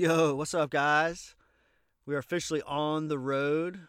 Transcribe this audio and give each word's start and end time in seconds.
Yo, 0.00 0.34
what's 0.34 0.54
up, 0.54 0.70
guys? 0.70 1.34
We 2.06 2.14
are 2.14 2.18
officially 2.20 2.62
on 2.62 3.08
the 3.08 3.18
road. 3.18 3.80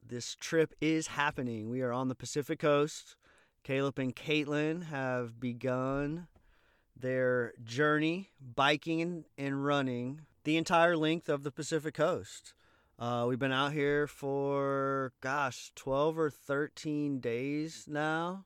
This 0.00 0.36
trip 0.36 0.72
is 0.80 1.08
happening. 1.08 1.68
We 1.68 1.82
are 1.82 1.92
on 1.92 2.06
the 2.06 2.14
Pacific 2.14 2.60
Coast. 2.60 3.16
Caleb 3.64 3.98
and 3.98 4.14
Caitlin 4.14 4.84
have 4.84 5.40
begun 5.40 6.28
their 6.96 7.52
journey 7.64 8.30
biking 8.40 9.24
and 9.36 9.64
running 9.66 10.20
the 10.44 10.56
entire 10.56 10.96
length 10.96 11.28
of 11.28 11.42
the 11.42 11.50
Pacific 11.50 11.94
Coast. 11.94 12.54
Uh, 12.96 13.24
we've 13.26 13.40
been 13.40 13.50
out 13.50 13.72
here 13.72 14.06
for, 14.06 15.14
gosh, 15.20 15.72
12 15.74 16.16
or 16.16 16.30
13 16.30 17.18
days 17.18 17.86
now. 17.88 18.44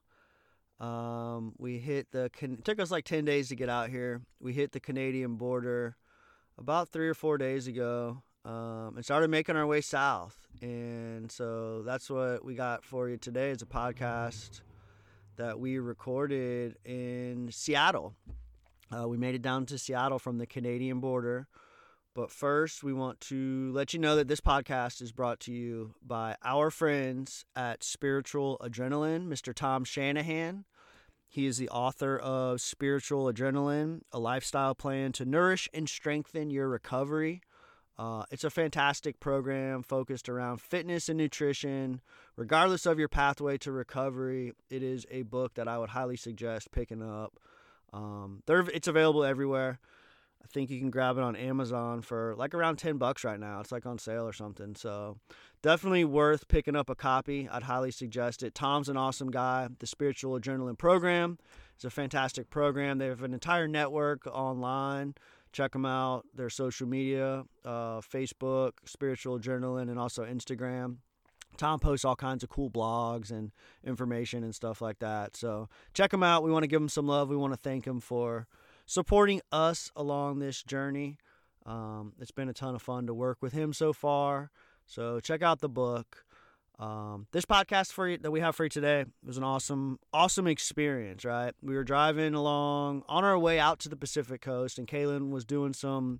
Um, 0.80 1.52
we 1.58 1.80
hit 1.80 2.12
the, 2.12 2.30
it 2.40 2.64
took 2.64 2.80
us 2.80 2.90
like 2.90 3.04
10 3.04 3.26
days 3.26 3.50
to 3.50 3.56
get 3.56 3.68
out 3.68 3.90
here. 3.90 4.22
We 4.40 4.54
hit 4.54 4.72
the 4.72 4.80
Canadian 4.80 5.34
border 5.34 5.98
about 6.60 6.90
three 6.90 7.08
or 7.08 7.14
four 7.14 7.38
days 7.38 7.66
ago 7.66 8.22
um, 8.44 8.92
and 8.96 9.04
started 9.04 9.30
making 9.30 9.56
our 9.56 9.66
way 9.66 9.80
south. 9.80 10.36
And 10.62 11.32
so 11.32 11.82
that's 11.82 12.10
what 12.10 12.44
we 12.44 12.54
got 12.54 12.84
for 12.84 13.08
you 13.08 13.16
today 13.16 13.50
is 13.50 13.62
a 13.62 13.66
podcast 13.66 14.60
that 15.36 15.58
we 15.58 15.78
recorded 15.78 16.76
in 16.84 17.48
Seattle. 17.50 18.14
Uh, 18.92 19.08
we 19.08 19.16
made 19.16 19.34
it 19.34 19.42
down 19.42 19.64
to 19.66 19.78
Seattle 19.78 20.18
from 20.18 20.38
the 20.38 20.46
Canadian 20.46 21.00
border. 21.00 21.48
But 22.14 22.30
first, 22.30 22.82
we 22.82 22.92
want 22.92 23.20
to 23.22 23.70
let 23.72 23.94
you 23.94 24.00
know 24.00 24.16
that 24.16 24.26
this 24.26 24.40
podcast 24.40 25.00
is 25.00 25.12
brought 25.12 25.40
to 25.40 25.52
you 25.52 25.94
by 26.04 26.36
our 26.44 26.70
friends 26.70 27.44
at 27.54 27.84
Spiritual 27.84 28.58
Adrenaline, 28.60 29.28
Mr. 29.28 29.54
Tom 29.54 29.84
Shanahan. 29.84 30.64
He 31.32 31.46
is 31.46 31.58
the 31.58 31.68
author 31.68 32.18
of 32.18 32.60
Spiritual 32.60 33.32
Adrenaline, 33.32 34.00
a 34.10 34.18
lifestyle 34.18 34.74
plan 34.74 35.12
to 35.12 35.24
nourish 35.24 35.68
and 35.72 35.88
strengthen 35.88 36.50
your 36.50 36.68
recovery. 36.68 37.40
Uh, 37.96 38.24
it's 38.32 38.42
a 38.42 38.50
fantastic 38.50 39.20
program 39.20 39.84
focused 39.84 40.28
around 40.28 40.60
fitness 40.60 41.08
and 41.08 41.16
nutrition. 41.18 42.00
Regardless 42.34 42.84
of 42.84 42.98
your 42.98 43.06
pathway 43.06 43.58
to 43.58 43.70
recovery, 43.70 44.54
it 44.70 44.82
is 44.82 45.06
a 45.08 45.22
book 45.22 45.54
that 45.54 45.68
I 45.68 45.78
would 45.78 45.90
highly 45.90 46.16
suggest 46.16 46.72
picking 46.72 47.00
up. 47.00 47.38
Um, 47.92 48.42
it's 48.48 48.88
available 48.88 49.22
everywhere. 49.22 49.78
I 50.42 50.46
think 50.52 50.70
you 50.70 50.78
can 50.78 50.90
grab 50.90 51.16
it 51.16 51.22
on 51.22 51.36
Amazon 51.36 52.02
for 52.02 52.34
like 52.36 52.54
around 52.54 52.76
10 52.76 52.96
bucks 52.96 53.24
right 53.24 53.38
now. 53.38 53.60
It's 53.60 53.70
like 53.70 53.86
on 53.86 53.98
sale 53.98 54.26
or 54.26 54.32
something. 54.32 54.74
So 54.74 55.18
definitely 55.62 56.04
worth 56.04 56.48
picking 56.48 56.74
up 56.74 56.90
a 56.90 56.94
copy. 56.94 57.48
I'd 57.48 57.64
highly 57.64 57.90
suggest 57.90 58.42
it. 58.42 58.54
Tom's 58.54 58.88
an 58.88 58.96
awesome 58.96 59.30
guy. 59.30 59.68
The 59.78 59.86
Spiritual 59.86 60.38
Adrenaline 60.38 60.78
Program 60.78 61.38
is 61.78 61.84
a 61.84 61.90
fantastic 61.90 62.50
program. 62.50 62.98
They 62.98 63.06
have 63.06 63.22
an 63.22 63.34
entire 63.34 63.68
network 63.68 64.26
online. 64.26 65.14
Check 65.52 65.72
them 65.72 65.84
out. 65.84 66.26
Their 66.34 66.50
social 66.50 66.86
media, 66.86 67.44
uh, 67.64 68.00
Facebook, 68.00 68.72
Spiritual 68.84 69.38
Adrenaline, 69.38 69.90
and 69.90 69.98
also 69.98 70.24
Instagram. 70.24 70.98
Tom 71.56 71.80
posts 71.80 72.04
all 72.04 72.16
kinds 72.16 72.42
of 72.42 72.48
cool 72.48 72.70
blogs 72.70 73.30
and 73.30 73.50
information 73.84 74.44
and 74.44 74.54
stuff 74.54 74.80
like 74.80 75.00
that. 75.00 75.36
So 75.36 75.68
check 75.92 76.12
him 76.12 76.22
out. 76.22 76.42
We 76.42 76.50
want 76.50 76.62
to 76.62 76.68
give 76.68 76.80
him 76.80 76.88
some 76.88 77.06
love. 77.06 77.28
We 77.28 77.36
want 77.36 77.52
to 77.52 77.58
thank 77.58 77.86
him 77.86 78.00
for 78.00 78.46
supporting 78.90 79.40
us 79.52 79.92
along 79.94 80.40
this 80.40 80.64
journey. 80.64 81.16
Um, 81.64 82.12
it's 82.18 82.32
been 82.32 82.48
a 82.48 82.52
ton 82.52 82.74
of 82.74 82.82
fun 82.82 83.06
to 83.06 83.14
work 83.14 83.38
with 83.40 83.52
him 83.52 83.72
so 83.72 83.92
far. 83.92 84.50
So 84.84 85.20
check 85.20 85.42
out 85.42 85.60
the 85.60 85.68
book. 85.68 86.24
Um, 86.76 87.28
this 87.30 87.44
podcast 87.44 87.92
for 87.92 88.08
you 88.08 88.18
that 88.18 88.32
we 88.32 88.40
have 88.40 88.56
for 88.56 88.64
you 88.64 88.68
today 88.68 89.04
was 89.24 89.36
an 89.36 89.44
awesome, 89.44 90.00
awesome 90.12 90.48
experience. 90.48 91.24
Right, 91.24 91.54
we 91.62 91.76
were 91.76 91.84
driving 91.84 92.34
along 92.34 93.04
on 93.08 93.22
our 93.22 93.38
way 93.38 93.60
out 93.60 93.78
to 93.80 93.88
the 93.88 93.96
Pacific 93.96 94.40
Coast, 94.40 94.76
and 94.76 94.88
Kaylin 94.88 95.30
was 95.30 95.44
doing 95.44 95.72
some 95.72 96.18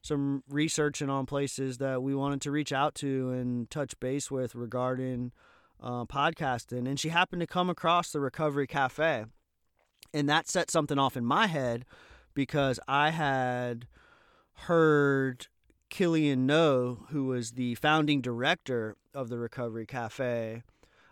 some 0.00 0.42
researching 0.48 1.10
on 1.10 1.26
places 1.26 1.78
that 1.78 2.02
we 2.02 2.14
wanted 2.14 2.40
to 2.42 2.50
reach 2.50 2.72
out 2.72 2.94
to 2.94 3.30
and 3.30 3.68
touch 3.68 3.98
base 4.00 4.30
with 4.30 4.54
regarding 4.54 5.32
uh, 5.82 6.06
podcasting. 6.06 6.88
And 6.88 6.98
she 6.98 7.10
happened 7.10 7.40
to 7.40 7.46
come 7.46 7.68
across 7.68 8.10
the 8.10 8.20
Recovery 8.20 8.68
Cafe, 8.68 9.24
and 10.16 10.28
that 10.30 10.48
set 10.48 10.70
something 10.70 10.98
off 10.98 11.16
in 11.16 11.24
my 11.24 11.46
head 11.46 11.84
because 12.32 12.80
I 12.88 13.10
had 13.10 13.86
heard 14.54 15.48
Killian 15.90 16.46
Noe, 16.46 17.06
who 17.10 17.26
was 17.26 17.52
the 17.52 17.74
founding 17.74 18.22
director 18.22 18.96
of 19.14 19.28
the 19.28 19.38
Recovery 19.38 19.84
Cafe, 19.84 20.62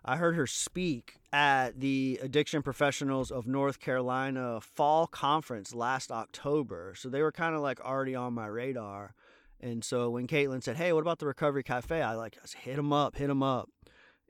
I 0.07 0.17
heard 0.17 0.37
her 0.37 0.47
speak 0.47 1.17
at 1.33 1.81
the 1.81 2.19
Addiction 2.23 2.63
Professionals 2.63 3.31
of 3.31 3.47
North 3.47 3.79
Carolina 3.79 4.61
fall 4.61 5.07
conference 5.07 5.75
last 5.75 6.11
October. 6.11 6.95
So 6.97 7.09
they 7.09 7.23
were 7.23 7.33
kind 7.33 7.55
of 7.55 7.61
like 7.61 7.81
already 7.81 8.15
on 8.15 8.33
my 8.33 8.47
radar. 8.47 9.15
And 9.61 9.85
so 9.85 10.11
when 10.11 10.27
Caitlin 10.27 10.63
said, 10.63 10.77
"Hey, 10.77 10.93
what 10.93 11.01
about 11.01 11.21
the 11.21 11.27
Recovery 11.27 11.63
Cafe?" 11.63 12.03
I 12.03 12.15
like 12.15 12.37
I 12.43 12.59
hit 12.59 12.77
them 12.77 12.93
up, 12.93 13.17
hit 13.17 13.29
them 13.29 13.43
up 13.43 13.71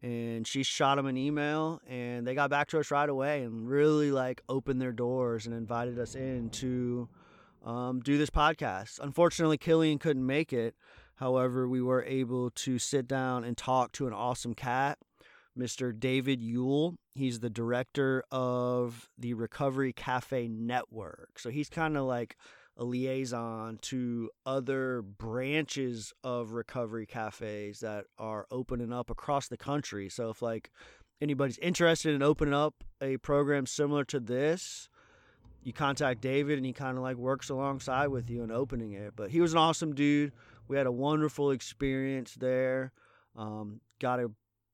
and 0.04 0.46
she 0.46 0.62
shot 0.62 0.96
them 0.96 1.06
an 1.06 1.16
email 1.16 1.80
and 1.88 2.26
they 2.26 2.34
got 2.34 2.50
back 2.50 2.68
to 2.68 2.78
us 2.78 2.90
right 2.90 3.08
away 3.08 3.42
and 3.42 3.66
really 3.66 4.12
like 4.12 4.42
opened 4.50 4.80
their 4.80 4.92
doors 4.92 5.46
and 5.46 5.54
invited 5.54 5.98
us 5.98 6.14
in 6.14 6.50
to 6.50 7.08
um, 7.64 8.00
do 8.00 8.18
this 8.18 8.28
podcast. 8.28 9.00
Unfortunately 9.00 9.56
killian 9.56 9.98
couldn't 9.98 10.26
make 10.26 10.52
it. 10.52 10.74
However 11.16 11.66
we 11.66 11.80
were 11.80 12.04
able 12.04 12.50
to 12.50 12.78
sit 12.78 13.08
down 13.08 13.44
and 13.44 13.56
talk 13.56 13.92
to 13.92 14.06
an 14.06 14.12
awesome 14.12 14.54
cat 14.54 14.98
mr 15.58 15.98
david 15.98 16.42
yule. 16.42 16.96
He's 17.14 17.40
the 17.40 17.48
director 17.48 18.24
of 18.30 19.08
the 19.16 19.32
recovery 19.32 19.94
cafe 19.94 20.48
network. 20.48 21.38
So 21.38 21.48
he's 21.48 21.70
kind 21.70 21.96
of 21.96 22.04
like 22.04 22.36
a 22.76 22.84
liaison 22.84 23.78
to 23.82 24.30
other 24.44 25.02
branches 25.02 26.12
of 26.24 26.52
recovery 26.52 27.06
cafes 27.06 27.80
that 27.80 28.06
are 28.18 28.46
opening 28.50 28.92
up 28.92 29.10
across 29.10 29.48
the 29.48 29.56
country. 29.56 30.08
So 30.08 30.30
if 30.30 30.42
like 30.42 30.70
anybody's 31.20 31.58
interested 31.58 32.14
in 32.14 32.22
opening 32.22 32.54
up 32.54 32.82
a 33.00 33.16
program 33.18 33.66
similar 33.66 34.04
to 34.06 34.18
this, 34.18 34.88
you 35.62 35.72
contact 35.72 36.20
David 36.20 36.58
and 36.58 36.66
he 36.66 36.72
kind 36.72 36.96
of 36.96 37.02
like 37.02 37.16
works 37.16 37.48
alongside 37.48 38.08
with 38.08 38.28
you 38.28 38.42
in 38.42 38.50
opening 38.50 38.92
it. 38.92 39.14
But 39.14 39.30
he 39.30 39.40
was 39.40 39.52
an 39.52 39.58
awesome 39.58 39.94
dude. 39.94 40.32
We 40.66 40.76
had 40.76 40.86
a 40.86 40.92
wonderful 40.92 41.52
experience 41.52 42.34
there. 42.34 42.92
Um, 43.36 43.80
got 44.00 44.18
a 44.18 44.30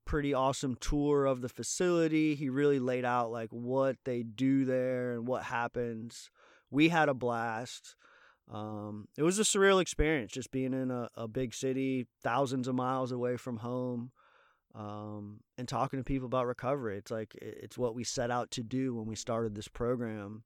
pretty 0.07 0.33
awesome 0.33 0.77
tour 0.81 1.27
of 1.27 1.43
the 1.43 1.49
facility. 1.49 2.35
He 2.35 2.49
really 2.49 2.79
laid 2.79 3.05
out 3.05 3.31
like 3.31 3.51
what 3.51 3.97
they 4.05 4.23
do 4.23 4.65
there 4.65 5.13
and 5.13 5.27
what 5.27 5.45
happens 5.45 6.31
we 6.71 6.89
had 6.89 7.09
a 7.09 7.15
blast. 7.15 7.97
Um, 8.53 9.07
it 9.17 9.23
was 9.23 9.39
a 9.39 9.43
surreal 9.43 9.81
experience 9.81 10.33
just 10.33 10.51
being 10.51 10.73
in 10.73 10.91
a, 10.91 11.09
a 11.15 11.29
big 11.29 11.55
city, 11.55 12.07
thousands 12.23 12.67
of 12.69 12.75
miles 12.75 13.13
away 13.13 13.37
from 13.37 13.59
home, 13.59 14.11
um, 14.75 15.41
and 15.57 15.69
talking 15.69 16.01
to 16.01 16.05
people 16.05 16.27
about 16.27 16.47
recovery. 16.47 16.97
It's 16.99 17.11
like 17.11 17.35
it's 17.41 17.79
what 17.79 17.95
we 17.95 18.05
set 18.05 18.31
out 18.31 18.51
to 18.53 18.63
do 18.63 18.95
when 18.95 19.07
we 19.07 19.15
started 19.15 19.55
this 19.55 19.69
program, 19.69 20.43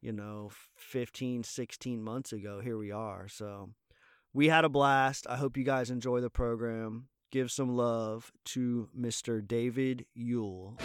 you 0.00 0.12
know, 0.12 0.50
15, 0.76 1.42
16 1.44 2.02
months 2.02 2.32
ago. 2.32 2.60
Here 2.60 2.76
we 2.76 2.90
are. 2.90 3.28
So 3.28 3.70
we 4.34 4.48
had 4.48 4.64
a 4.64 4.70
blast. 4.70 5.26
I 5.28 5.36
hope 5.36 5.56
you 5.56 5.64
guys 5.64 5.90
enjoy 5.90 6.20
the 6.20 6.30
program. 6.30 7.08
Give 7.30 7.50
some 7.50 7.74
love 7.74 8.30
to 8.46 8.88
Mr. 8.98 9.46
David 9.46 10.04
Yule. 10.14 10.76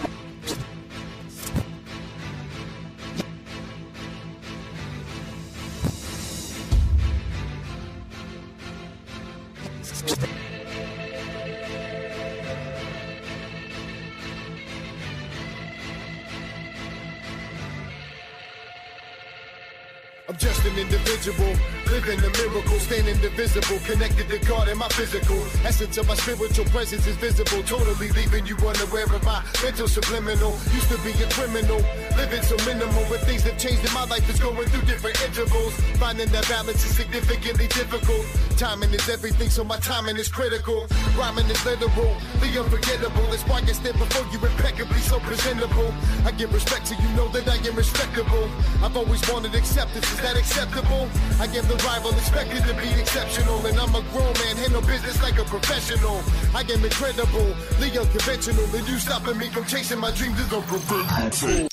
I'm 20.29 20.35
just 20.35 20.65
an 20.65 20.77
individual, 20.77 21.55
living 21.88 22.19
a 22.19 22.29
miracle, 22.35 22.79
staying 22.83 23.07
indivisible, 23.07 23.79
connected 23.88 24.27
to 24.27 24.38
God 24.45 24.68
and 24.68 24.77
my 24.77 24.89
physical. 24.89 25.39
Essence 25.63 25.95
of 25.97 26.06
my 26.06 26.15
spiritual 26.15 26.65
presence 26.65 27.07
is 27.07 27.15
visible, 27.15 27.63
totally 27.63 28.09
leaving 28.12 28.45
you 28.45 28.57
unaware 28.57 29.07
of 29.07 29.24
my 29.24 29.41
mental 29.63 29.88
subliminal. 29.88 30.51
Used 30.75 30.91
to 30.91 31.00
be 31.00 31.15
a 31.24 31.27
criminal, 31.31 31.79
living 32.19 32.44
so 32.44 32.59
minimal, 32.68 33.06
but 33.07 33.24
things 33.24 33.44
have 33.44 33.57
changed 33.57 33.88
in 33.88 33.94
my 33.94 34.03
life 34.03 34.27
is 34.29 34.38
going 34.38 34.68
through 34.68 34.83
different 34.83 35.15
intervals. 35.24 35.74
Finding 35.95 36.27
that 36.35 36.44
balance 36.50 36.83
is 36.83 36.91
significantly 36.91 37.68
difficult. 37.68 38.27
Timing 38.57 38.91
is 38.91 39.07
everything, 39.07 39.50
so 39.50 39.63
my 39.63 39.77
timing 39.77 40.18
is 40.18 40.27
critical. 40.27 40.88
Rhyming 41.15 41.47
is 41.47 41.63
literal, 41.63 42.12
the 42.44 42.51
unforgettable. 42.59 43.31
That's 43.31 43.47
why 43.47 43.63
I 43.63 43.71
stand 43.71 43.97
before 43.97 44.27
you 44.27 44.44
impeccably 44.44 45.00
so 45.07 45.19
presentable. 45.21 45.94
I 46.25 46.31
give 46.31 46.51
respect 46.53 46.88
to 46.88 46.95
you, 47.00 47.07
know 47.15 47.30
that 47.30 47.47
I 47.47 47.56
am 47.63 47.75
respectable. 47.77 48.51
I've 48.83 48.97
always 48.97 49.23
wanted 49.31 49.56
acceptance, 49.56 50.17
is 50.18 50.24
that 50.24 50.38
acceptable? 50.38 51.08
I 51.40 51.48
give 51.48 51.68
the 51.68 51.75
rival 51.86 52.12
expected 52.12 52.64
to 52.64 52.74
be 52.74 52.90
exceptional, 53.00 53.64
and 53.66 53.78
I'm 53.78 53.94
a 53.94 54.02
grown 54.12 54.34
man, 54.34 54.58
handle 54.58 54.81
business 54.81 55.22
like 55.22 55.38
a 55.38 55.44
professional. 55.44 56.22
I 56.56 56.62
am 56.62 56.84
incredible, 56.84 57.56
Leo 57.80 58.06
conventional, 58.06 58.66
and 58.75 58.88
you 58.88 58.98
stopping 58.98 59.38
me 59.38 59.50
from 59.50 59.66
chasing 59.66 60.00
my 60.00 60.12
dreams 60.12 60.40
is 60.40 60.52
unprofessional. 60.52 61.68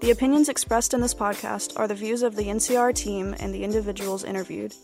The 0.00 0.10
opinions 0.10 0.48
expressed 0.48 0.92
in 0.92 1.00
this 1.00 1.14
podcast 1.14 1.78
are 1.78 1.86
the 1.86 1.94
views 1.94 2.22
of 2.22 2.34
the 2.34 2.44
NCR 2.44 2.94
team 2.94 3.34
and 3.38 3.54
the 3.54 3.62
individuals 3.62 4.24
interviewed. 4.24 4.74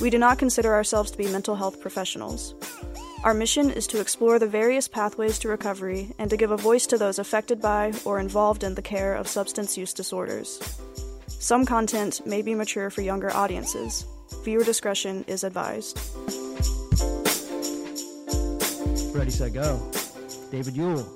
We 0.00 0.10
do 0.10 0.18
not 0.18 0.38
consider 0.38 0.74
ourselves 0.74 1.10
to 1.10 1.18
be 1.18 1.26
mental 1.26 1.56
health 1.56 1.80
professionals. 1.80 2.54
Our 3.24 3.34
mission 3.34 3.70
is 3.70 3.88
to 3.88 4.00
explore 4.00 4.38
the 4.38 4.46
various 4.46 4.86
pathways 4.86 5.40
to 5.40 5.48
recovery 5.48 6.12
and 6.20 6.30
to 6.30 6.36
give 6.36 6.52
a 6.52 6.56
voice 6.56 6.86
to 6.86 6.98
those 6.98 7.18
affected 7.18 7.60
by 7.60 7.92
or 8.04 8.20
involved 8.20 8.62
in 8.62 8.76
the 8.76 8.82
care 8.82 9.16
of 9.16 9.26
substance 9.26 9.76
use 9.76 9.92
disorders. 9.92 10.60
Some 11.26 11.66
content 11.66 12.24
may 12.24 12.42
be 12.42 12.54
mature 12.54 12.90
for 12.90 13.02
younger 13.02 13.34
audiences. 13.34 14.06
Viewer 14.44 14.62
discretion 14.62 15.24
is 15.26 15.42
advised. 15.42 15.98
Ready, 19.12 19.30
set, 19.32 19.52
go. 19.52 19.82
David 20.52 20.76
Yule, 20.76 21.06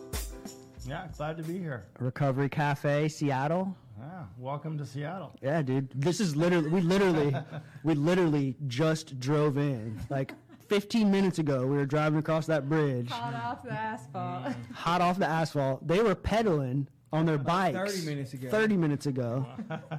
Yeah, 0.89 1.07
glad 1.17 1.37
to 1.37 1.45
be 1.45 1.57
here. 1.57 1.85
Recovery 2.01 2.49
Cafe, 2.49 3.09
Seattle. 3.09 3.77
Yeah, 4.03 4.25
welcome 4.37 4.77
to 4.79 4.85
Seattle. 4.87 5.33
Yeah, 5.41 5.63
dude. 5.63 5.89
This 5.95 6.19
is 6.19 6.35
literally 6.35 6.69
we 6.71 6.81
literally 6.81 7.37
we 7.85 7.95
literally 7.95 8.57
just 8.67 9.21
drove 9.21 9.57
in. 9.59 10.01
Like 10.11 10.35
15 10.67 11.09
minutes 11.09 11.39
ago, 11.39 11.65
we 11.67 11.77
were 11.77 11.87
driving 11.87 12.19
across 12.19 12.47
that 12.47 12.69
bridge, 12.69 13.11
Hot 13.11 13.35
off 13.35 13.63
the 13.63 13.71
asphalt. 13.71 14.55
hot 14.75 15.01
off 15.01 15.19
the 15.19 15.29
asphalt. 15.29 15.87
They 15.87 16.03
were 16.03 16.17
pedaling 16.17 16.89
on 17.13 17.27
their 17.27 17.39
bikes 17.39 17.77
30 17.77 18.07
minutes 18.07 18.33
ago. 18.33 18.49
30 18.49 18.77
minutes 18.77 19.07
ago. 19.07 19.47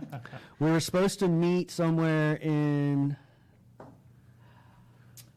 we 0.59 0.69
were 0.69 0.81
supposed 0.81 1.19
to 1.19 1.29
meet 1.29 1.71
somewhere 1.71 2.35
in 2.35 3.15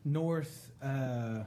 North 0.04 0.72
uh, 0.82 1.40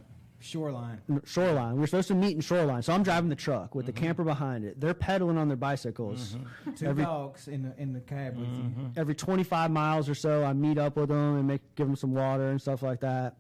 Shoreline. 0.50 1.02
Shoreline. 1.26 1.78
We're 1.78 1.86
supposed 1.86 2.08
to 2.10 2.16
meet 2.16 2.36
in 2.36 2.42
Shoreline. 2.42 2.82
So 2.82 2.94
I'm 2.94 3.04
driving 3.04 3.30
the 3.30 3.36
truck 3.36 3.76
with 3.76 3.86
the 3.86 3.94
mm-hmm. 3.94 4.06
camper 4.06 4.24
behind 4.24 4.66
it. 4.66 4.80
They're 4.80 4.94
pedaling 4.94 5.38
on 5.38 5.48
their 5.48 5.58
bicycles. 5.58 6.36
Mm-hmm. 6.36 6.72
Two 6.74 6.86
Every- 6.88 7.04
dogs 7.04 7.48
in 7.48 7.64
the 7.64 7.74
in 7.82 7.94
the 7.94 8.00
cab 8.02 8.38
with 8.38 8.48
you. 8.48 8.64
Mm-hmm. 8.64 8.88
every 8.98 9.16
25 9.16 9.72
miles 9.72 10.10
or 10.10 10.16
so, 10.16 10.44
I 10.44 10.54
meet 10.54 10.78
up 10.78 10.96
with 10.96 11.10
them 11.10 11.38
and 11.38 11.48
make 11.48 11.62
give 11.76 11.88
them 11.88 11.96
some 11.96 12.14
water 12.14 12.50
and 12.50 12.62
stuff 12.62 12.82
like 12.82 13.00
that. 13.02 13.36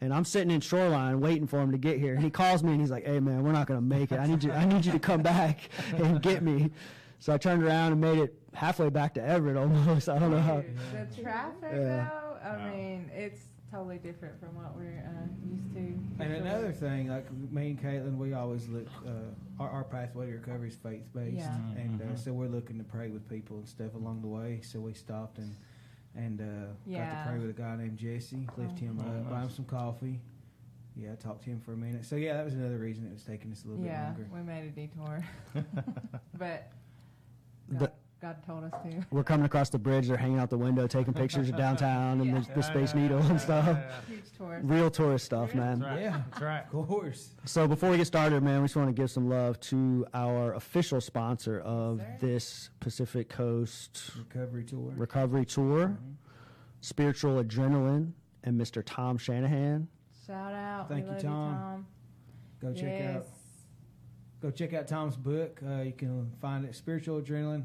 And 0.00 0.14
I'm 0.14 0.24
sitting 0.24 0.50
in 0.50 0.60
Shoreline 0.60 1.20
waiting 1.20 1.46
for 1.46 1.60
him 1.60 1.72
to 1.72 1.78
get 1.78 1.98
here. 1.98 2.14
And 2.14 2.22
he 2.22 2.30
calls 2.30 2.62
me 2.62 2.72
and 2.72 2.80
he's 2.80 2.90
like, 2.90 3.04
"Hey 3.04 3.20
man, 3.20 3.42
we're 3.42 3.52
not 3.52 3.66
gonna 3.66 3.80
make 3.80 4.12
it. 4.12 4.18
I 4.18 4.26
need 4.26 4.42
you. 4.44 4.52
I 4.52 4.64
need 4.64 4.84
you 4.86 4.92
to 4.92 4.98
come 4.98 5.22
back 5.22 5.58
and 5.96 6.22
get 6.22 6.42
me." 6.42 6.70
So 7.20 7.32
I 7.32 7.38
turned 7.38 7.64
around 7.64 7.92
and 7.92 8.00
made 8.00 8.18
it 8.18 8.34
halfway 8.54 8.90
back 8.90 9.14
to 9.14 9.22
Everett 9.22 9.56
almost. 9.56 10.08
I 10.14 10.18
don't 10.18 10.30
know 10.30 10.40
how. 10.40 10.62
The 10.92 11.22
traffic, 11.22 11.70
Yeah. 11.72 12.08
though, 12.08 12.48
I 12.48 12.70
mean, 12.70 13.10
it's 13.12 13.40
totally 13.70 13.98
different 13.98 14.38
from 14.40 14.54
what 14.56 14.74
we're 14.76 15.04
uh, 15.06 15.26
used 15.54 15.72
to. 15.74 15.78
And 15.78 16.30
usually. 16.32 16.38
another 16.48 16.72
thing, 16.72 17.08
like 17.08 17.30
me 17.52 17.70
and 17.70 17.82
Caitlin, 17.82 18.16
we 18.16 18.32
always 18.32 18.66
look. 18.68 18.86
Uh, 19.06 19.10
our, 19.60 19.68
our 19.70 19.84
pathway 19.84 20.26
to 20.26 20.32
recovery 20.32 20.68
is 20.68 20.76
faith 20.76 21.04
based, 21.14 21.36
Yeah. 21.38 21.56
and 21.76 22.00
uh, 22.00 22.04
Mhm. 22.04 22.18
so 22.18 22.32
we're 22.32 22.48
looking 22.48 22.78
to 22.78 22.84
pray 22.84 23.08
with 23.10 23.28
people 23.28 23.56
and 23.58 23.68
stuff 23.68 23.94
along 23.94 24.22
the 24.22 24.28
way. 24.28 24.60
So 24.62 24.80
we 24.80 24.94
stopped 24.94 25.38
and 25.38 25.54
and 26.14 26.40
uh, 26.40 26.44
got 26.90 27.24
to 27.24 27.28
pray 27.30 27.38
with 27.38 27.50
a 27.50 27.60
guy 27.60 27.76
named 27.76 27.98
Jesse, 27.98 28.46
lift 28.56 28.78
him 28.78 28.98
Oh, 29.00 29.08
up, 29.20 29.30
buy 29.30 29.42
him 29.42 29.50
some 29.50 29.64
coffee. 29.66 30.20
Yeah, 30.96 31.14
talked 31.14 31.44
to 31.44 31.50
him 31.50 31.60
for 31.60 31.74
a 31.74 31.76
minute. 31.76 32.04
So 32.04 32.16
yeah, 32.16 32.34
that 32.34 32.44
was 32.44 32.54
another 32.54 32.78
reason 32.78 33.06
it 33.06 33.12
was 33.12 33.22
taking 33.22 33.52
us 33.52 33.64
a 33.64 33.68
little 33.68 33.84
Yeah, 33.84 34.10
bit 34.12 34.28
longer. 34.28 34.28
Yeah, 34.32 34.40
we 34.40 34.46
made 34.46 34.66
a 34.66 34.70
detour. 34.70 35.24
but 36.38 36.72
The- 37.68 37.78
God, 37.78 37.92
God 38.20 38.36
told 38.44 38.64
us 38.64 38.72
to. 38.82 39.06
We're 39.12 39.22
coming 39.22 39.46
across 39.46 39.70
the 39.70 39.78
bridge. 39.78 40.08
They're 40.08 40.16
hanging 40.16 40.40
out 40.40 40.50
the 40.50 40.58
window, 40.58 40.88
taking 40.88 41.14
pictures 41.14 41.48
of 41.48 41.56
downtown 41.64 42.20
and 42.20 42.28
Yeah. 42.30 42.40
the, 42.40 42.54
the 42.56 42.62
Space 42.64 42.92
Needle 42.92 43.20
and 43.20 43.40
stuff. 43.40 43.78
Huge 44.08 44.24
tour. 44.36 44.58
Real 44.64 44.90
tourist 44.90 45.24
stuff, 45.26 45.54
man. 45.54 45.78
That's 45.78 45.90
right. 45.92 46.00
Yeah. 46.02 46.22
That's 46.30 46.42
right. 46.42 46.64
Of 46.72 46.88
course. 46.88 47.34
So 47.44 47.68
before 47.68 47.90
we 47.90 47.96
get 47.96 48.08
started, 48.08 48.42
man, 48.42 48.60
we 48.60 48.64
just 48.66 48.74
want 48.74 48.88
to 48.88 48.92
give 49.00 49.08
some 49.12 49.28
love 49.28 49.60
to 49.60 50.04
our 50.14 50.54
official 50.54 51.00
sponsor 51.00 51.60
of 51.60 52.00
Sir. 52.00 52.16
this 52.20 52.70
Pacific 52.80 53.28
Coast 53.28 54.10
Recovery 54.18 54.64
tour. 54.64 54.92
Recovery 54.96 55.44
Tour, 55.46 55.86
Mhm. 55.88 56.14
Spiritual 56.80 57.42
Adrenaline, 57.42 58.12
and 58.42 58.60
Mr. 58.60 58.82
Tom 58.84 59.16
Shanahan. 59.16 59.86
Shout 60.26 60.52
out. 60.54 60.88
Thank 60.88 61.04
we 61.04 61.06
you, 61.10 61.12
love 61.14 61.22
Tom. 61.22 61.52
You, 61.52 61.56
Tom. 61.58 61.86
Go 62.60 62.72
check 62.74 62.98
yes. 63.00 63.16
out 63.16 63.26
go 64.40 64.50
check 64.52 64.72
out 64.72 64.86
Tom's 64.86 65.16
book. 65.16 65.60
Uh, 65.66 65.80
you 65.82 65.90
can 65.92 66.30
find 66.40 66.64
it, 66.64 66.72
Spiritual 66.76 67.20
Adrenaline, 67.20 67.64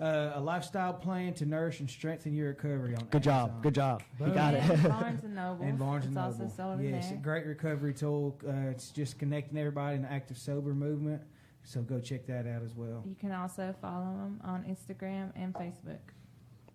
uh, 0.00 0.32
a 0.34 0.40
lifestyle 0.40 0.92
plan 0.92 1.32
to 1.34 1.46
nourish 1.46 1.80
and 1.80 1.88
strengthen 1.88 2.34
your 2.34 2.48
recovery. 2.48 2.94
On 2.96 3.04
Good 3.06 3.22
job. 3.22 3.62
Good 3.62 3.74
job. 3.74 4.02
You 4.18 4.26
Boom. 4.26 4.34
got 4.34 4.54
And 4.54 4.72
it. 4.72 4.82
Barnes 4.88 5.24
and 5.24 5.34
Noble. 5.34 5.64
And 5.64 5.78
Barnes 5.78 6.04
it's 6.04 6.08
and 6.08 6.18
also 6.18 6.38
Noble. 6.38 6.50
sold 6.54 6.82
yes, 6.82 7.06
a 7.06 7.10
there. 7.10 7.18
great 7.22 7.46
recovery 7.46 7.94
tool. 7.94 8.38
Uh, 8.46 8.70
it's 8.70 8.90
just 8.90 9.18
connecting 9.18 9.56
everybody 9.58 9.96
in 9.96 10.02
the 10.02 10.10
active 10.12 10.36
sober 10.38 10.74
movement. 10.74 11.22
So 11.62 11.80
go 11.80 11.98
check 12.00 12.26
that 12.26 12.46
out 12.46 12.62
as 12.62 12.74
well. 12.74 13.02
You 13.06 13.14
can 13.14 13.32
also 13.32 13.74
follow 13.80 14.04
them 14.04 14.40
on 14.44 14.64
Instagram 14.64 15.30
and 15.34 15.54
Facebook. 15.54 15.98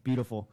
Beautiful. 0.04 0.50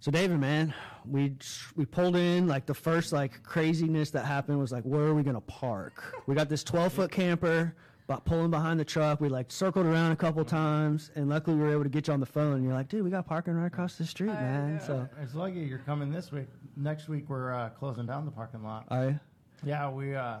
So 0.00 0.10
David, 0.10 0.38
man, 0.38 0.72
we 1.06 1.34
we 1.76 1.84
pulled 1.84 2.16
in 2.16 2.46
like 2.46 2.66
the 2.66 2.74
first 2.74 3.12
like 3.12 3.42
craziness 3.42 4.10
that 4.10 4.24
happened 4.24 4.58
was 4.58 4.70
like 4.72 4.84
where 4.84 5.02
are 5.04 5.14
we 5.14 5.22
gonna 5.22 5.40
park? 5.40 6.22
We 6.26 6.34
got 6.34 6.48
this 6.48 6.62
12 6.64 6.92
foot 6.92 7.10
camper, 7.10 7.74
but 8.06 8.24
pulling 8.24 8.50
behind 8.50 8.78
the 8.78 8.84
truck. 8.84 9.20
We 9.20 9.28
like 9.28 9.50
circled 9.50 9.86
around 9.86 10.12
a 10.12 10.16
couple 10.16 10.44
times, 10.44 11.10
and 11.14 11.28
luckily 11.28 11.56
we 11.56 11.62
were 11.62 11.72
able 11.72 11.84
to 11.84 11.88
get 11.88 12.06
you 12.08 12.14
on 12.14 12.20
the 12.20 12.26
phone. 12.26 12.54
And 12.54 12.64
you're 12.64 12.74
like, 12.74 12.88
dude, 12.88 13.02
we 13.02 13.10
got 13.10 13.26
parking 13.26 13.54
right 13.54 13.66
across 13.66 13.96
the 13.96 14.04
street, 14.04 14.30
I 14.30 14.40
man. 14.40 14.76
know. 14.76 14.82
So 14.84 15.08
It's 15.22 15.34
lucky 15.34 15.60
you're 15.60 15.78
coming 15.78 16.10
this 16.10 16.30
week. 16.32 16.46
Next 16.76 17.08
week 17.08 17.28
we're 17.28 17.52
uh, 17.52 17.70
closing 17.70 18.06
down 18.06 18.24
the 18.24 18.30
parking 18.30 18.62
lot. 18.62 18.86
I 18.90 19.18
Yeah, 19.64 19.90
we 19.90 20.14
uh, 20.14 20.38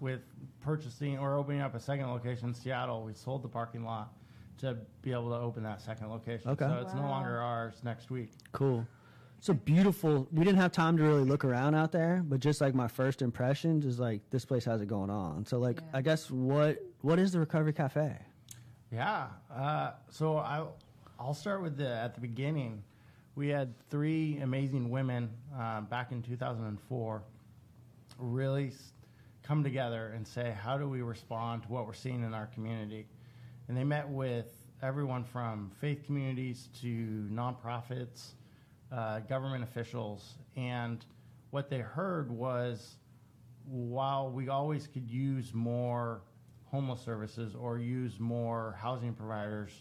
with 0.00 0.20
purchasing 0.60 1.18
or 1.18 1.36
opening 1.36 1.60
up 1.60 1.74
a 1.74 1.80
second 1.80 2.08
location 2.10 2.48
in 2.48 2.54
Seattle, 2.54 3.04
we 3.04 3.14
sold 3.14 3.42
the 3.42 3.48
parking 3.48 3.84
lot 3.84 4.12
to 4.58 4.76
be 5.02 5.12
able 5.12 5.28
to 5.30 5.36
open 5.36 5.62
that 5.62 5.80
second 5.80 6.08
location. 6.08 6.50
Okay. 6.50 6.66
So 6.66 6.78
it's 6.82 6.94
no 6.94 7.02
Wow. 7.02 7.10
longer 7.10 7.40
ours 7.40 7.74
next 7.84 8.10
week. 8.10 8.30
Cool. 8.52 8.86
It's 9.38 9.48
a 9.48 9.54
beautiful. 9.54 10.26
We 10.32 10.44
didn't 10.44 10.58
have 10.60 10.72
time 10.72 10.96
to 10.96 11.02
really 11.02 11.24
look 11.24 11.44
around 11.44 11.74
out 11.74 11.92
there, 11.92 12.22
but 12.26 12.40
just 12.40 12.60
like 12.60 12.74
my 12.74 12.88
first 12.88 13.22
impressions 13.22 13.84
is 13.84 13.98
like 13.98 14.22
this 14.30 14.44
place 14.44 14.64
has 14.64 14.80
it 14.80 14.86
going 14.86 15.10
on. 15.10 15.44
So 15.46 15.58
like 15.58 15.80
Yeah. 15.80 15.98
I 15.98 16.02
guess 16.02 16.30
what 16.30 16.82
what 17.02 17.18
is 17.18 17.32
the 17.32 17.40
Recovery 17.40 17.72
Cafe? 17.72 18.16
Yeah. 18.92 19.28
Uh, 19.54 19.92
so 20.10 20.38
I, 20.38 20.64
I'll 21.18 21.34
start 21.34 21.62
with 21.62 21.76
the 21.76 21.88
at 21.88 22.14
the 22.14 22.20
beginning. 22.20 22.82
We 23.34 23.48
had 23.48 23.74
three 23.90 24.38
amazing 24.38 24.88
women 24.88 25.30
uh, 25.56 25.82
back 25.82 26.10
in 26.10 26.22
2004 26.22 27.22
really 28.18 28.72
come 29.42 29.62
together 29.62 30.12
and 30.16 30.26
say, 30.26 30.56
how 30.58 30.78
do 30.78 30.88
we 30.88 31.02
respond 31.02 31.62
to 31.64 31.68
what 31.68 31.86
we're 31.86 31.92
seeing 31.92 32.24
in 32.24 32.32
our 32.32 32.46
community? 32.46 33.06
And 33.68 33.76
they 33.76 33.84
met 33.84 34.08
with 34.08 34.46
everyone 34.82 35.22
from 35.24 35.70
faith 35.80 36.04
communities 36.04 36.68
to 36.80 37.28
nonprofits, 37.30 38.32
uh, 38.92 39.20
government 39.20 39.64
officials, 39.64 40.34
and 40.56 41.04
what 41.50 41.70
they 41.70 41.78
heard 41.78 42.30
was 42.30 42.96
while 43.68 44.30
we 44.30 44.48
always 44.48 44.86
could 44.86 45.10
use 45.10 45.52
more 45.52 46.22
homeless 46.66 47.00
services 47.00 47.54
or 47.54 47.78
use 47.78 48.20
more 48.20 48.76
housing 48.80 49.12
providers 49.12 49.72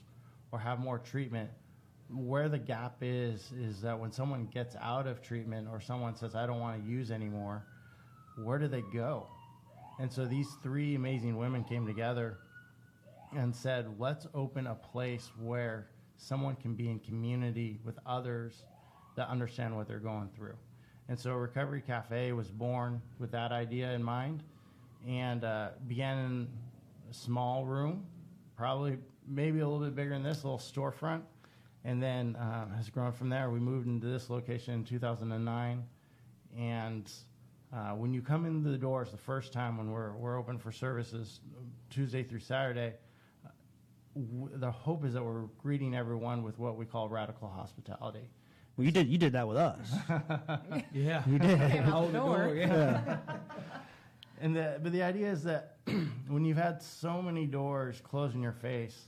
or 0.51 0.59
have 0.59 0.79
more 0.79 0.97
treatment, 0.97 1.49
where 2.09 2.49
the 2.49 2.57
gap 2.57 2.97
is 3.01 3.51
is 3.59 3.81
that 3.81 3.99
when 3.99 4.11
someone 4.11 4.45
gets 4.45 4.75
out 4.81 5.07
of 5.07 5.21
treatment 5.21 5.67
or 5.71 5.79
someone 5.79 6.15
says, 6.15 6.35
I 6.35 6.45
don't 6.45 6.59
want 6.59 6.83
to 6.83 6.89
use 6.89 7.11
anymore, 7.11 7.65
where 8.43 8.59
do 8.59 8.67
they 8.67 8.83
go? 8.93 9.27
And 9.99 10.11
so 10.11 10.25
these 10.25 10.47
three 10.61 10.95
amazing 10.95 11.37
women 11.37 11.63
came 11.63 11.85
together 11.85 12.37
and 13.35 13.55
said, 13.55 13.87
let's 13.99 14.27
open 14.33 14.67
a 14.67 14.75
place 14.75 15.31
where 15.39 15.87
someone 16.17 16.55
can 16.55 16.75
be 16.75 16.89
in 16.89 16.99
community 16.99 17.79
with 17.83 17.97
others 18.05 18.63
that 19.15 19.29
understand 19.29 19.75
what 19.75 19.87
they're 19.87 19.99
going 19.99 20.29
through. 20.35 20.55
And 21.07 21.19
so 21.19 21.33
Recovery 21.33 21.83
Cafe 21.85 22.31
was 22.31 22.49
born 22.49 23.01
with 23.19 23.31
that 23.31 23.51
idea 23.51 23.91
in 23.93 24.03
mind 24.03 24.43
and 25.07 25.43
uh, 25.43 25.69
began 25.87 26.17
in 26.17 26.47
a 27.09 27.13
small 27.13 27.65
room, 27.65 28.05
probably 28.57 28.97
maybe 29.27 29.59
a 29.59 29.67
little 29.67 29.85
bit 29.85 29.95
bigger 29.95 30.11
than 30.11 30.23
this, 30.23 30.43
little 30.43 30.57
storefront, 30.57 31.21
and 31.83 32.01
then 32.01 32.35
um, 32.39 32.71
has 32.75 32.89
grown 32.89 33.11
from 33.11 33.29
there. 33.29 33.51
We 33.51 33.59
moved 33.59 33.87
into 33.87 34.07
this 34.07 34.29
location 34.29 34.73
in 34.73 34.83
2009. 34.83 35.83
And 36.57 37.11
uh, 37.73 37.89
when 37.91 38.13
you 38.13 38.21
come 38.21 38.45
into 38.45 38.69
the 38.69 38.77
doors 38.77 39.11
the 39.11 39.17
first 39.17 39.53
time 39.53 39.77
when 39.77 39.91
we're, 39.91 40.13
we're 40.13 40.39
open 40.39 40.57
for 40.57 40.71
services 40.71 41.41
Tuesday 41.91 42.23
through 42.23 42.39
Saturday, 42.39 42.93
the 44.15 44.71
hope 44.71 45.05
is 45.05 45.13
that 45.13 45.23
we're 45.23 45.43
greeting 45.61 45.95
everyone 45.95 46.41
with 46.41 46.57
what 46.57 46.77
we 46.77 46.85
call 46.85 47.09
radical 47.09 47.47
hospitality. 47.49 48.29
Well, 48.77 48.85
you 48.85 48.91
did 48.91 49.07
you 49.07 49.17
did 49.17 49.33
that 49.33 49.47
with 49.47 49.57
us. 49.57 49.93
Yeah. 50.93 51.23
You 51.27 51.39
did. 51.39 51.59
Came 51.71 51.83
out 51.83 51.89
Hold 51.89 52.07
the 52.09 52.11
the 52.13 52.19
door. 52.19 52.37
door. 52.47 52.55
Yeah. 52.55 53.17
And 54.41 54.53
the, 54.53 54.79
but 54.83 54.91
the 54.91 55.01
idea 55.01 55.31
is 55.31 55.43
that 55.43 55.77
when 56.27 56.43
you've 56.43 56.57
had 56.57 56.81
so 56.83 57.21
many 57.21 57.45
doors 57.45 58.01
close 58.03 58.33
in 58.35 58.41
your 58.41 58.51
face, 58.51 59.07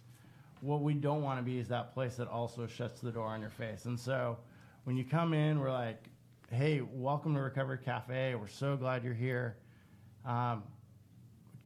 what 0.61 0.81
we 0.81 0.93
don't 0.93 1.21
want 1.21 1.37
to 1.37 1.43
be 1.43 1.59
is 1.59 1.67
that 1.67 1.93
place 1.93 2.15
that 2.15 2.29
also 2.29 2.65
shuts 2.65 3.01
the 3.01 3.11
door 3.11 3.27
on 3.27 3.41
your 3.41 3.49
face. 3.49 3.85
And 3.85 3.99
so 3.99 4.37
when 4.85 4.95
you 4.95 5.03
come 5.03 5.33
in, 5.33 5.59
we're 5.59 5.71
like, 5.71 6.01
hey, 6.49 6.81
welcome 6.93 7.35
to 7.35 7.41
Recovery 7.41 7.77
Cafe. 7.83 8.35
We're 8.35 8.47
so 8.47 8.77
glad 8.77 9.03
you're 9.03 9.13
here. 9.13 9.57
Um, 10.25 10.63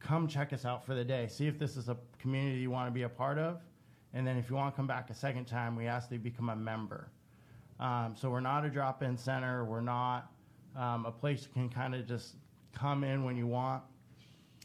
come 0.00 0.26
check 0.26 0.52
us 0.52 0.64
out 0.64 0.84
for 0.84 0.94
the 0.94 1.04
day. 1.04 1.28
See 1.28 1.46
if 1.46 1.56
this 1.56 1.76
is 1.76 1.88
a 1.88 1.96
community 2.18 2.58
you 2.58 2.70
want 2.70 2.88
to 2.88 2.92
be 2.92 3.02
a 3.02 3.08
part 3.08 3.38
of. 3.38 3.60
And 4.12 4.26
then 4.26 4.36
if 4.36 4.50
you 4.50 4.56
want 4.56 4.74
to 4.74 4.76
come 4.76 4.88
back 4.88 5.08
a 5.08 5.14
second 5.14 5.44
time, 5.44 5.76
we 5.76 5.86
ask 5.86 6.08
that 6.08 6.16
you 6.16 6.20
become 6.20 6.48
a 6.48 6.56
member. 6.56 7.08
Um, 7.82 8.14
so 8.16 8.30
we're 8.30 8.38
not 8.38 8.64
a 8.64 8.70
drop-in 8.70 9.18
center. 9.18 9.64
We're 9.64 9.80
not 9.80 10.30
um, 10.76 11.04
a 11.04 11.10
place 11.10 11.42
you 11.42 11.48
can 11.52 11.68
kind 11.68 11.96
of 11.96 12.06
just 12.06 12.36
come 12.72 13.02
in 13.02 13.24
when 13.24 13.36
you 13.36 13.48
want. 13.48 13.82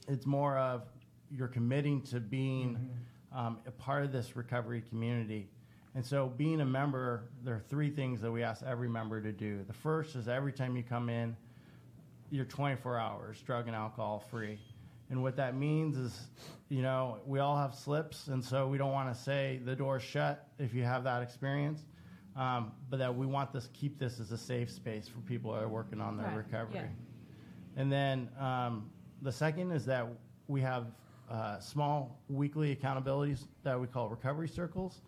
It's 0.07 0.27
more 0.27 0.55
of 0.59 0.83
you're 1.31 1.47
committing 1.47 2.01
to 2.03 2.19
being 2.19 2.91
um, 3.35 3.57
a 3.65 3.71
part 3.71 4.03
of 4.03 4.11
this 4.11 4.35
recovery 4.35 4.83
community. 4.87 5.49
And 5.95 6.05
so, 6.05 6.31
being 6.37 6.61
a 6.61 6.65
member, 6.65 7.23
there 7.43 7.55
are 7.55 7.63
three 7.67 7.89
things 7.89 8.21
that 8.21 8.31
we 8.31 8.43
ask 8.43 8.61
every 8.61 8.87
member 8.87 9.19
to 9.19 9.31
do. 9.31 9.63
The 9.65 9.73
first 9.73 10.15
is 10.15 10.27
every 10.27 10.53
time 10.53 10.77
you 10.77 10.83
come 10.83 11.09
in, 11.09 11.35
you're 12.29 12.45
24 12.45 12.99
hours 12.99 13.41
drug 13.41 13.65
and 13.65 13.75
alcohol 13.75 14.23
free. 14.29 14.59
And 15.09 15.23
what 15.23 15.35
that 15.37 15.55
means 15.55 15.97
is, 15.97 16.27
you 16.69 16.83
know, 16.83 17.17
we 17.25 17.39
all 17.39 17.57
have 17.57 17.73
slips, 17.73 18.27
and 18.27 18.43
so 18.45 18.67
we 18.67 18.77
don't 18.77 18.91
want 18.91 19.11
to 19.11 19.19
say 19.19 19.59
the 19.65 19.75
door's 19.75 20.03
shut 20.03 20.47
if 20.59 20.75
you 20.75 20.83
have 20.83 21.03
that 21.05 21.23
experience, 21.23 21.83
um, 22.37 22.71
but 22.89 22.97
that 22.99 23.13
we 23.13 23.25
want 23.25 23.51
this 23.51 23.69
keep 23.73 23.97
this 23.99 24.19
as 24.19 24.31
a 24.31 24.37
safe 24.37 24.69
space 24.69 25.07
for 25.07 25.19
people 25.21 25.51
that 25.53 25.63
are 25.63 25.67
working 25.67 25.99
on 25.99 26.15
their 26.17 26.27
Right, 26.27 26.37
recovery. 26.37 26.75
yeah. 26.75 27.81
And 27.81 27.91
then 27.91 28.29
um, 28.39 28.89
the 29.21 29.31
second 29.31 29.71
is 29.71 29.85
that 29.85 30.07
we 30.47 30.61
have 30.61 30.85
uh, 31.29 31.59
small 31.59 32.19
weekly 32.29 32.75
accountabilities 32.75 33.47
that 33.63 33.79
we 33.79 33.87
call 33.87 34.07
recovery 34.07 34.47
circles, 34.47 35.01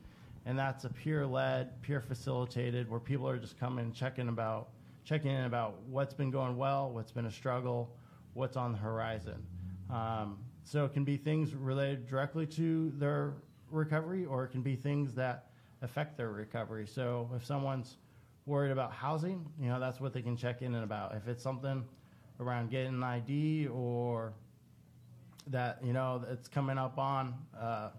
and 0.45 0.57
that's 0.57 0.83
a 0.86 0.89
peer 0.89 1.25
led, 1.25 1.81
peer 1.81 2.01
facilitated, 2.01 2.89
where 2.89 3.00
people 3.00 3.27
are 3.29 3.38
just 3.38 3.57
coming 3.59 3.91
checking 3.93 4.27
about 4.27 4.69
checking 5.05 5.31
in 5.31 5.45
about 5.45 5.81
what's 5.88 6.13
been 6.13 6.29
going 6.29 6.57
well, 6.57 6.91
what's 6.91 7.12
been 7.12 7.25
a 7.25 7.31
struggle, 7.31 7.95
what's 8.33 8.57
on 8.57 8.71
the 8.71 8.77
horizon. 8.77 9.41
Um, 9.89 10.38
so 10.63 10.86
it 10.86 10.93
can 10.93 11.03
be 11.03 11.17
things 11.17 11.55
related 11.55 12.07
directly 12.07 12.45
to 12.48 12.91
their 12.98 13.33
recovery, 13.71 14.25
or 14.25 14.43
it 14.43 14.50
can 14.50 14.62
be 14.62 14.75
things 14.75 15.15
that 15.15 15.49
affect 15.81 16.17
their 16.17 16.29
recovery. 16.29 16.88
So 16.88 17.29
if 17.36 17.45
someone's 17.45 17.98
worried 18.45 18.71
about 18.71 18.91
housing, 18.91 19.45
you 19.59 19.69
know, 19.69 19.79
that's 19.79 20.00
what 20.00 20.13
they 20.13 20.21
can 20.21 20.36
check 20.36 20.62
in 20.62 20.75
and 20.75 20.83
about. 20.83 21.15
If 21.15 21.27
it's 21.27 21.43
something 21.43 21.86
around 22.39 22.69
getting 22.69 22.93
an 22.93 23.03
ID 23.03 23.67
or 23.67 24.33
that 25.48 25.79
you 25.83 25.93
know 25.93 26.24
it's 26.29 26.48
coming 26.48 26.77
up 26.77 26.98
on 26.98 27.33
uh, 27.59 27.89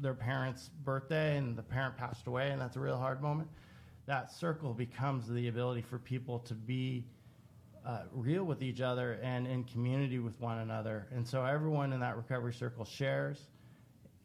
their 0.00 0.14
parent's 0.14 0.68
birthday 0.84 1.36
and 1.36 1.56
the 1.56 1.62
parent 1.62 1.96
passed 1.96 2.26
away 2.26 2.50
and 2.50 2.60
that's 2.60 2.76
a 2.76 2.80
real 2.80 2.98
hard 2.98 3.22
moment 3.22 3.48
that 4.06 4.30
circle 4.30 4.72
becomes 4.72 5.28
the 5.28 5.48
ability 5.48 5.82
for 5.82 5.98
people 5.98 6.38
to 6.38 6.54
be 6.54 7.04
uh, 7.84 8.02
real 8.12 8.44
with 8.44 8.62
each 8.62 8.80
other 8.80 9.18
and 9.22 9.46
in 9.46 9.64
community 9.64 10.18
with 10.18 10.38
one 10.40 10.58
another 10.58 11.06
and 11.14 11.26
so 11.26 11.44
everyone 11.44 11.92
in 11.92 12.00
that 12.00 12.16
recovery 12.16 12.52
circle 12.52 12.84
shares 12.84 13.48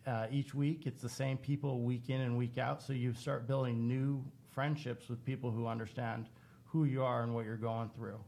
uh, 0.08 0.28
each 0.32 0.54
week. 0.54 0.84
It's 0.86 1.02
the 1.02 1.10
same 1.10 1.38
people 1.38 1.82
week 1.82 2.10
in 2.10 2.22
and 2.22 2.38
week 2.38 2.58
out. 2.58 2.82
So 2.82 2.94
you 2.94 3.14
start 3.14 3.48
building 3.48 3.88
new 3.88 4.24
friendships 4.50 5.10
with 5.10 5.24
people 5.26 5.52
who 5.52 5.68
understand 5.68 6.30
who 6.66 6.86
you 6.86 7.04
are 7.04 7.24
and 7.24 7.34
what 7.34 7.46
you're 7.46 7.58
going 7.58 7.90
through. 7.96 8.20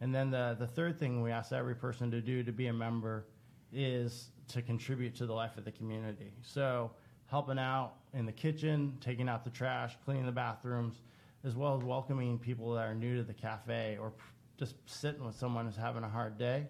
And 0.00 0.14
then 0.14 0.30
the, 0.30 0.56
the 0.58 0.66
third 0.66 0.98
thing 0.98 1.22
we 1.22 1.30
ask 1.30 1.52
every 1.52 1.74
person 1.74 2.10
to 2.10 2.20
do 2.20 2.42
to 2.42 2.52
be 2.52 2.66
a 2.66 2.72
member 2.72 3.26
is 3.72 4.30
to 4.48 4.62
contribute 4.62 5.14
to 5.16 5.26
the 5.26 5.32
life 5.32 5.56
of 5.56 5.64
the 5.64 5.72
community. 5.72 6.32
So, 6.42 6.90
helping 7.26 7.58
out 7.58 7.94
in 8.12 8.26
the 8.26 8.32
kitchen, 8.32 8.96
taking 9.00 9.28
out 9.28 9.44
the 9.44 9.50
trash, 9.50 9.96
cleaning 10.04 10.26
the 10.26 10.32
bathrooms, 10.32 11.02
as 11.44 11.56
well 11.56 11.76
as 11.76 11.82
welcoming 11.82 12.38
people 12.38 12.72
that 12.74 12.86
are 12.86 12.94
new 12.94 13.16
to 13.16 13.22
the 13.22 13.34
cafe 13.34 13.98
or 14.00 14.12
just 14.58 14.76
sitting 14.86 15.24
with 15.24 15.34
someone 15.34 15.66
who's 15.66 15.76
having 15.76 16.04
a 16.04 16.08
hard 16.08 16.38
day. 16.38 16.66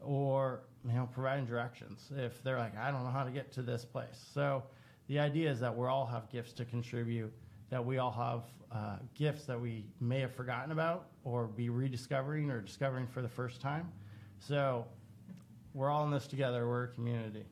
Or 0.00 0.60
you 0.86 0.92
know 0.92 1.08
providing 1.12 1.46
directions 1.46 2.10
if 2.16 2.42
they're 2.42 2.58
like 2.58 2.76
I 2.76 2.90
don't 2.90 3.04
know 3.04 3.10
how 3.10 3.24
to 3.24 3.30
get 3.30 3.52
to 3.52 3.62
this 3.62 3.84
place. 3.84 4.24
So, 4.32 4.62
the 5.08 5.18
idea 5.18 5.50
is 5.50 5.60
that 5.60 5.76
we 5.76 5.86
all 5.86 6.06
have 6.06 6.30
gifts 6.30 6.52
to 6.54 6.64
contribute, 6.64 7.32
that 7.70 7.84
we 7.84 7.98
all 7.98 8.10
have 8.10 8.42
uh, 8.72 8.96
gifts 9.14 9.44
that 9.44 9.60
we 9.60 9.86
may 10.00 10.20
have 10.20 10.34
forgotten 10.34 10.72
about 10.72 11.08
or 11.24 11.46
be 11.46 11.68
rediscovering 11.68 12.50
or 12.50 12.60
discovering 12.60 13.06
for 13.06 13.22
the 13.22 13.28
first 13.28 13.60
time. 13.60 13.90
So, 14.38 14.86
we're 15.74 15.90
all 15.90 16.04
in 16.04 16.10
this 16.10 16.26
together. 16.26 16.66
We're 16.66 16.84
a 16.84 16.88
community. 16.88 17.44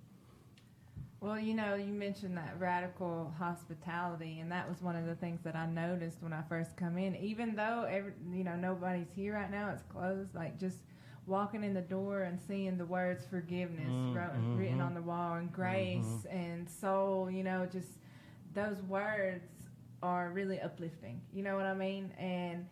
Well, 1.25 1.41
you 1.41 1.55
know, 1.55 1.75
you 1.75 1.93
mentioned 1.95 2.37
that 2.37 2.55
radical 2.59 3.33
hospitality, 3.39 4.41
and 4.41 4.53
that 4.53 4.69
was 4.69 4.83
one 4.83 4.95
of 4.95 5.07
the 5.07 5.15
things 5.15 5.41
that 5.43 5.57
I 5.57 5.65
noticed 5.65 6.19
when 6.23 6.35
I 6.35 6.43
first 6.43 6.77
come 6.77 6.99
in. 6.99 7.17
Even 7.17 7.57
though 7.57 7.87
every, 7.89 8.13
you 8.31 8.45
know 8.45 8.57
nobody's 8.57 9.07
here 9.17 9.33
right 9.33 9.51
now, 9.51 9.71
it's 9.71 9.83
closed. 9.85 10.35
Like 10.35 10.61
just 10.61 10.81
walking 11.27 11.65
in 11.65 11.73
the 11.75 11.81
door 11.81 12.23
and 12.23 12.39
seeing 12.41 12.77
the 12.77 12.85
words 12.87 13.25
forgiveness 13.27 13.89
Mm, 13.89 14.15
wrote, 14.15 14.35
mhm. 14.35 14.59
written 14.59 14.81
on 14.81 14.95
the 14.95 15.03
wall, 15.03 15.35
and 15.35 15.53
grace 15.53 16.27
and 16.31 16.69
soul. 16.69 17.31
You 17.31 17.43
know, 17.45 17.67
just 17.67 17.99
those 18.55 18.81
words 18.83 19.45
are 20.03 20.31
really 20.31 20.61
uplifting. 20.61 21.21
You 21.33 21.43
know 21.43 21.57
what 21.57 21.67
I 21.67 21.75
mean? 21.75 22.13
And 22.19 22.67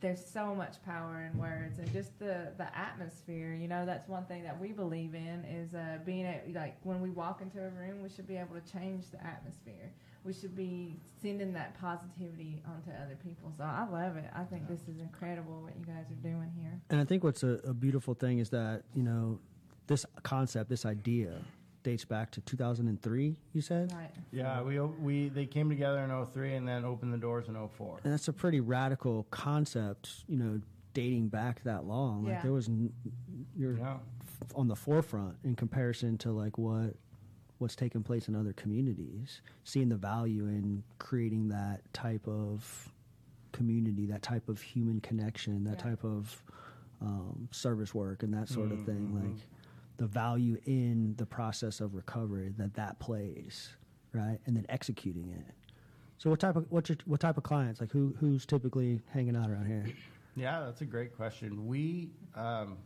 there's 0.00 0.24
so 0.24 0.54
much 0.54 0.82
power 0.84 1.22
in 1.32 1.38
words 1.38 1.78
and 1.78 1.90
just 1.90 2.18
the 2.18 2.52
the 2.58 2.76
atmosphere 2.76 3.54
you 3.54 3.66
know 3.66 3.86
that's 3.86 4.06
one 4.06 4.22
thing 4.26 4.42
that 4.42 4.60
we 4.60 4.70
believe 4.70 5.14
in 5.14 5.42
is 5.46 5.74
uh, 5.74 5.96
being 6.04 6.26
at, 6.26 6.52
like 6.52 6.76
when 6.82 7.00
we 7.00 7.08
walk 7.08 7.40
into 7.40 7.58
a 7.64 7.70
room 7.70 8.02
we 8.02 8.08
should 8.10 8.26
be 8.26 8.36
able 8.36 8.54
to 8.54 8.70
change 8.70 9.10
the 9.10 9.24
atmosphere 9.26 9.90
we 10.24 10.32
should 10.32 10.56
be 10.56 10.96
sending 11.20 11.52
that 11.52 11.78
positivity 11.80 12.62
onto 12.66 12.90
other 12.90 13.16
people 13.24 13.52
so 13.56 13.62
i 13.64 13.86
love 13.90 14.16
it 14.16 14.24
i 14.34 14.42
think 14.44 14.66
this 14.68 14.80
is 14.88 14.98
incredible 15.00 15.62
what 15.62 15.74
you 15.78 15.84
guys 15.84 16.04
are 16.10 16.22
doing 16.28 16.50
here 16.60 16.80
And 16.90 17.00
I 17.00 17.04
think 17.04 17.22
what's 17.24 17.42
a, 17.42 17.60
a 17.64 17.74
beautiful 17.74 18.14
thing 18.14 18.38
is 18.38 18.50
that, 18.50 18.82
you 18.94 19.02
know, 19.02 19.38
this 19.86 20.06
concept, 20.22 20.70
this 20.70 20.84
idea 20.86 21.32
dates 21.82 22.04
back 22.06 22.30
to 22.32 22.40
2003, 22.40 23.36
you 23.52 23.60
said? 23.60 23.92
right 23.92 24.10
Yeah, 24.32 24.62
we 24.62 24.80
we 24.80 25.28
they 25.28 25.44
came 25.46 25.68
together 25.68 25.98
in 26.00 26.10
03 26.26 26.54
and 26.54 26.66
then 26.66 26.84
opened 26.84 27.12
the 27.12 27.18
doors 27.18 27.48
in 27.48 27.54
04. 27.68 28.00
And 28.04 28.12
that's 28.12 28.28
a 28.28 28.32
pretty 28.32 28.60
radical 28.60 29.26
concept, 29.30 30.24
you 30.28 30.36
know, 30.38 30.60
dating 30.94 31.28
back 31.28 31.62
that 31.64 31.84
long. 31.84 32.24
Like 32.24 32.34
Yeah. 32.34 32.42
there 32.42 32.52
was, 32.52 32.68
n- 32.68 32.92
you're 33.56 33.76
Yeah. 33.78 33.98
on 34.54 34.68
the 34.68 34.76
forefront 34.76 35.36
in 35.44 35.54
comparison 35.56 36.16
to 36.18 36.30
like 36.32 36.56
what 36.58 36.94
what's 37.58 37.76
taking 37.76 38.02
place 38.02 38.28
in 38.28 38.34
other 38.34 38.52
communities. 38.52 39.40
Seeing 39.64 39.88
the 39.88 39.96
value 39.96 40.46
in 40.46 40.82
creating 40.98 41.48
that 41.48 41.80
type 41.92 42.26
of 42.26 42.92
community, 43.52 44.06
that 44.06 44.22
type 44.22 44.48
of 44.48 44.60
human 44.60 45.00
connection, 45.00 45.64
that 45.64 45.78
Yeah. 45.78 45.90
type 45.90 46.04
of 46.04 46.42
um, 47.00 47.48
service 47.52 47.94
work, 47.94 48.22
and 48.22 48.32
that 48.34 48.48
sort 48.48 48.72
of 48.72 48.84
thing. 48.84 49.14
Like 49.14 49.46
the 49.98 50.06
value 50.06 50.58
in 50.64 51.14
the 51.16 51.26
process 51.26 51.80
of 51.80 51.94
recovery 51.94 52.52
that 52.56 52.74
that 52.74 52.98
plays, 52.98 53.76
right? 54.12 54.38
And 54.46 54.56
then 54.56 54.66
executing 54.68 55.28
it. 55.30 55.54
So 56.18 56.30
what 56.30 56.40
type 56.40 56.56
of 56.56 56.66
what's 56.70 56.88
your, 56.88 56.98
what 57.04 57.20
type 57.20 57.36
of 57.36 57.42
clients 57.42 57.80
like 57.80 57.90
who 57.92 58.14
who's 58.18 58.46
typically 58.46 59.00
hanging 59.12 59.36
out 59.36 59.50
around 59.50 59.66
here? 59.66 59.84
Yeah, 60.36 60.60
that's 60.64 60.80
a 60.80 60.84
great 60.84 61.14
question. 61.16 61.66
We 61.66 62.10
um, 62.34 62.78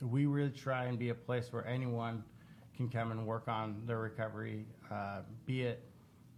we 0.00 0.26
really 0.26 0.50
try 0.50 0.84
and 0.84 0.98
be 0.98 1.08
a 1.08 1.14
place 1.14 1.52
where 1.52 1.66
anyone 1.66 2.22
can 2.78 2.88
come 2.88 3.10
and 3.10 3.26
work 3.26 3.48
on 3.48 3.82
their 3.86 3.98
recovery, 3.98 4.64
uh, 4.90 5.18
be 5.44 5.62
it 5.62 5.82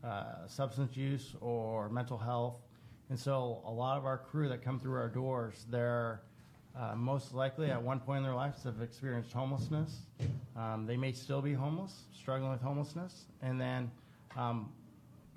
uh, 0.03 0.47
substance 0.47 0.97
use 0.97 1.35
or 1.43 1.91
mental 1.91 2.17
health. 2.17 2.55
And 3.11 3.19
so, 3.19 3.61
a 3.67 3.71
lot 3.71 3.99
of 3.99 4.07
our 4.07 4.17
crew 4.17 4.49
that 4.49 4.65
come 4.65 4.81
through 4.81 4.97
our 4.97 5.09
doors, 5.09 5.67
they're 5.71 6.23
uh, 6.79 6.95
most 6.97 7.35
likely 7.35 7.71
at 7.71 7.83
one 7.83 8.01
point 8.01 8.19
in 8.19 8.23
their 8.23 8.35
lives 8.35 8.63
have 8.65 8.81
experienced 8.81 9.33
homelessness. 9.33 9.99
Um, 10.57 10.87
they 10.87 10.97
may 10.97 11.13
still 11.13 11.43
be 11.43 11.53
homeless, 11.53 12.05
struggling 12.19 12.51
with 12.51 12.63
homelessness, 12.63 13.27
and 13.43 13.61
then 13.61 13.91
um, 14.37 14.73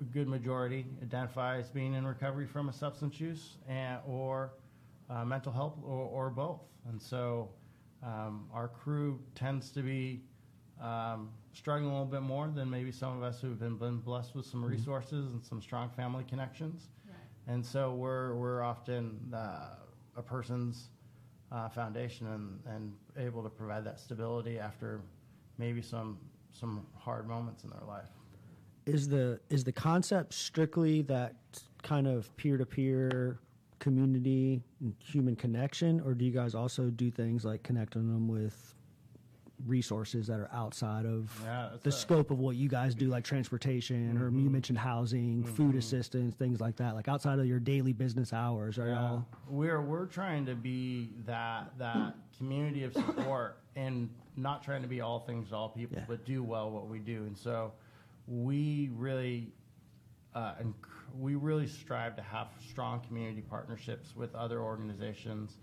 a 0.00 0.04
good 0.04 0.28
majority 0.28 0.86
identify 1.02 1.58
as 1.58 1.68
being 1.68 1.94
in 1.94 2.06
recovery 2.06 2.46
from 2.46 2.70
a 2.70 2.72
substance 2.72 3.20
use 3.20 3.58
and, 3.68 3.98
or 4.06 4.52
uh, 5.10 5.24
mental 5.24 5.52
health 5.52 5.74
or, 5.84 6.06
or 6.06 6.30
both. 6.30 6.60
And 6.88 7.02
so 7.02 7.50
um, 8.02 8.46
our 8.54 8.68
crew 8.68 9.18
tends 9.34 9.70
to 9.72 9.82
be 9.82 10.22
um, 10.80 11.30
struggling 11.52 11.90
a 11.90 11.92
little 11.92 12.06
bit 12.06 12.22
more 12.22 12.48
than 12.48 12.68
maybe 12.68 12.90
some 12.92 13.16
of 13.16 13.22
us 13.22 13.40
who've 13.40 13.58
been, 13.58 13.76
been 13.76 13.98
blessed 13.98 14.34
with 14.34 14.46
some 14.46 14.64
resources 14.64 15.32
and 15.32 15.44
some 15.44 15.62
strong 15.62 15.88
family 15.90 16.24
connections. 16.28 16.88
And 17.46 17.64
so 17.64 17.92
we're, 17.92 18.34
we're 18.34 18.62
often 18.62 19.20
uh, 19.34 19.76
a 20.16 20.22
person's 20.22 20.88
uh, 21.52 21.68
foundation 21.68 22.26
and, 22.28 22.58
and 22.74 22.92
able 23.16 23.42
to 23.42 23.50
provide 23.50 23.84
that 23.84 24.00
stability 24.00 24.58
after 24.58 25.02
maybe 25.58 25.82
some, 25.82 26.18
some 26.52 26.86
hard 26.98 27.28
moments 27.28 27.64
in 27.64 27.70
their 27.70 27.86
life. 27.86 28.08
is 28.86 29.08
the 29.08 29.40
is 29.50 29.64
the 29.64 29.72
concept 29.72 30.32
strictly 30.34 31.02
that 31.02 31.34
kind 31.82 32.06
of 32.06 32.34
peer 32.36 32.56
to 32.56 32.66
peer 32.66 33.38
community 33.78 34.62
and 34.80 34.94
human 34.98 35.36
connection, 35.36 36.00
or 36.00 36.14
do 36.14 36.24
you 36.24 36.30
guys 36.30 36.54
also 36.54 36.90
do 36.90 37.10
things 37.10 37.44
like 37.44 37.62
connecting 37.62 38.08
them 38.08 38.28
with 38.28 38.74
resources 39.66 40.26
that 40.26 40.38
are 40.40 40.50
outside 40.52 41.06
of 41.06 41.30
Yeah, 41.44 41.70
the 41.82 41.88
a- 41.88 41.92
scope 41.92 42.30
of 42.30 42.38
what 42.38 42.56
you 42.56 42.68
guys 42.68 42.94
do, 42.94 43.08
like 43.08 43.24
transportation, 43.24 44.16
or 44.18 44.30
you 44.30 44.50
mentioned 44.50 44.78
housing, 44.78 45.44
food 45.44 45.74
assistance, 45.76 46.34
things 46.34 46.60
like 46.60 46.76
that, 46.76 46.94
like 46.94 47.08
outside 47.08 47.38
of 47.38 47.46
your 47.46 47.60
daily 47.60 47.92
business 47.92 48.32
hours? 48.32 48.78
Are 48.78 48.86
Yeah. 48.88 48.94
y'all 49.00 49.26
We're 49.48 49.80
we're 49.82 50.06
trying 50.06 50.46
to 50.46 50.54
be 50.54 51.10
that 51.26 51.76
that 51.78 52.14
community 52.36 52.84
of 52.84 52.92
support 52.92 53.58
and 53.76 54.10
not 54.36 54.62
trying 54.62 54.82
to 54.82 54.88
be 54.88 55.00
all 55.00 55.20
things 55.20 55.48
to 55.50 55.56
all 55.56 55.68
people, 55.70 55.96
Yeah. 55.98 56.04
but 56.08 56.24
do 56.24 56.42
well 56.42 56.70
what 56.70 56.88
we 56.88 56.98
do. 56.98 57.24
And 57.24 57.36
so 57.36 57.72
we 58.26 58.90
really 58.94 59.52
uh, 60.34 60.54
enc- 60.62 60.74
we 61.16 61.36
really 61.36 61.66
strive 61.68 62.16
to 62.16 62.22
have 62.22 62.48
strong 62.68 62.98
community 63.00 63.40
partnerships 63.40 64.16
with 64.16 64.34
other 64.34 64.60
organizations 64.60 65.58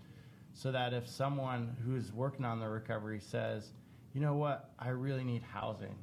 so 0.54 0.72
that 0.72 0.94
if 0.94 1.06
someone 1.06 1.76
who's 1.84 2.10
working 2.12 2.44
on 2.46 2.58
their 2.58 2.70
recovery 2.70 3.20
says, 3.20 3.72
you 4.12 4.20
know 4.20 4.34
what, 4.34 4.70
I 4.78 4.88
really 4.90 5.24
need 5.24 5.42
housing, 5.42 5.96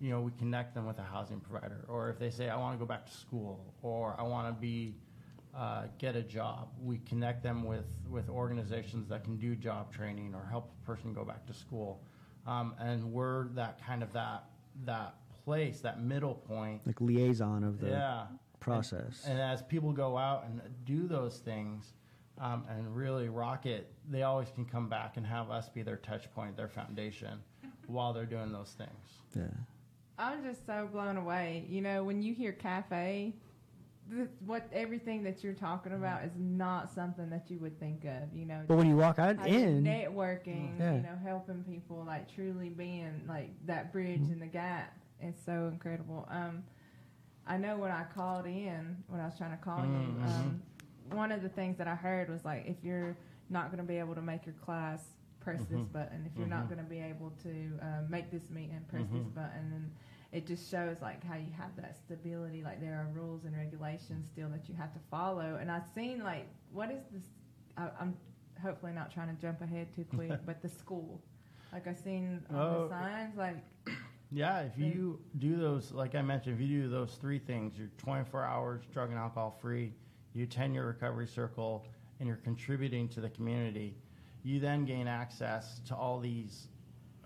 you 0.00 0.10
know, 0.10 0.20
we 0.20 0.32
connect 0.38 0.74
them 0.74 0.86
with 0.86 0.98
a 0.98 1.02
housing 1.02 1.40
provider. 1.40 1.84
Or 1.88 2.10
if 2.10 2.18
they 2.18 2.30
say, 2.30 2.48
I 2.48 2.56
want 2.56 2.74
to 2.74 2.78
go 2.78 2.86
back 2.86 3.06
to 3.06 3.12
school 3.12 3.74
or 3.82 4.16
I 4.18 4.22
want 4.22 4.54
to 4.54 4.60
be 4.60 4.96
uh, 5.56 5.84
get 5.98 6.16
a 6.16 6.22
job, 6.22 6.68
we 6.82 6.98
connect 6.98 7.42
them 7.42 7.64
with, 7.64 7.86
with 8.10 8.28
organizations 8.28 9.08
that 9.08 9.22
can 9.22 9.36
do 9.36 9.54
job 9.54 9.92
training 9.92 10.34
or 10.34 10.46
help 10.50 10.72
a 10.82 10.86
person 10.86 11.12
go 11.12 11.24
back 11.24 11.46
to 11.46 11.54
school. 11.54 12.02
Um, 12.46 12.74
and 12.78 13.04
we're 13.12 13.48
that 13.54 13.84
kind 13.86 14.02
of 14.02 14.12
that 14.12 14.44
that 14.84 15.14
place, 15.44 15.80
that 15.80 16.02
middle 16.02 16.34
point 16.34 16.86
Like 16.86 17.00
liaison 17.00 17.62
of 17.64 17.80
the 17.80 17.90
yeah. 17.90 18.26
process. 18.60 19.22
And, 19.24 19.34
and 19.34 19.40
as 19.40 19.62
people 19.62 19.92
go 19.92 20.18
out 20.18 20.44
and 20.46 20.60
do 20.84 21.06
those 21.06 21.38
things 21.38 21.94
um, 22.40 22.64
and 22.68 22.94
really 22.96 23.28
rock 23.28 23.66
it, 23.66 23.90
they 24.10 24.22
always 24.22 24.50
can 24.50 24.64
come 24.64 24.88
back 24.88 25.16
and 25.16 25.26
have 25.26 25.50
us 25.50 25.68
be 25.68 25.82
their 25.82 25.96
touch 25.98 26.32
point, 26.34 26.56
their 26.56 26.68
foundation, 26.68 27.38
while 27.86 28.12
they're 28.12 28.26
doing 28.26 28.52
those 28.52 28.74
things. 28.76 28.90
yeah. 29.36 29.44
I'm 30.16 30.44
just 30.44 30.64
so 30.64 30.88
blown 30.92 31.16
away. 31.16 31.64
You 31.68 31.80
know, 31.80 32.04
when 32.04 32.22
you 32.22 32.34
hear 32.34 32.52
cafe, 32.52 33.34
th- 34.08 34.28
what 34.46 34.68
everything 34.72 35.24
that 35.24 35.42
you're 35.42 35.54
talking 35.54 35.92
about 35.92 36.22
is 36.22 36.30
not 36.38 36.92
something 36.94 37.28
that 37.30 37.46
you 37.50 37.58
would 37.58 37.80
think 37.80 38.04
of. 38.04 38.32
You 38.32 38.44
know, 38.46 38.62
But 38.68 38.76
when 38.76 38.86
you 38.88 38.96
walk 38.96 39.18
out 39.18 39.38
how 39.38 39.46
in, 39.46 39.82
networking, 39.82 40.78
Yeah. 40.78 40.94
you 40.94 41.02
know, 41.02 41.18
helping 41.24 41.64
people, 41.64 42.04
like 42.06 42.32
truly 42.32 42.68
being 42.68 43.22
like 43.28 43.50
that 43.66 43.92
bridge 43.92 44.20
Mm-hmm. 44.20 44.32
in 44.34 44.38
the 44.38 44.46
gap. 44.46 44.96
It's 45.20 45.44
so 45.44 45.68
incredible. 45.72 46.28
Um, 46.30 46.62
I 47.46 47.56
know 47.56 47.76
when 47.76 47.90
I 47.90 48.04
called 48.04 48.46
in, 48.46 48.96
when 49.08 49.20
I 49.20 49.26
was 49.26 49.36
trying 49.36 49.50
to 49.50 49.64
call 49.64 49.80
you, 49.84 49.90
Mm-hmm. 49.90 50.24
um, 50.26 50.62
one 51.10 51.32
of 51.32 51.42
the 51.42 51.48
things 51.48 51.76
that 51.78 51.88
I 51.88 51.94
heard 51.94 52.28
was 52.30 52.44
like, 52.44 52.64
if 52.66 52.76
you're 52.82 53.16
not 53.50 53.66
going 53.70 53.78
to 53.78 53.86
be 53.88 53.98
able 53.98 54.14
to 54.14 54.22
make 54.22 54.46
your 54.46 54.54
class, 54.64 55.02
press 55.40 55.60
Mm-hmm. 55.60 55.76
this 55.76 55.86
button. 55.88 56.24
If 56.30 56.38
you're 56.38 56.48
not 56.48 56.68
going 56.68 56.78
to 56.82 56.88
be 56.88 57.00
able 57.00 57.30
to 57.42 57.50
um, 57.82 58.06
make 58.08 58.30
this 58.30 58.48
meeting, 58.50 58.80
press 58.88 59.02
this 59.12 59.20
Mm-hmm. 59.20 59.28
button. 59.40 59.72
And 59.74 59.90
it 60.32 60.46
just 60.46 60.70
shows 60.70 60.96
like 61.02 61.22
how 61.22 61.34
you 61.36 61.52
have 61.56 61.76
that 61.76 61.96
stability. 61.98 62.62
Like 62.62 62.80
there 62.80 62.94
are 62.94 63.08
rules 63.14 63.44
and 63.44 63.54
regulations 63.56 64.26
still 64.32 64.48
that 64.48 64.68
you 64.68 64.74
have 64.74 64.92
to 64.94 65.00
follow. 65.10 65.58
And 65.60 65.70
I've 65.70 65.86
seen 65.94 66.22
like, 66.24 66.46
what 66.72 66.90
is 66.90 67.02
this? 67.12 67.24
I, 67.76 67.88
I'm 68.00 68.16
hopefully 68.62 68.92
not 68.92 69.12
trying 69.12 69.34
to 69.34 69.40
jump 69.40 69.60
ahead 69.60 69.88
too 69.94 70.06
quick, 70.14 70.32
but 70.46 70.62
the 70.62 70.68
school. 70.70 71.20
Like 71.72 71.86
I've 71.86 71.98
seen 71.98 72.42
on 72.50 72.56
Oh. 72.56 72.82
the 72.84 72.88
signs, 72.88 73.36
like 73.36 73.56
Yeah, 74.30 74.60
if 74.62 74.76
you 74.78 75.20
do 75.38 75.56
those, 75.56 75.92
like 75.92 76.14
I 76.16 76.22
mentioned, 76.22 76.54
if 76.56 76.60
you 76.66 76.82
do 76.84 76.88
those 76.88 77.14
three 77.20 77.38
things, 77.38 77.74
you're 77.78 77.90
24 77.98 78.42
hours 78.42 78.82
drug 78.92 79.10
and 79.10 79.18
alcohol 79.18 79.56
free, 79.60 79.92
you 80.34 80.44
attend 80.44 80.74
your 80.74 80.86
recovery 80.86 81.26
circle, 81.26 81.86
and 82.18 82.28
you're 82.28 82.36
contributing 82.38 83.08
to 83.08 83.20
the 83.20 83.30
community, 83.30 83.96
you 84.42 84.60
then 84.60 84.84
gain 84.84 85.08
access 85.08 85.80
to 85.86 85.94
all 85.94 86.20
these 86.20 86.68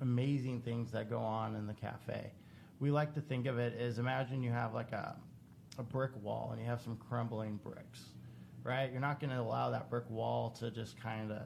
amazing 0.00 0.60
things 0.60 0.92
that 0.92 1.10
go 1.10 1.18
on 1.18 1.56
in 1.56 1.66
the 1.66 1.74
cafe. 1.74 2.32
We 2.80 2.90
like 2.90 3.14
to 3.14 3.20
think 3.20 3.46
of 3.46 3.58
it 3.58 3.76
as 3.78 3.98
imagine 3.98 4.42
you 4.42 4.52
have 4.52 4.72
like 4.72 4.92
a, 4.92 5.16
a 5.78 5.82
brick 5.82 6.12
wall 6.22 6.50
and 6.52 6.60
you 6.60 6.68
have 6.68 6.80
some 6.80 6.96
crumbling 6.96 7.56
bricks, 7.56 8.00
right? 8.62 8.90
You're 8.90 9.00
not 9.00 9.18
going 9.18 9.30
to 9.30 9.40
allow 9.40 9.70
that 9.70 9.90
brick 9.90 10.08
wall 10.08 10.50
to 10.60 10.70
just 10.70 11.00
kind 11.00 11.32
of 11.32 11.42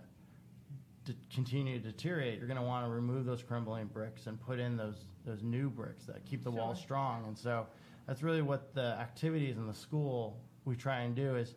continue 1.35 1.81
to 1.81 1.85
deteriorate, 1.91 2.39
you're 2.39 2.47
going 2.47 2.59
to 2.59 2.63
want 2.63 2.87
to 2.87 2.91
remove 2.91 3.25
those 3.25 3.43
crumbling 3.43 3.87
bricks 3.87 4.27
and 4.27 4.41
put 4.41 4.59
in 4.59 4.77
those 4.77 5.07
those 5.25 5.43
new 5.43 5.71
bricks 5.71 6.05
that 6.07 6.25
keep 6.25 6.43
the 6.43 6.51
wall 6.51 6.75
strong. 6.75 7.25
And 7.27 7.39
so 7.39 7.67
that's 8.07 8.23
really 8.23 8.43
what 8.43 8.75
the 8.75 8.97
activities 9.01 9.57
in 9.57 9.67
the 9.67 9.75
school 9.75 10.41
we 10.65 10.77
try 10.77 11.01
and 11.01 11.15
do 11.15 11.37
is, 11.37 11.55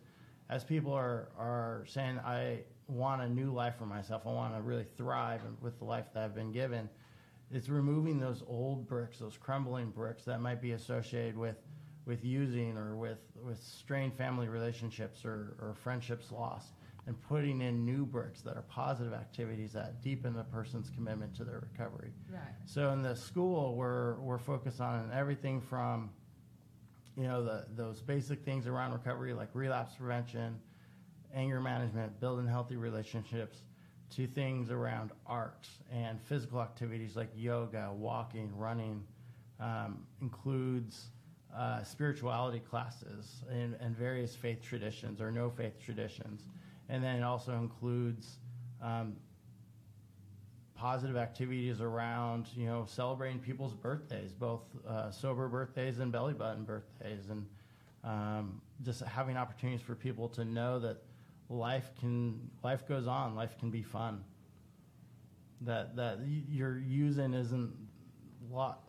as 0.48 0.64
people 0.64 0.92
are 0.92 1.28
are 1.38 1.84
saying, 1.88 2.18
I 2.20 2.60
want 2.88 3.22
a 3.22 3.28
new 3.28 3.52
life 3.52 3.76
for 3.76 3.86
myself. 3.86 4.22
I 4.26 4.30
want 4.30 4.54
to 4.54 4.62
really 4.62 4.86
thrive 4.96 5.40
with 5.60 5.78
the 5.78 5.84
life 5.84 6.06
that 6.14 6.22
I've 6.22 6.34
been 6.34 6.52
given. 6.52 6.88
It's 7.50 7.68
removing 7.68 8.18
those 8.18 8.42
old 8.48 8.88
bricks, 8.88 9.18
those 9.18 9.36
crumbling 9.36 9.90
bricks 9.90 10.24
that 10.24 10.40
might 10.40 10.60
be 10.60 10.72
associated 10.72 11.36
with 11.36 11.56
with 12.04 12.24
using 12.24 12.76
or 12.76 12.96
with 12.96 13.18
with 13.44 13.62
strained 13.62 14.14
family 14.14 14.48
relationships 14.48 15.24
or, 15.24 15.56
or 15.60 15.74
friendships 15.74 16.30
lost 16.30 16.72
and 17.06 17.20
putting 17.22 17.60
in 17.60 17.84
new 17.84 18.04
bricks 18.04 18.40
that 18.42 18.56
are 18.56 18.62
positive 18.62 19.12
activities 19.12 19.72
that 19.72 20.02
deepen 20.02 20.36
a 20.38 20.44
person's 20.44 20.90
commitment 20.90 21.34
to 21.36 21.44
their 21.44 21.60
recovery. 21.70 22.10
right. 22.32 22.40
So 22.64 22.90
in 22.90 23.02
the 23.02 23.14
school, 23.14 23.76
we're 23.76 24.14
we're 24.16 24.38
focused 24.38 24.80
on 24.80 25.10
everything 25.12 25.60
from, 25.60 26.10
you 27.16 27.24
know, 27.24 27.42
the 27.42 27.66
those 27.74 28.00
basic 28.02 28.44
things 28.44 28.66
around 28.66 28.92
recovery 28.92 29.32
like 29.32 29.48
relapse 29.54 29.94
prevention, 29.94 30.58
anger 31.34 31.60
management, 31.60 32.18
building 32.20 32.46
healthy 32.46 32.76
relationships, 32.76 33.62
to 34.10 34.26
things 34.26 34.70
around 34.70 35.10
arts 35.26 35.70
and 35.90 36.20
physical 36.20 36.60
activities 36.60 37.16
like 37.16 37.30
yoga, 37.34 37.90
walking, 37.96 38.50
running, 38.56 39.02
um, 39.60 40.06
includes 40.20 41.06
uh, 41.56 41.82
spirituality 41.82 42.60
classes 42.60 43.42
and, 43.50 43.76
and 43.80 43.96
various 43.96 44.36
faith 44.36 44.62
traditions 44.62 45.20
or 45.20 45.30
no 45.30 45.48
faith 45.48 45.82
traditions, 45.82 46.42
and 46.88 47.02
then 47.02 47.16
it 47.16 47.22
also 47.22 47.54
includes 47.54 48.38
um, 48.82 49.16
positive 50.76 51.16
activities 51.16 51.80
around 51.80 52.48
you 52.54 52.66
know 52.66 52.84
celebrating 52.86 53.38
people's 53.38 53.74
birthdays, 53.74 54.32
both 54.32 54.62
uh, 54.86 55.10
sober 55.10 55.48
birthdays 55.48 55.98
and 55.98 56.12
belly 56.12 56.34
button 56.34 56.64
birthdays, 56.64 57.28
and 57.30 57.46
um, 58.04 58.60
just 58.82 59.00
having 59.02 59.36
opportunities 59.36 59.80
for 59.84 59.94
people 59.94 60.28
to 60.28 60.44
know 60.44 60.78
that 60.78 61.02
life 61.48 61.90
can 61.98 62.38
life 62.62 62.86
goes 62.86 63.06
on, 63.06 63.34
life 63.34 63.58
can 63.58 63.70
be 63.70 63.82
fun. 63.82 64.22
That 65.62 65.96
that 65.96 66.18
y- 66.20 66.42
you're 66.48 66.78
using 66.78 67.34
isn't 67.34 67.72
lot. 68.50 68.82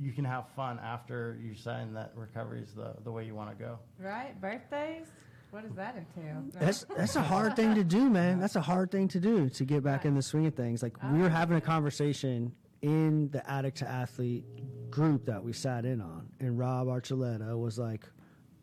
You 0.00 0.12
can 0.12 0.24
have 0.24 0.48
fun 0.50 0.78
after 0.78 1.36
you're 1.42 1.56
saying 1.56 1.92
that 1.94 2.12
recovery 2.14 2.60
is 2.62 2.72
the, 2.72 2.94
the 3.02 3.10
way 3.10 3.24
you 3.24 3.34
want 3.34 3.50
to 3.50 3.64
go. 3.64 3.78
Right? 3.98 4.40
Birthdays? 4.40 5.06
What 5.50 5.64
does 5.64 5.74
that 5.76 5.96
entail? 5.96 6.44
That's 6.52 6.84
that's 6.96 7.16
a 7.16 7.22
hard 7.22 7.56
thing 7.56 7.74
to 7.74 7.84
do, 7.84 8.10
man. 8.10 8.38
That's 8.38 8.56
a 8.56 8.60
hard 8.60 8.90
thing 8.90 9.08
to 9.08 9.20
do 9.20 9.48
to 9.50 9.64
get 9.64 9.82
back 9.82 10.04
in 10.04 10.14
the 10.14 10.22
swing 10.22 10.46
of 10.46 10.54
things. 10.54 10.82
Like 10.82 10.96
we 11.12 11.20
were 11.20 11.26
oh. 11.26 11.30
having 11.30 11.56
a 11.56 11.60
conversation 11.60 12.52
in 12.82 13.30
the 13.30 13.48
addict 13.50 13.78
to 13.78 13.88
athlete 13.88 14.44
group 14.90 15.26
that 15.26 15.42
we 15.42 15.52
sat 15.52 15.84
in 15.84 16.00
on, 16.00 16.28
and 16.40 16.58
Rob 16.58 16.86
Archuleta 16.86 17.58
was 17.58 17.78
like, 17.78 18.04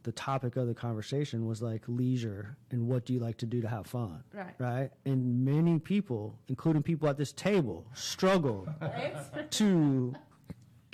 the 0.05 0.11
topic 0.11 0.55
of 0.55 0.67
the 0.67 0.73
conversation 0.73 1.47
was 1.47 1.61
like 1.63 1.81
leisure 1.87 2.55
and 2.69 2.87
what 2.87 3.05
do 3.05 3.13
you 3.13 3.19
like 3.19 3.37
to 3.37 3.45
do 3.47 3.59
to 3.59 3.67
have 3.67 3.87
fun, 3.87 4.23
Right. 4.31 4.53
Right, 4.59 4.91
and 5.03 5.43
many 5.43 5.79
people, 5.79 6.39
including 6.47 6.83
people 6.83 7.09
at 7.09 7.17
this 7.17 7.33
table, 7.33 7.87
struggled 7.93 8.69
to 9.51 10.13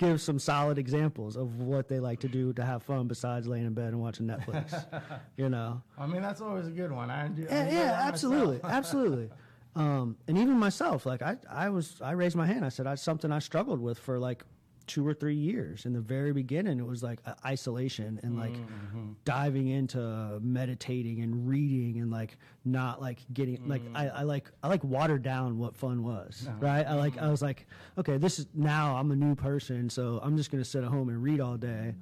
give 0.02 0.20
some 0.20 0.38
solid 0.38 0.78
examples 0.78 1.36
of 1.36 1.60
what 1.60 1.88
they 1.88 2.00
like 2.00 2.20
to 2.20 2.28
do 2.28 2.52
to 2.54 2.64
have 2.64 2.82
fun 2.82 3.06
besides 3.06 3.46
laying 3.46 3.66
in 3.66 3.74
bed 3.74 3.88
and 3.88 4.00
watching 4.00 4.26
Netflix. 4.26 4.84
you 5.36 5.48
know, 5.48 5.82
I 5.98 6.06
mean, 6.06 6.22
that's 6.22 6.40
always 6.40 6.66
a 6.66 6.70
good 6.70 6.90
one. 6.92 7.10
I 7.10 7.28
do. 7.28 7.46
I 7.48 7.54
yeah, 7.54 7.70
do 7.70 7.76
yeah, 7.76 8.00
absolutely, 8.02 8.60
absolutely. 8.64 9.30
Um, 9.74 10.16
and 10.28 10.36
even 10.36 10.58
myself, 10.58 11.06
like 11.06 11.22
I, 11.22 11.36
I 11.48 11.70
was, 11.70 12.00
I 12.02 12.12
raised 12.12 12.36
my 12.36 12.46
hand. 12.46 12.64
I 12.64 12.68
said, 12.68 12.86
that's 12.86 13.02
something 13.02 13.32
I 13.32 13.38
struggled 13.38 13.80
with 13.80 13.98
for 13.98 14.18
like 14.18 14.44
two 14.86 15.06
or 15.06 15.14
three 15.14 15.34
years. 15.34 15.86
In 15.86 15.92
the 15.92 16.00
very 16.00 16.32
beginning, 16.32 16.78
it 16.78 16.86
was 16.86 17.02
like 17.02 17.20
isolation 17.44 18.20
and 18.22 18.38
like 18.38 18.52
mm-hmm. 18.52 19.12
diving 19.24 19.68
into 19.68 20.38
meditating 20.42 21.20
and 21.22 21.48
reading 21.48 22.00
and 22.00 22.10
like 22.10 22.36
not 22.64 23.00
like 23.00 23.20
getting 23.32 23.66
like 23.68 23.82
I, 23.94 24.08
I 24.08 24.22
like 24.22 24.50
I 24.62 24.68
like 24.68 24.84
watered 24.84 25.22
down 25.22 25.58
what 25.58 25.76
fun 25.76 26.02
was, 26.02 26.46
uh-huh. 26.46 26.56
right? 26.60 26.86
I 26.86 26.94
like 26.94 27.16
I 27.16 27.22
mm-hmm. 27.22 27.30
was 27.30 27.42
like, 27.42 27.66
okay, 27.98 28.18
this 28.18 28.38
is 28.38 28.46
now 28.54 28.96
I'm 28.96 29.10
a 29.10 29.16
new 29.16 29.34
person, 29.34 29.88
so 29.90 30.20
I'm 30.22 30.36
just 30.36 30.50
gonna 30.50 30.64
sit 30.64 30.84
at 30.84 30.90
home 30.90 31.08
and 31.08 31.22
read 31.22 31.40
all 31.40 31.56
day 31.56 31.94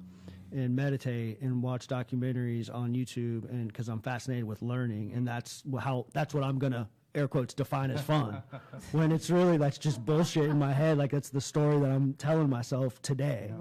and 0.53 0.75
meditate 0.75 1.41
and 1.41 1.61
watch 1.61 1.87
documentaries 1.87 2.73
on 2.73 2.93
YouTube 2.93 3.49
and 3.49 3.67
because 3.67 3.87
I'm 3.87 4.01
fascinated 4.01 4.43
with 4.43 4.61
learning 4.61 5.13
and 5.13 5.27
that's 5.27 5.63
how 5.79 6.05
that's 6.13 6.33
what 6.33 6.43
I'm 6.43 6.59
gonna 6.59 6.89
air 7.13 7.27
quotes 7.27 7.53
define 7.53 7.91
as 7.91 8.01
fun 8.01 8.41
when 8.91 9.11
it's 9.11 9.29
really 9.29 9.57
that's 9.57 9.77
just 9.77 10.03
bullshit 10.05 10.49
in 10.49 10.57
my 10.57 10.71
head 10.71 10.97
like 10.97 11.13
it's 11.13 11.29
the 11.29 11.41
story 11.41 11.79
that 11.79 11.89
I'm 11.89 12.13
telling 12.13 12.49
myself 12.49 13.01
today 13.01 13.51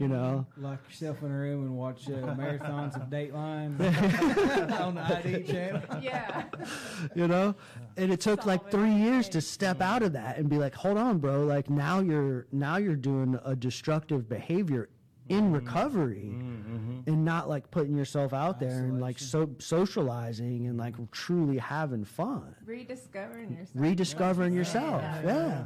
you 0.00 0.08
know? 0.08 0.46
Lock 0.56 0.80
yourself 0.88 1.22
in 1.22 1.30
a 1.30 1.34
room 1.34 1.62
and 1.62 1.76
watch 1.76 2.08
uh, 2.08 2.34
marathons 2.34 2.96
of 2.96 3.08
Dateline. 3.08 3.78
On 4.80 4.94
the 4.94 5.02
ID 5.02 5.44
channel. 5.44 5.82
yeah. 6.02 6.44
you 7.14 7.28
know? 7.28 7.54
And 7.96 8.12
it 8.12 8.20
took 8.20 8.46
like 8.46 8.70
three 8.70 8.92
years 8.92 9.28
to 9.30 9.40
step 9.40 9.80
out 9.80 10.02
of 10.02 10.12
that 10.14 10.38
and 10.38 10.48
be 10.48 10.58
like 10.58 10.74
hold 10.74 10.98
on 10.98 11.18
bro 11.18 11.44
like 11.44 11.70
now 11.70 12.00
you're 12.00 12.46
now 12.52 12.76
you're 12.76 12.96
doing 12.96 13.38
a 13.44 13.54
destructive 13.54 14.28
behavior 14.28 14.88
in 15.28 15.44
mm-hmm. 15.44 15.54
recovery 15.54 16.32
mm-hmm. 16.34 16.76
Mm-hmm. 16.76 17.10
and 17.10 17.24
not 17.24 17.48
like 17.48 17.70
putting 17.70 17.96
yourself 17.96 18.32
out 18.32 18.60
there 18.60 18.80
and 18.84 19.00
like 19.00 19.18
so 19.18 19.48
socializing 19.58 20.66
and 20.66 20.76
like 20.76 20.94
truly 21.10 21.58
having 21.58 22.04
fun 22.04 22.54
Rediscovering 22.64 23.52
yourself. 23.52 23.70
rediscovering 23.74 24.54
yourself 24.54 25.02
Yeah. 25.02 25.22
yeah 25.24 25.64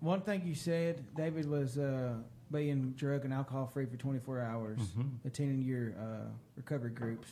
One 0.00 0.22
thing 0.22 0.42
you 0.46 0.54
said, 0.54 1.04
David, 1.14 1.46
was 1.48 1.76
uh, 1.76 2.14
being 2.50 2.92
drug 2.92 3.24
and 3.26 3.34
alcohol 3.34 3.66
free 3.66 3.84
for 3.84 3.96
24 3.98 4.40
hours, 4.40 4.80
attending 5.26 5.62
your 5.62 5.92
uh, 6.00 6.28
recovery 6.56 6.90
groups, 6.90 7.28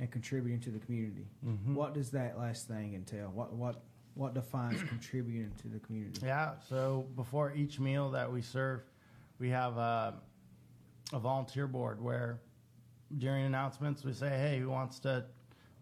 and 0.00 0.10
contributing 0.10 0.58
to 0.60 0.70
the 0.70 0.80
community. 0.80 1.26
What 1.66 1.94
does 1.94 2.10
that 2.10 2.36
last 2.38 2.66
thing 2.66 2.94
entail? 2.94 3.30
What 3.32 3.52
what 3.52 3.82
what 4.14 4.34
defines 4.34 4.82
contributing 4.88 5.52
to 5.62 5.68
the 5.68 5.78
community? 5.78 6.20
Yeah. 6.26 6.54
So 6.68 7.06
before 7.14 7.52
each 7.54 7.78
meal 7.78 8.10
that 8.10 8.30
we 8.30 8.42
serve, 8.42 8.82
we 9.38 9.48
have 9.50 9.76
a, 9.76 10.14
a 11.12 11.18
volunteer 11.18 11.66
board 11.66 12.00
where 12.02 12.40
during 13.18 13.44
announcements 13.44 14.04
we 14.04 14.12
say, 14.12 14.28
"Hey, 14.28 14.58
who 14.60 14.68
wants 14.68 14.98
to 15.00 15.24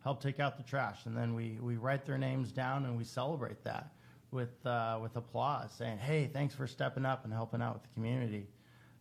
help 0.03 0.23
take 0.23 0.41
out 0.41 0.57
the 0.57 0.63
trash?" 0.63 1.07
And 1.07 1.17
then 1.17 1.35
we, 1.35 1.59
we 1.61 1.77
write 1.77 2.05
their 2.05 2.19
names 2.19 2.53
down 2.53 2.85
and 2.85 2.97
we 2.97 3.05
celebrate 3.05 3.63
that 3.65 3.93
with 4.31 4.65
uh, 4.67 4.99
with 5.03 5.17
applause, 5.17 5.73
saying, 5.73 5.99
"Hey, 5.99 6.31
thanks 6.33 6.55
for 6.55 6.67
stepping 6.67 7.05
up 7.05 7.25
and 7.25 7.33
helping 7.33 7.63
out 7.63 7.75
with 7.75 7.83
the 7.83 7.95
community." 7.95 8.47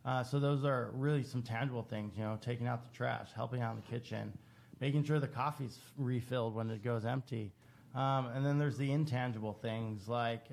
Uh, 0.06 0.24
so 0.24 0.40
those 0.40 0.64
are 0.64 0.92
really 0.94 1.24
some 1.24 1.42
tangible 1.42 1.82
things, 1.82 2.14
you 2.16 2.24
know, 2.24 2.38
taking 2.40 2.68
out 2.68 2.84
the 2.84 2.96
trash, 2.96 3.30
helping 3.36 3.62
out 3.62 3.76
in 3.76 3.82
the 3.82 3.88
kitchen, 4.00 4.32
making 4.80 5.04
sure 5.04 5.20
the 5.20 5.28
coffee's 5.28 5.80
refilled 5.98 6.54
when 6.54 6.70
it 6.70 6.84
goes 6.84 7.06
empty. 7.06 7.52
Um, 7.96 8.28
and 8.28 8.46
then 8.46 8.60
there's 8.60 8.78
the 8.78 8.92
intangible 8.92 9.54
things 9.54 10.08
like, 10.08 10.44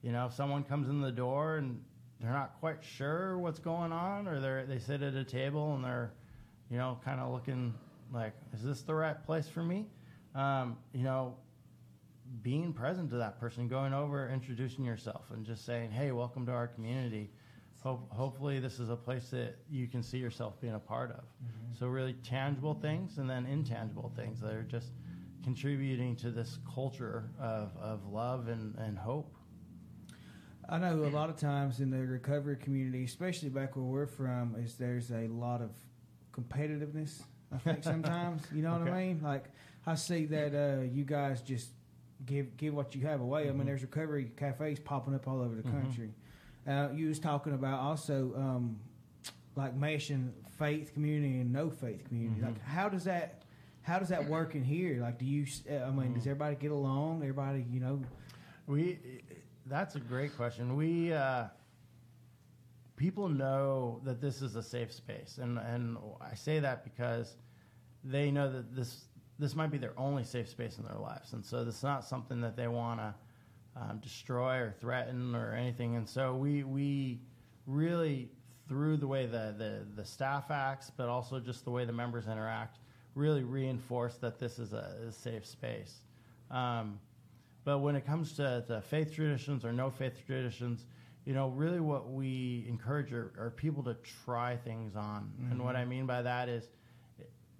you 0.00 0.10
know, 0.10 0.26
if 0.26 0.32
someone 0.32 0.64
comes 0.64 0.88
in 0.88 1.02
the 1.02 1.12
door 1.12 1.56
and 1.56 1.82
they're 2.24 2.32
not 2.32 2.58
quite 2.60 2.82
sure 2.82 3.38
what's 3.38 3.58
going 3.58 3.92
on, 3.92 4.26
or 4.26 4.40
they 4.40 4.74
they 4.74 4.80
sit 4.80 5.02
at 5.02 5.14
a 5.14 5.24
table 5.24 5.74
and 5.74 5.84
they're, 5.84 6.12
you 6.70 6.78
know, 6.78 6.98
kind 7.04 7.20
of 7.20 7.32
looking 7.32 7.74
like, 8.12 8.32
is 8.54 8.62
this 8.62 8.82
the 8.82 8.94
right 8.94 9.22
place 9.24 9.48
for 9.48 9.62
me? 9.62 9.86
Um, 10.34 10.76
you 10.92 11.04
know, 11.04 11.36
being 12.42 12.72
present 12.72 13.10
to 13.10 13.16
that 13.16 13.38
person, 13.38 13.68
going 13.68 13.92
over, 13.92 14.28
introducing 14.28 14.84
yourself, 14.84 15.26
and 15.32 15.44
just 15.44 15.64
saying, 15.64 15.90
"Hey, 15.90 16.12
welcome 16.12 16.46
to 16.46 16.52
our 16.52 16.66
community." 16.66 17.30
Hope, 17.82 18.10
hopefully, 18.10 18.60
this 18.60 18.80
is 18.80 18.88
a 18.88 18.96
place 18.96 19.28
that 19.28 19.56
you 19.70 19.86
can 19.86 20.02
see 20.02 20.16
yourself 20.16 20.58
being 20.58 20.72
a 20.72 20.78
part 20.78 21.10
of. 21.10 21.24
So, 21.78 21.86
really 21.86 22.14
tangible 22.24 22.72
things, 22.72 23.18
and 23.18 23.28
then 23.28 23.44
intangible 23.44 24.10
things 24.16 24.40
that 24.40 24.54
are 24.54 24.62
just 24.62 24.92
contributing 25.44 26.16
to 26.16 26.30
this 26.30 26.58
culture 26.74 27.28
of, 27.38 27.76
of 27.76 28.06
love 28.06 28.48
and, 28.48 28.74
and 28.78 28.96
hope. 28.96 29.33
I 30.68 30.78
know 30.78 31.04
a 31.04 31.10
lot 31.10 31.30
of 31.30 31.36
times 31.36 31.80
in 31.80 31.90
the 31.90 32.04
recovery 32.06 32.56
community, 32.56 33.04
especially 33.04 33.48
back 33.48 33.76
where 33.76 33.84
we're 33.84 34.06
from, 34.06 34.56
is 34.58 34.74
there's 34.74 35.10
a 35.10 35.26
lot 35.28 35.60
of 35.60 35.70
competitiveness. 36.32 37.22
I 37.52 37.58
think 37.58 37.84
sometimes, 37.92 38.42
you 38.52 38.62
know 38.62 38.72
what 38.78 38.88
I 38.88 39.04
mean? 39.04 39.20
Like 39.22 39.44
I 39.86 39.94
see 39.94 40.24
that 40.26 40.54
uh, 40.54 40.82
you 40.82 41.04
guys 41.04 41.42
just 41.42 41.70
give 42.26 42.56
give 42.56 42.74
what 42.74 42.94
you 42.94 43.06
have 43.06 43.20
away. 43.20 43.48
I 43.48 43.52
mean, 43.52 43.66
there's 43.66 43.82
recovery 43.82 44.30
cafes 44.36 44.78
popping 44.80 45.14
up 45.14 45.28
all 45.28 45.40
over 45.40 45.54
the 45.54 45.62
country. 45.62 46.10
Uh, 46.66 46.88
you 46.94 47.08
was 47.08 47.18
talking 47.18 47.52
about 47.52 47.80
also 47.80 48.32
um, 48.36 48.78
like 49.56 49.78
meshing 49.78 50.30
faith 50.58 50.94
community 50.94 51.40
and 51.40 51.52
no 51.52 51.68
faith 51.70 52.06
community. 52.08 52.40
Like 52.40 52.62
how 52.62 52.88
does 52.88 53.04
that 53.04 53.42
how 53.82 53.98
does 53.98 54.08
that 54.08 54.26
work 54.26 54.54
in 54.54 54.64
here? 54.64 55.00
Like, 55.02 55.18
do 55.18 55.26
you? 55.26 55.46
uh, 55.70 55.84
I 55.84 55.90
mean, 55.90 56.14
does 56.14 56.22
everybody 56.26 56.56
get 56.56 56.70
along? 56.70 57.20
Everybody, 57.20 57.66
you 57.70 57.80
know, 57.80 58.00
We 58.66 58.98
that's 59.66 59.94
a 59.94 60.00
great 60.00 60.36
question. 60.36 60.76
We 60.76 61.12
uh, 61.12 61.44
people 62.96 63.28
know 63.28 64.00
that 64.04 64.20
this 64.20 64.42
is 64.42 64.56
a 64.56 64.62
safe 64.62 64.92
space, 64.92 65.38
and 65.40 65.58
and 65.58 65.96
I 66.20 66.34
say 66.34 66.60
that 66.60 66.84
because 66.84 67.36
they 68.02 68.30
know 68.30 68.50
that 68.50 68.74
this 68.74 69.06
this 69.38 69.56
might 69.56 69.70
be 69.70 69.78
their 69.78 69.98
only 69.98 70.24
safe 70.24 70.48
space 70.48 70.78
in 70.78 70.84
their 70.84 70.98
lives, 70.98 71.32
and 71.32 71.44
so 71.44 71.64
this 71.64 71.76
is 71.76 71.82
not 71.82 72.04
something 72.04 72.40
that 72.40 72.56
they 72.56 72.68
want 72.68 73.00
to 73.00 73.14
um, 73.76 73.98
destroy 73.98 74.58
or 74.58 74.74
threaten 74.80 75.34
or 75.34 75.52
anything. 75.54 75.96
And 75.96 76.08
so 76.08 76.34
we 76.34 76.62
we 76.64 77.20
really 77.66 78.30
through 78.68 78.96
the 78.96 79.06
way 79.06 79.26
the, 79.26 79.54
the 79.56 79.86
the 79.96 80.04
staff 80.04 80.50
acts, 80.50 80.90
but 80.96 81.08
also 81.08 81.40
just 81.40 81.64
the 81.64 81.70
way 81.70 81.84
the 81.84 81.92
members 81.92 82.26
interact, 82.26 82.78
really 83.14 83.44
reinforce 83.44 84.16
that 84.16 84.38
this 84.38 84.58
is 84.58 84.72
a, 84.72 84.96
a 85.08 85.12
safe 85.12 85.46
space. 85.46 86.00
Um, 86.50 87.00
but 87.64 87.78
when 87.78 87.96
it 87.96 88.06
comes 88.06 88.32
to, 88.34 88.64
to 88.68 88.80
faith 88.82 89.14
traditions 89.14 89.64
or 89.64 89.72
no 89.72 89.90
faith 89.90 90.24
traditions, 90.26 90.84
you 91.24 91.32
know, 91.32 91.48
really 91.48 91.80
what 91.80 92.10
we 92.10 92.66
encourage 92.68 93.12
are, 93.12 93.32
are 93.38 93.50
people 93.50 93.82
to 93.84 93.96
try 94.24 94.56
things 94.56 94.94
on. 94.94 95.32
And 95.50 95.62
what 95.62 95.74
mm-hmm. 95.74 95.82
I 95.82 95.84
mean 95.86 96.06
by 96.06 96.20
that 96.22 96.48
is 96.48 96.68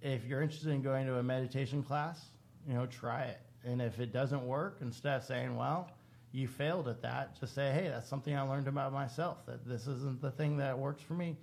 if 0.01 0.25
you're 0.25 0.41
interested 0.41 0.69
in 0.69 0.83
going 0.83 1.07
to 1.07 1.17
a 1.17 1.23
meditation 1.23 1.81
class, 1.81 2.25
you 2.67 2.75
know, 2.75 2.85
try 2.85 3.23
it. 3.23 3.41
And 3.63 3.81
if 3.81 3.99
it 3.99 4.13
doesn't 4.13 4.45
work, 4.45 4.77
instead 4.81 5.17
of 5.17 5.23
saying, 5.23 5.55
well, 5.55 5.89
you 6.31 6.47
failed 6.47 6.87
at 6.87 7.01
that, 7.01 7.39
just 7.39 7.55
say, 7.55 7.71
hey, 7.71 7.87
that's 7.87 8.07
something 8.07 8.35
I 8.35 8.41
learned 8.41 8.67
about 8.67 8.93
myself, 8.93 9.45
that 9.47 9.67
this 9.67 9.87
isn't 9.87 10.21
the 10.21 10.31
thing 10.31 10.57
that 10.57 10.77
works 10.77 11.01
for 11.01 11.13
me. 11.13 11.37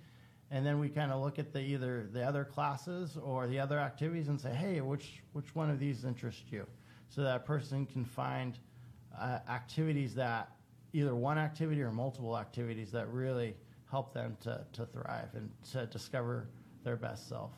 And 0.51 0.65
then 0.65 0.79
we 0.79 0.87
kind 0.87 1.11
of 1.11 1.21
look 1.21 1.39
at 1.39 1.51
the 1.51 1.59
either 1.59 2.07
the 2.13 2.23
other 2.23 2.45
classes 2.45 3.17
or 3.21 3.47
the 3.47 3.59
other 3.59 3.79
activities 3.79 4.27
and 4.27 4.39
say, 4.39 4.53
hey, 4.53 4.81
which 4.81 5.23
which 5.33 5.55
one 5.55 5.71
of 5.71 5.79
these 5.79 6.05
interests 6.05 6.43
you? 6.51 6.67
So 7.13 7.21
that 7.21 7.35
a 7.35 7.39
person 7.39 7.85
can 7.85 8.05
find 8.05 8.57
uh, 9.15 9.37
activities 9.47 10.15
that 10.15 10.49
either 10.93 11.13
one 11.13 11.37
activity 11.37 11.79
or 11.83 11.91
multiple 11.91 12.35
activities 12.35 12.91
that 12.91 13.07
really 13.09 13.55
help 13.91 14.15
them 14.15 14.35
to, 14.41 14.65
to 14.73 14.87
thrive 14.87 15.29
and 15.35 15.51
to 15.73 15.85
discover 15.85 16.47
their 16.83 16.95
best 16.95 17.29
self. 17.29 17.51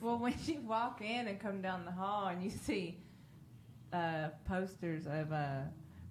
Well, 0.00 0.18
when 0.18 0.34
you 0.44 0.60
walk 0.62 1.02
in 1.02 1.28
and 1.28 1.38
come 1.38 1.62
down 1.62 1.84
the 1.84 1.92
hall 1.92 2.26
and 2.26 2.42
you 2.42 2.50
see 2.50 2.98
uh, 3.92 4.30
posters 4.48 5.06
of 5.06 5.30
uh, 5.32 5.60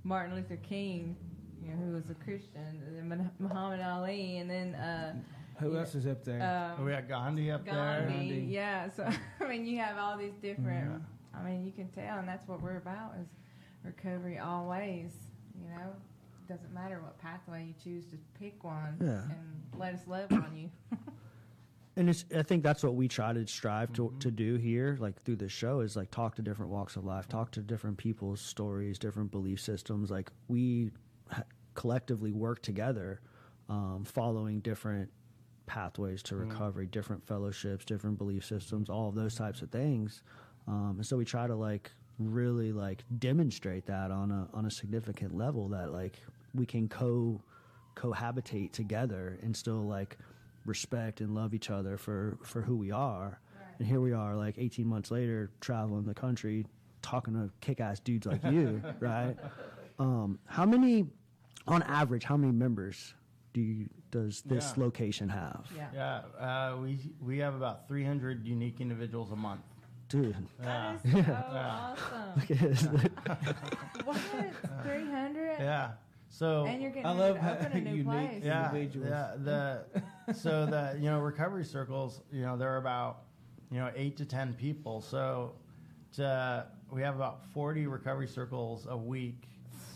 Martin 0.06 0.36
Luther 0.36 0.56
King, 0.58 1.18
you 1.62 1.72
know, 1.72 1.76
who 1.86 1.92
was 1.96 2.10
a 2.10 2.14
Christian, 2.14 2.82
and 2.98 3.12
then 3.12 3.30
Muhammad 3.40 3.82
Ali, 3.82 4.38
and 4.38 4.50
then 4.50 4.76
uh, 4.76 5.16
who 5.60 5.74
Yeah. 5.74 5.80
else 5.80 5.96
is 5.96 6.08
up 6.08 6.24
there? 6.24 6.76
um, 6.78 6.86
we 6.86 6.92
got 6.92 7.10
Gandhi 7.10 7.52
up 7.52 7.66
Gandhi. 7.66 7.76
there. 7.76 8.08
Gandhi. 8.10 8.46
Yeah, 8.54 8.90
so 8.90 9.10
I 9.42 9.48
mean, 9.50 9.66
you 9.66 9.80
have 9.80 9.98
all 9.98 10.18
these 10.18 10.36
different. 10.42 11.02
I 11.40 11.44
mean, 11.44 11.66
you 11.66 11.72
can 11.72 11.90
tell, 11.90 12.18
and 12.20 12.28
that's 12.28 12.48
what 12.48 12.62
we're 12.62 12.78
about 12.78 13.14
is 13.22 13.28
recovery 13.84 14.38
always. 14.40 15.12
You 15.62 15.70
know, 15.70 15.94
doesn't 16.50 16.74
matter 16.74 17.00
what 17.02 17.18
pathway 17.20 17.66
you 17.68 17.74
choose 17.84 18.06
to 18.12 18.18
pick 18.40 18.64
one, 18.64 18.98
Yeah. 19.02 19.22
and 19.24 19.80
let 19.80 19.94
us 19.96 20.02
love 20.08 20.32
on 20.32 20.52
you. 20.56 20.70
and 21.98 22.10
it's 22.10 22.26
i 22.36 22.44
think 22.44 22.62
that's 22.62 22.84
what 22.84 22.94
we 22.96 23.08
try 23.08 23.32
to 23.32 23.48
strive 23.48 23.94
to, 23.94 24.14
to 24.20 24.30
do 24.30 24.56
here 24.56 24.98
like 25.00 25.22
through 25.24 25.38
this 25.38 25.52
show 25.54 25.80
is 25.80 25.96
like 25.96 26.12
talk 26.12 26.36
to 26.36 26.42
different 26.42 26.70
walks 26.70 26.98
of 26.98 27.06
life 27.06 27.26
talk 27.30 27.52
to 27.52 27.62
different 27.62 27.96
people's 27.98 28.42
stories 28.42 29.00
different 29.00 29.32
belief 29.32 29.62
systems 29.62 30.12
like 30.12 30.30
we 30.50 30.92
ha- 31.32 31.44
collectively 31.74 32.34
work 32.34 32.62
together 32.62 33.22
um, 33.70 34.04
following 34.06 34.60
different 34.60 35.10
pathways 35.68 36.22
to 36.22 36.36
recovery 36.36 36.86
different 36.86 37.26
fellowships 37.26 37.86
different 37.86 38.18
belief 38.18 38.44
systems 38.44 38.90
all 38.90 39.08
of 39.08 39.16
those 39.16 39.36
types 39.36 39.62
of 39.62 39.70
things 39.72 40.22
um, 40.68 40.96
and 40.98 41.06
so 41.06 41.18
we 41.18 41.26
try 41.26 41.48
to 41.48 41.56
like 41.56 41.92
really 42.18 42.72
like 42.72 43.04
demonstrate 43.20 43.86
that 43.88 44.10
on 44.12 44.32
a 44.32 44.48
on 44.54 44.66
a 44.66 44.72
significant 44.72 45.36
level 45.36 45.68
that 45.70 45.92
like 45.92 46.20
we 46.54 46.66
can 46.66 46.88
co 46.88 47.42
cohabitate 47.96 48.72
together 48.72 49.38
and 49.42 49.56
still 49.56 49.86
like 49.88 50.18
respect 50.66 51.22
and 51.22 51.34
love 51.36 51.54
each 51.54 51.70
other 51.70 51.98
for 51.98 52.38
for 52.44 52.62
who 52.62 52.76
we 52.76 52.92
are 52.92 53.40
and 53.80 53.88
here 53.88 54.00
we 54.02 54.14
are 54.14 54.36
like 54.36 54.56
18 54.58 54.86
months 54.88 55.12
later 55.12 55.52
traveling 55.62 56.04
the 56.06 56.14
country 56.14 56.66
talking 57.02 57.34
to 57.34 57.50
kick-ass 57.62 58.00
dudes 58.00 58.26
like 58.26 58.44
you 58.46 58.82
right 59.00 59.36
um 60.00 60.40
how 60.46 60.66
many 60.66 61.06
on 61.68 61.84
average 61.84 62.24
how 62.24 62.36
many 62.38 62.52
members 62.52 63.14
do 63.54 63.62
you 63.62 63.90
does 64.12 64.42
this 64.46 64.74
Yeah. 64.76 64.84
location 64.84 65.30
have 65.30 65.70
yeah. 65.76 65.90
Yeah, 65.94 66.46
uh, 66.74 66.78
we 66.78 67.00
we 67.22 67.38
have 67.40 67.54
about 67.56 67.88
300 67.88 68.46
unique 68.46 68.80
individuals 68.82 69.32
a 69.32 69.36
month. 69.36 69.62
Dude 70.10 70.36
Yeah, 70.62 70.96
That 71.04 71.06
is 71.06 71.26
so 71.26 72.96
awesome. 72.98 73.18
What? 74.06 74.18
Three 74.84 75.10
hundred? 75.10 75.58
yeah. 75.60 75.92
So 76.30 76.66
And 76.66 76.82
you're 76.82 76.92
getting 76.92 77.06
I 77.06 77.12
love 77.12 77.36
to 77.36 77.42
how 77.42 77.54
open 77.54 77.72
a 77.72 77.82
new 77.82 77.90
unique- 77.96 78.06
place. 78.06 78.44
yeah, 78.44 78.70
individuals. 78.72 79.10
yeah. 79.10 79.36
The 79.38 79.86
so 80.34 80.66
the 80.66 80.96
you 81.00 81.06
know 81.10 81.20
recovery 81.20 81.64
circles, 81.66 82.22
you 82.32 82.42
know, 82.42 82.58
they're 82.58 82.78
about 82.78 83.24
you 83.72 83.80
know 83.80 83.92
eight 83.96 84.18
to 84.18 84.26
ten 84.26 84.54
people. 84.54 85.02
So 85.02 85.54
to, 86.14 86.66
we 86.92 87.02
have 87.02 87.16
about 87.16 87.42
40 87.54 87.88
recovery 87.88 88.28
circles 88.28 88.88
a 88.90 88.96
week 88.96 89.48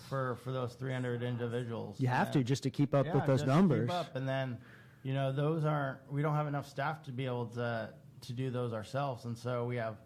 for 0.10 0.36
for 0.44 0.52
those 0.52 0.74
300 0.74 1.24
individuals. 1.24 2.00
you 2.00 2.08
have 2.08 2.32
to 2.32 2.44
just 2.44 2.64
to 2.64 2.70
keep 2.70 2.94
up 2.96 3.06
Yeah, 3.06 3.16
with 3.16 3.26
those 3.26 3.40
just 3.42 3.46
to 3.46 3.52
keep 3.52 3.56
numbers 3.56 3.90
up. 3.90 4.16
And 4.16 4.28
then, 4.28 4.58
you 5.04 5.14
know, 5.14 5.32
those 5.32 5.66
aren't. 5.66 6.00
We 6.12 6.22
don't 6.22 6.36
have 6.36 6.48
enough 6.48 6.68
staff 6.68 7.04
to 7.04 7.12
be 7.12 7.26
able 7.26 7.46
to 7.56 7.90
to 8.22 8.34
do 8.34 8.50
those 8.50 8.74
ourselves, 8.74 9.26
and 9.26 9.38
so 9.38 9.66
we 9.66 9.76
have, 9.78 9.98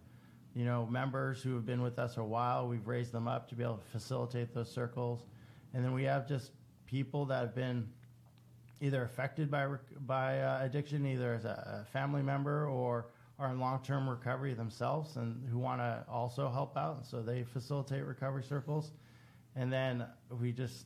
you 0.56 0.66
know, 0.66 0.86
members 0.86 1.42
who 1.42 1.56
have 1.56 1.66
been 1.66 1.82
with 1.82 2.00
us 2.00 2.18
a 2.18 2.24
while. 2.24 2.68
We've 2.68 2.88
raised 2.88 3.12
them 3.12 3.28
up 3.28 3.50
to 3.50 3.56
be 3.56 3.64
able 3.64 3.78
to 3.78 3.88
facilitate 3.92 4.54
those 4.54 4.72
circles, 4.72 5.26
and 5.74 5.84
then 5.84 5.94
we 5.94 6.04
have 6.04 6.28
just 6.28 6.52
people 6.86 7.26
that 7.26 7.40
have 7.40 7.56
been 7.56 7.90
either 8.82 9.04
affected 9.04 9.50
by 9.50 9.68
by 10.02 10.40
uh, 10.42 10.64
addiction, 10.64 11.06
either 11.06 11.34
as 11.34 11.46
a, 11.46 11.82
a 11.82 11.92
family 11.92 12.22
member 12.22 12.68
or 12.68 13.08
are 13.40 13.50
in 13.50 13.60
long 13.60 13.82
term 13.84 14.08
recovery 14.08 14.54
themselves, 14.54 15.16
and 15.16 15.48
who 15.50 15.58
want 15.58 15.82
to 15.82 16.06
also 16.10 16.50
help 16.50 16.78
out. 16.78 16.98
And 16.98 17.06
so 17.06 17.22
they 17.22 17.44
facilitate 17.44 18.04
recovery 18.06 18.44
circles, 18.44 18.92
and 19.56 19.72
then 19.72 20.06
we 20.40 20.52
just 20.52 20.86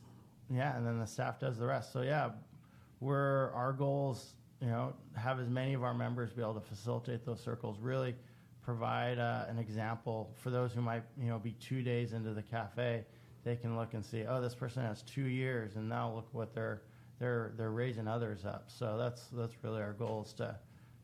yeah, 0.50 0.76
and 0.76 0.86
then 0.86 0.98
the 0.98 1.06
staff 1.06 1.38
does 1.38 1.58
the 1.58 1.66
rest. 1.66 1.92
So 1.92 2.02
yeah, 2.02 2.30
we're 3.00 3.50
our 3.52 3.72
goals, 3.72 4.34
you 4.60 4.66
know, 4.68 4.92
have 5.16 5.40
as 5.40 5.48
many 5.48 5.74
of 5.74 5.82
our 5.82 5.94
members 5.94 6.32
be 6.32 6.42
able 6.42 6.54
to 6.54 6.60
facilitate 6.60 7.24
those 7.24 7.40
circles. 7.40 7.78
Really 7.80 8.14
provide 8.62 9.18
uh, 9.18 9.44
an 9.48 9.58
example 9.58 10.30
for 10.36 10.50
those 10.50 10.72
who 10.72 10.80
might, 10.82 11.02
you 11.20 11.28
know, 11.28 11.38
be 11.38 11.52
two 11.52 11.82
days 11.82 12.12
into 12.12 12.34
the 12.34 12.42
cafe. 12.42 13.04
They 13.44 13.56
can 13.56 13.76
look 13.76 13.94
and 13.94 14.04
see, 14.04 14.24
oh, 14.28 14.40
this 14.40 14.54
person 14.54 14.82
has 14.82 15.02
two 15.02 15.24
years, 15.24 15.76
and 15.76 15.88
now 15.88 16.12
look 16.12 16.28
what 16.32 16.54
they're 16.54 16.82
they're 17.18 17.52
they're 17.56 17.70
raising 17.70 18.06
others 18.08 18.44
up. 18.44 18.64
So 18.68 18.96
that's 18.98 19.26
that's 19.32 19.54
really 19.62 19.80
our 19.80 19.92
goal 19.92 20.24
is 20.26 20.32
to 20.34 20.56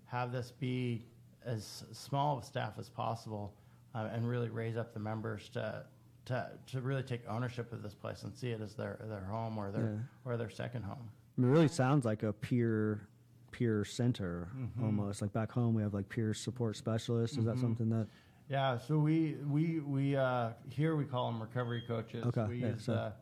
have 0.07 0.33
this 0.33 0.51
be 0.51 1.07
as 1.45 1.85
small 1.93 2.37
of 2.37 2.43
a 2.43 2.47
staff 2.47 2.75
as 2.79 2.88
possible, 2.88 3.55
uh, 3.95 4.09
and 4.12 4.29
really 4.29 4.49
raise 4.49 4.77
up 4.77 4.93
the 4.93 5.01
members 5.01 5.49
to 5.51 5.85
to 6.27 6.51
to 6.73 6.81
really 6.81 7.03
take 7.03 7.21
ownership 7.29 7.73
of 7.73 7.83
this 7.83 7.95
place 7.95 8.25
and 8.25 8.35
see 8.35 8.51
it 8.51 8.61
as 8.61 8.75
their 8.75 8.99
their 9.09 9.25
home 9.25 9.57
or 9.57 9.71
their 9.71 9.83
Yeah. 10.25 10.31
or 10.33 10.37
their 10.37 10.51
second 10.51 10.83
home. 10.83 11.09
It 11.38 11.43
really 11.45 11.69
sounds 11.69 12.05
like 12.05 12.23
a 12.23 12.33
peer 12.33 13.09
peer 13.55 13.85
center 13.85 14.49
Mm-hmm. 14.57 14.85
almost. 14.85 15.23
Like 15.23 15.33
back 15.33 15.53
home, 15.53 15.75
we 15.75 15.83
have 15.83 15.95
like 15.95 16.09
peer 16.09 16.35
support 16.35 16.77
specialists. 16.77 17.37
Is 17.38 17.45
that 17.45 17.55
Mhm. 17.57 17.61
something 17.61 17.88
that? 17.90 18.09
Yeah, 18.49 18.77
so 18.77 18.99
we 18.99 19.37
we 19.47 19.79
we 19.81 20.17
uh, 20.17 20.51
here 20.69 20.97
we 20.97 21.05
call 21.05 21.31
them 21.31 21.40
recovery 21.40 21.83
coaches. 21.87 22.25
Okay, 22.27 22.45
we 22.49 22.57
yeah, 22.59 22.71
use 22.71 22.85
so- 22.85 23.12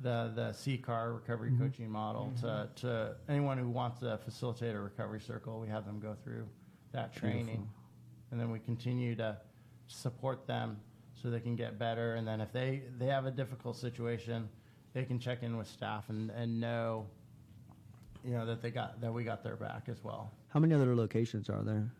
the 0.00 0.32
the 0.34 0.52
CCAR 0.52 1.14
recovery 1.14 1.50
Mhm. 1.50 1.58
coaching 1.58 1.90
model 1.90 2.32
to 2.40 2.68
to 2.76 3.16
anyone 3.28 3.58
who 3.58 3.68
wants 3.68 3.98
to 4.00 4.16
facilitate 4.18 4.74
a 4.76 4.80
recovery 4.80 5.20
circle. 5.20 5.60
We 5.60 5.68
have 5.68 5.84
them 5.84 5.98
go 6.00 6.14
through 6.14 6.46
that 6.92 7.12
training, 7.12 7.44
Beautiful. 7.46 7.68
and 8.30 8.40
then 8.40 8.50
we 8.52 8.60
continue 8.60 9.14
to 9.16 9.36
support 9.88 10.46
them 10.46 10.80
so 11.14 11.28
they 11.30 11.40
can 11.40 11.56
get 11.56 11.78
better. 11.78 12.14
And 12.14 12.26
then 12.26 12.40
if 12.40 12.52
they 12.52 12.84
they 12.98 13.06
have 13.06 13.26
a 13.26 13.30
difficult 13.32 13.76
situation, 13.76 14.48
they 14.92 15.04
can 15.04 15.18
check 15.18 15.42
in 15.42 15.56
with 15.56 15.66
staff 15.66 16.08
and 16.08 16.30
and 16.30 16.60
know, 16.60 17.08
you 18.24 18.32
know, 18.32 18.46
that 18.46 18.62
they 18.62 18.70
got 18.70 19.00
that 19.00 19.12
we 19.12 19.24
got 19.24 19.42
their 19.42 19.56
back 19.56 19.88
as 19.88 20.02
well. 20.02 20.32
How 20.48 20.60
many 20.60 20.74
other 20.74 20.94
locations 20.94 21.48
are 21.48 21.62
there? 21.62 21.90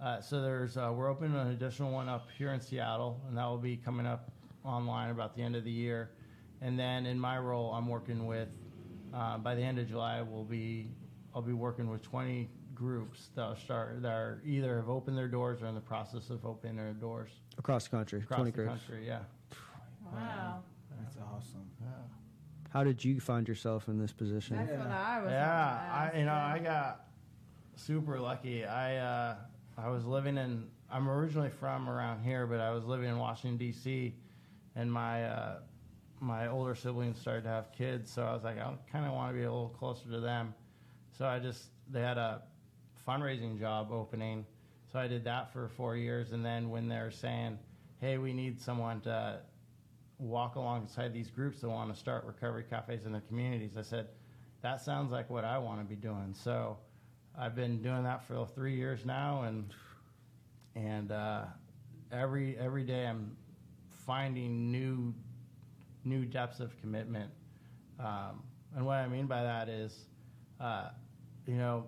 Uh, 0.00 0.20
so 0.20 0.42
there's 0.42 0.76
uh, 0.76 0.92
we're 0.94 1.08
opening 1.10 1.36
an 1.38 1.48
additional 1.48 1.90
one 1.92 2.08
up 2.08 2.28
here 2.36 2.52
in 2.52 2.60
Seattle, 2.60 3.20
and 3.28 3.36
that 3.36 3.44
will 3.46 3.58
be 3.58 3.76
coming 3.76 4.06
up 4.06 4.30
online 4.64 5.10
about 5.10 5.34
the 5.36 5.42
end 5.42 5.56
of 5.56 5.64
the 5.64 5.70
year. 5.70 6.10
And 6.60 6.78
then 6.78 7.06
in 7.06 7.18
my 7.18 7.38
role, 7.38 7.72
I'm 7.72 7.88
working 7.88 8.26
with 8.26 8.48
uh, 9.14 9.38
by 9.38 9.54
the 9.54 9.62
end 9.62 9.78
of 9.78 9.88
July, 9.88 10.22
we'll 10.22 10.44
be 10.44 10.88
I'll 11.34 11.42
be 11.42 11.52
working 11.52 11.90
with 11.90 12.02
20 12.02 12.48
groups 12.74 13.28
that 13.34 13.48
will 13.48 13.56
start 13.56 14.02
that 14.02 14.12
are 14.12 14.42
either 14.44 14.76
have 14.76 14.88
opened 14.90 15.16
their 15.16 15.28
doors 15.28 15.62
or 15.62 15.66
in 15.66 15.74
the 15.74 15.80
process 15.80 16.28
of 16.30 16.44
opening 16.44 16.76
their 16.76 16.92
doors 16.92 17.30
Across 17.58 17.84
the 17.84 17.90
country, 17.90 18.20
across 18.20 18.36
20 18.38 18.50
the 18.50 18.56
groups. 18.56 18.68
country. 18.70 19.06
Yeah. 19.06 19.20
Wow. 20.12 20.62
That's 21.00 21.16
awesome. 21.16 21.64
yeah. 21.80 21.86
How 22.70 22.84
did 22.84 23.04
you 23.04 23.20
find 23.20 23.46
yourself 23.48 23.88
in 23.88 23.98
this 23.98 24.12
position? 24.12 24.56
That's 24.56 24.70
what 24.70 24.86
I 24.88 25.22
was. 25.22 25.30
Yeah, 25.30 26.10
I 26.12 26.18
you 26.18 26.24
know. 26.24 26.32
I 26.32 26.60
got 26.62 27.06
super 27.76 28.18
lucky. 28.20 28.64
I 28.64 28.96
uh, 28.96 29.36
I 29.78 29.88
was 29.88 30.04
living 30.04 30.36
in. 30.36 30.64
I'm 30.90 31.08
originally 31.08 31.50
from 31.50 31.88
around 31.88 32.22
here, 32.22 32.46
but 32.46 32.60
I 32.60 32.70
was 32.70 32.84
living 32.84 33.08
in 33.08 33.18
Washington 33.18 33.56
D.C. 33.56 34.14
and 34.74 34.92
my 34.92 35.24
uh, 35.24 35.58
my 36.20 36.48
older 36.48 36.74
siblings 36.74 37.18
started 37.18 37.42
to 37.42 37.48
have 37.48 37.72
kids, 37.72 38.10
so 38.10 38.22
I 38.24 38.32
was 38.32 38.44
like, 38.44 38.58
I 38.58 38.72
kind 38.90 39.06
of 39.06 39.12
want 39.12 39.32
to 39.32 39.38
be 39.38 39.44
a 39.44 39.50
little 39.52 39.74
closer 39.78 40.08
to 40.10 40.20
them. 40.20 40.54
So 41.16 41.26
I 41.26 41.38
just 41.38 41.64
they 41.90 42.00
had 42.00 42.18
a 42.18 42.42
fundraising 43.06 43.58
job 43.58 43.90
opening, 43.92 44.44
so 44.92 44.98
I 44.98 45.06
did 45.06 45.24
that 45.24 45.52
for 45.52 45.68
four 45.68 45.96
years, 45.96 46.32
and 46.32 46.44
then 46.44 46.70
when 46.70 46.88
they're 46.88 47.10
saying, 47.10 47.58
"Hey, 48.00 48.18
we 48.18 48.32
need 48.32 48.60
someone 48.60 49.00
to 49.02 49.40
walk 50.18 50.56
alongside 50.56 51.12
these 51.12 51.30
groups 51.30 51.60
that 51.60 51.68
want 51.68 51.92
to 51.92 51.98
start 51.98 52.24
recovery 52.24 52.64
cafes 52.68 53.06
in 53.06 53.12
their 53.12 53.20
communities," 53.22 53.76
I 53.76 53.82
said, 53.82 54.08
"That 54.62 54.80
sounds 54.80 55.12
like 55.12 55.30
what 55.30 55.44
I 55.44 55.58
want 55.58 55.80
to 55.80 55.84
be 55.84 55.96
doing." 55.96 56.34
So 56.34 56.78
I've 57.38 57.54
been 57.54 57.82
doing 57.82 58.02
that 58.04 58.24
for 58.24 58.46
three 58.46 58.74
years 58.74 59.04
now, 59.04 59.42
and 59.42 59.72
and 60.74 61.12
uh, 61.12 61.44
every 62.12 62.56
every 62.58 62.84
day 62.84 63.06
I'm 63.06 63.36
finding 63.88 64.70
new 64.70 65.14
new 66.04 66.24
depths 66.24 66.60
of 66.60 66.78
commitment. 66.80 67.30
Um, 67.98 68.42
and 68.74 68.86
what 68.86 68.96
I 68.96 69.08
mean 69.08 69.26
by 69.26 69.42
that 69.42 69.68
is, 69.68 70.06
uh, 70.60 70.90
you 71.46 71.56
know, 71.56 71.86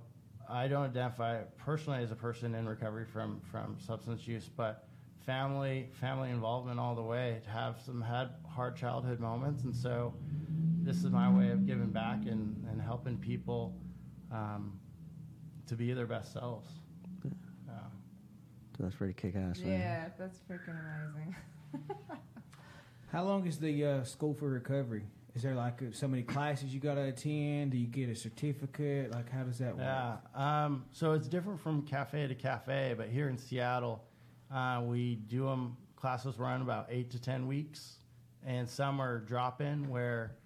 I 0.49 0.67
don't 0.69 0.85
identify 0.85 1.43
personally 1.59 2.03
as 2.03 2.11
a 2.11 2.17
person 2.17 2.55
in 2.55 2.69
recovery 2.69 3.05
from 3.05 3.41
from 3.51 3.77
substance 3.79 4.27
use, 4.27 4.49
but 4.55 4.88
family 5.29 5.91
family 6.01 6.31
involvement 6.31 6.81
all 6.81 6.95
the 6.95 7.03
way. 7.03 7.38
To 7.45 7.51
have 7.51 7.77
some 7.85 8.01
had 8.01 8.31
hard 8.49 8.77
childhood 8.77 9.21
moments, 9.21 9.62
and 9.64 9.77
so 9.77 10.14
this 10.83 10.97
is 11.05 11.11
my 11.11 11.31
way 11.31 11.51
of 11.51 11.67
giving 11.67 11.91
back 11.91 12.21
and, 12.23 12.64
and 12.71 12.81
helping 12.81 13.19
people 13.19 13.75
um, 14.33 14.81
to 15.67 15.75
be 15.75 15.93
their 15.93 16.07
best 16.07 16.33
selves. 16.33 16.71
Yeah. 17.25 17.75
That's 18.81 18.95
pretty 18.95 19.12
kick 19.12 19.37
ass. 19.37 19.61
Yeah, 19.62 20.07
that's 20.19 20.38
freaking 20.51 20.79
amazing. 21.14 21.37
How 23.12 23.25
long 23.25 23.47
is 23.47 23.59
the 23.59 23.85
uh, 23.85 24.05
school 24.05 24.33
for 24.33 24.49
recovery? 24.49 25.05
Is 25.35 25.43
there 25.43 25.55
like 25.55 25.83
uh, 25.83 25.87
so 25.93 26.09
many 26.09 26.23
classes 26.23 26.73
you 26.73 26.81
got 26.81 26.95
to 26.95 27.03
attend? 27.03 27.73
Do 27.73 27.77
you 27.77 27.87
get 27.87 28.09
a 28.09 28.14
certificate? 28.14 29.12
Like, 29.12 29.31
how 29.31 29.43
does 29.45 29.59
that 29.59 29.77
work? 29.77 29.85
Yeah. 29.85 30.17
Um, 30.35 30.87
so 30.91 31.12
it's 31.12 31.29
different 31.29 31.61
from 31.61 31.83
cafe 31.83 32.27
to 32.27 32.35
cafe, 32.35 32.95
but 32.97 33.09
here 33.09 33.29
in 33.29 33.37
Seattle, 33.37 34.03
uh, 34.53 34.83
we 34.85 35.17
do 35.17 35.45
them. 35.45 35.77
Classes 35.97 36.39
run 36.39 36.63
about 36.63 36.87
eight 36.91 37.11
to 37.11 37.21
ten 37.21 37.47
weeks, 37.49 37.99
and 38.47 38.69
some 38.69 39.01
are 39.01 39.19
drop 39.19 39.61
in 39.61 39.89
where 39.89 40.37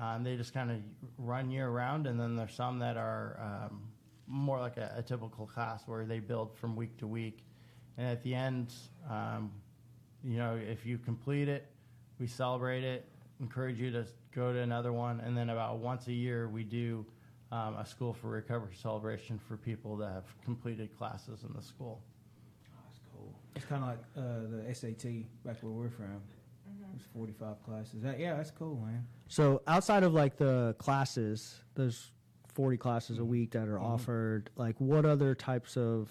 um, 0.00 0.22
they 0.22 0.36
just 0.36 0.54
kind 0.54 0.70
of 0.70 0.76
run 1.18 1.50
year 1.50 1.68
round, 1.68 2.06
and 2.06 2.18
then 2.18 2.36
there's 2.36 2.54
some 2.54 2.78
that 2.78 2.96
are 2.96 3.68
um, 3.68 3.82
more 4.26 4.60
like 4.60 4.76
a, 4.76 4.94
a 4.96 5.02
typical 5.02 5.46
class 5.46 5.82
where 5.86 6.04
they 6.04 6.20
build 6.20 6.56
from 6.56 6.76
week 6.76 6.96
to 6.98 7.06
week, 7.06 7.44
and 7.98 8.06
at 8.06 8.22
the 8.22 8.34
end, 8.34 8.72
um, 9.10 9.50
you 10.22 10.38
know, 10.38 10.54
if 10.54 10.86
you 10.86 10.98
complete 10.98 11.48
it, 11.48 11.66
we 12.18 12.26
celebrate 12.26 12.84
it. 12.84 13.08
Encourage 13.40 13.80
you 13.80 13.90
to 13.90 14.06
go 14.32 14.52
to 14.52 14.60
another 14.60 14.92
one, 14.92 15.20
and 15.20 15.36
then 15.36 15.50
about 15.50 15.78
once 15.78 16.06
a 16.06 16.12
year 16.12 16.48
we 16.48 16.62
do 16.62 17.04
um, 17.50 17.76
a 17.76 17.84
school 17.84 18.12
for 18.12 18.28
recovery 18.28 18.74
celebration 18.80 19.38
for 19.48 19.56
people 19.56 19.96
that 19.96 20.12
have 20.12 20.24
completed 20.44 20.96
classes 20.96 21.42
in 21.42 21.52
the 21.54 21.62
school. 21.62 22.00
That's 23.54 23.64
cool. 23.66 23.76
It's 23.78 23.82
kind 23.82 23.82
of 23.82 23.88
like 23.88 23.98
uh, 24.16 24.66
the 24.66 24.74
SAT 24.74 25.12
back 25.44 25.62
where 25.62 25.72
we're 25.72 25.90
from. 25.90 26.20
It's 26.94 27.04
45 27.14 27.62
classes. 27.64 28.02
That, 28.02 28.18
yeah, 28.20 28.34
that's 28.36 28.50
cool, 28.50 28.76
man. 28.76 29.06
So 29.28 29.62
outside 29.66 30.02
of 30.02 30.12
like 30.12 30.36
the 30.36 30.74
classes, 30.78 31.60
there's 31.74 32.10
40 32.54 32.76
classes 32.76 33.16
Mm-hmm. 33.16 33.22
a 33.22 33.26
week 33.26 33.50
that 33.52 33.68
are 33.68 33.80
offered. 33.80 34.50
Like, 34.56 34.76
what 34.78 35.06
other 35.06 35.34
types 35.34 35.76
of 35.78 36.10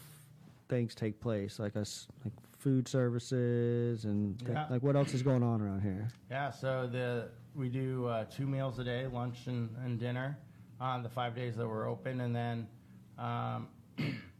things 0.69 0.95
take 0.95 1.19
place? 1.21 1.59
Like 1.59 1.75
us, 1.75 2.07
like 2.23 2.33
food 2.57 2.87
services, 2.87 4.05
and 4.05 4.39
th- 4.39 4.51
Yeah. 4.51 4.65
like 4.71 4.81
what 4.81 4.95
else 4.95 5.13
is 5.13 5.21
going 5.21 5.43
on 5.43 5.61
around 5.61 5.81
here? 5.81 6.07
Yeah, 6.31 6.49
so 6.49 6.87
the 6.91 7.29
we 7.53 7.69
do 7.69 8.07
uh, 8.07 8.25
two 8.25 8.47
meals 8.47 8.79
a 8.79 8.83
day, 8.83 9.05
lunch 9.07 9.45
and, 9.47 9.69
and 9.83 9.99
dinner, 9.99 10.37
on 10.79 11.03
the 11.03 11.09
five 11.09 11.35
days 11.35 11.55
that 11.57 11.67
we're 11.67 11.87
open, 11.87 12.21
and 12.21 12.35
then 12.35 12.67
um, 13.19 13.67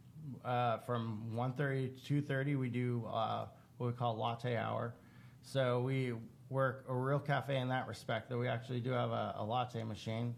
uh, 0.46 0.78
from 0.80 1.24
1.30 1.36 2.06
to 2.06 2.22
2.30 2.22 2.60
we 2.60 2.70
do 2.70 3.06
uh, 3.12 3.46
what 3.78 3.88
we 3.88 3.94
call 3.94 4.16
latte 4.16 4.56
hour. 4.56 4.94
So 5.42 5.82
we 5.82 6.14
work 6.50 6.86
a 6.88 6.94
real 6.94 7.20
cafe 7.20 7.58
in 7.58 7.70
that 7.70 7.88
respect. 7.88 8.30
That 8.30 8.38
we 8.38 8.48
actually 8.48 8.80
do 8.80 8.92
have 8.92 9.10
a, 9.12 9.36
a 9.38 9.44
latte 9.44 9.84
machine. 9.84 10.36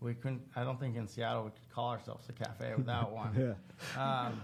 We 0.00 0.14
couldn't. 0.14 0.42
I 0.54 0.64
don't 0.64 0.78
think 0.78 0.96
in 0.96 1.08
Seattle 1.08 1.44
we 1.44 1.50
could 1.50 1.70
call 1.74 1.90
ourselves 1.90 2.28
a 2.28 2.32
cafe 2.32 2.72
without 2.76 3.10
one. 3.22 3.56
Um, 3.98 4.40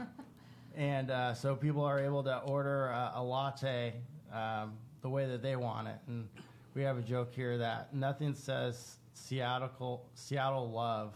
and 0.74 1.10
uh, 1.10 1.34
so 1.34 1.54
people 1.54 1.84
are 1.84 1.98
able 2.00 2.22
to 2.24 2.38
order 2.38 2.86
a, 2.86 3.12
a 3.16 3.22
latte 3.22 3.94
um, 4.32 4.72
the 5.02 5.08
way 5.08 5.26
that 5.26 5.42
they 5.42 5.56
want 5.56 5.88
it. 5.88 5.98
And 6.06 6.28
we 6.74 6.82
have 6.82 6.98
a 6.98 7.02
joke 7.02 7.34
here 7.34 7.58
that 7.58 7.94
nothing 7.94 8.34
says 8.34 8.96
Seattle 9.12 10.06
Seattle 10.14 10.70
love 10.70 11.14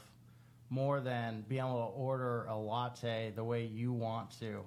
more 0.74 1.00
than 1.00 1.44
being 1.48 1.60
able 1.60 1.86
to 1.86 1.96
order 1.96 2.46
a 2.46 2.56
latte 2.56 3.32
the 3.36 3.44
way 3.44 3.64
you 3.64 3.92
want 3.92 4.36
to. 4.40 4.60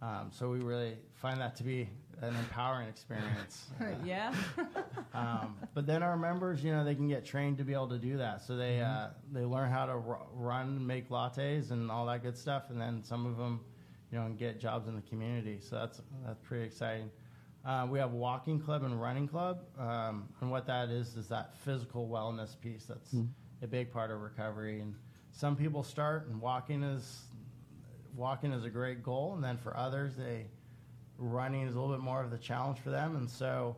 Um, 0.00 0.30
so 0.30 0.48
we 0.48 0.60
really 0.60 0.96
find 1.14 1.40
that 1.40 1.56
to 1.56 1.64
be 1.64 1.88
an 2.22 2.36
empowering 2.36 2.88
experience. 2.88 3.66
yeah. 4.04 4.32
Um, 5.14 5.56
but 5.74 5.84
then 5.86 6.02
our 6.02 6.16
members, 6.16 6.62
you 6.62 6.70
know, 6.70 6.84
they 6.84 6.94
can 6.94 7.08
get 7.08 7.24
trained 7.24 7.58
to 7.58 7.64
be 7.64 7.72
able 7.72 7.88
to 7.88 7.98
do 7.98 8.18
that. 8.18 8.40
So 8.42 8.56
they 8.56 8.80
uh, 8.80 9.08
they 9.32 9.44
learn 9.44 9.68
how 9.68 9.86
to 9.86 9.92
r- 9.92 10.26
run, 10.32 10.86
make 10.86 11.08
lattes, 11.08 11.72
and 11.72 11.90
all 11.90 12.06
that 12.06 12.22
good 12.22 12.36
stuff. 12.36 12.64
And 12.70 12.80
then 12.80 13.02
some 13.02 13.26
of 13.26 13.36
them, 13.36 13.60
you 14.12 14.18
know, 14.18 14.28
get 14.28 14.60
jobs 14.60 14.86
in 14.86 14.94
the 14.94 15.00
community. 15.02 15.58
So 15.60 15.76
that's 15.76 16.02
that's 16.24 16.38
pretty 16.40 16.66
exciting. 16.66 17.10
Uh, 17.64 17.86
we 17.90 17.98
have 17.98 18.12
walking 18.12 18.60
club 18.60 18.84
and 18.84 19.00
running 19.00 19.26
club, 19.26 19.62
um, 19.78 20.28
and 20.40 20.50
what 20.50 20.66
that 20.66 20.90
is 20.90 21.16
is 21.16 21.26
that 21.28 21.56
physical 21.56 22.06
wellness 22.08 22.54
piece. 22.60 22.84
That's 22.84 23.14
a 23.62 23.66
big 23.66 23.90
part 23.90 24.10
of 24.12 24.20
recovery. 24.20 24.80
And 24.80 24.94
some 25.32 25.56
people 25.56 25.82
start, 25.82 26.28
and 26.28 26.40
walking 26.40 26.82
is 26.82 27.22
walking 28.16 28.52
is 28.52 28.64
a 28.64 28.70
great 28.70 29.02
goal, 29.02 29.34
and 29.34 29.42
then 29.44 29.56
for 29.56 29.76
others, 29.76 30.16
they 30.16 30.46
running 31.18 31.66
is 31.66 31.74
a 31.74 31.80
little 31.80 31.94
bit 31.94 32.02
more 32.02 32.22
of 32.22 32.30
the 32.30 32.38
challenge 32.38 32.78
for 32.80 32.90
them, 32.90 33.16
and 33.16 33.28
so 33.30 33.76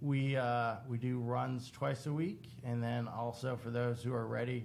we 0.00 0.36
uh, 0.36 0.76
we 0.88 0.98
do 0.98 1.18
runs 1.20 1.70
twice 1.70 2.06
a 2.06 2.12
week, 2.12 2.44
and 2.64 2.82
then 2.82 3.06
also 3.08 3.56
for 3.56 3.70
those 3.70 4.02
who 4.02 4.12
are 4.14 4.26
ready 4.26 4.64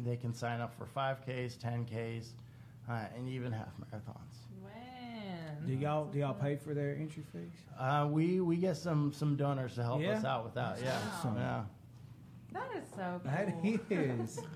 they 0.00 0.16
can 0.16 0.32
sign 0.34 0.60
up 0.60 0.74
for 0.74 0.86
5Ks, 0.86 1.58
10Ks, 1.58 2.28
uh, 2.90 3.04
and 3.14 3.28
even 3.28 3.52
half 3.52 3.68
marathons. 3.78 4.64
Man. 4.64 5.56
Do 5.66 5.74
y'all 5.74 6.06
do 6.06 6.18
y'all 6.18 6.34
pay 6.34 6.56
for 6.56 6.74
their 6.74 6.96
entry 6.96 7.22
fees? 7.32 7.52
Uh, 7.78 8.08
we 8.10 8.40
we 8.40 8.56
get 8.56 8.76
some 8.76 9.12
some 9.12 9.36
donors 9.36 9.74
to 9.76 9.82
help 9.82 10.00
Yeah? 10.00 10.12
us 10.18 10.24
out 10.24 10.44
with 10.44 10.54
that. 10.54 10.78
Yeah, 10.82 10.98
awesome. 11.18 11.36
yeah. 11.36 11.62
That 12.52 12.68
is 12.76 12.84
so 12.96 13.20
cool. 13.22 13.30
That 13.30 13.54
is. 13.90 14.40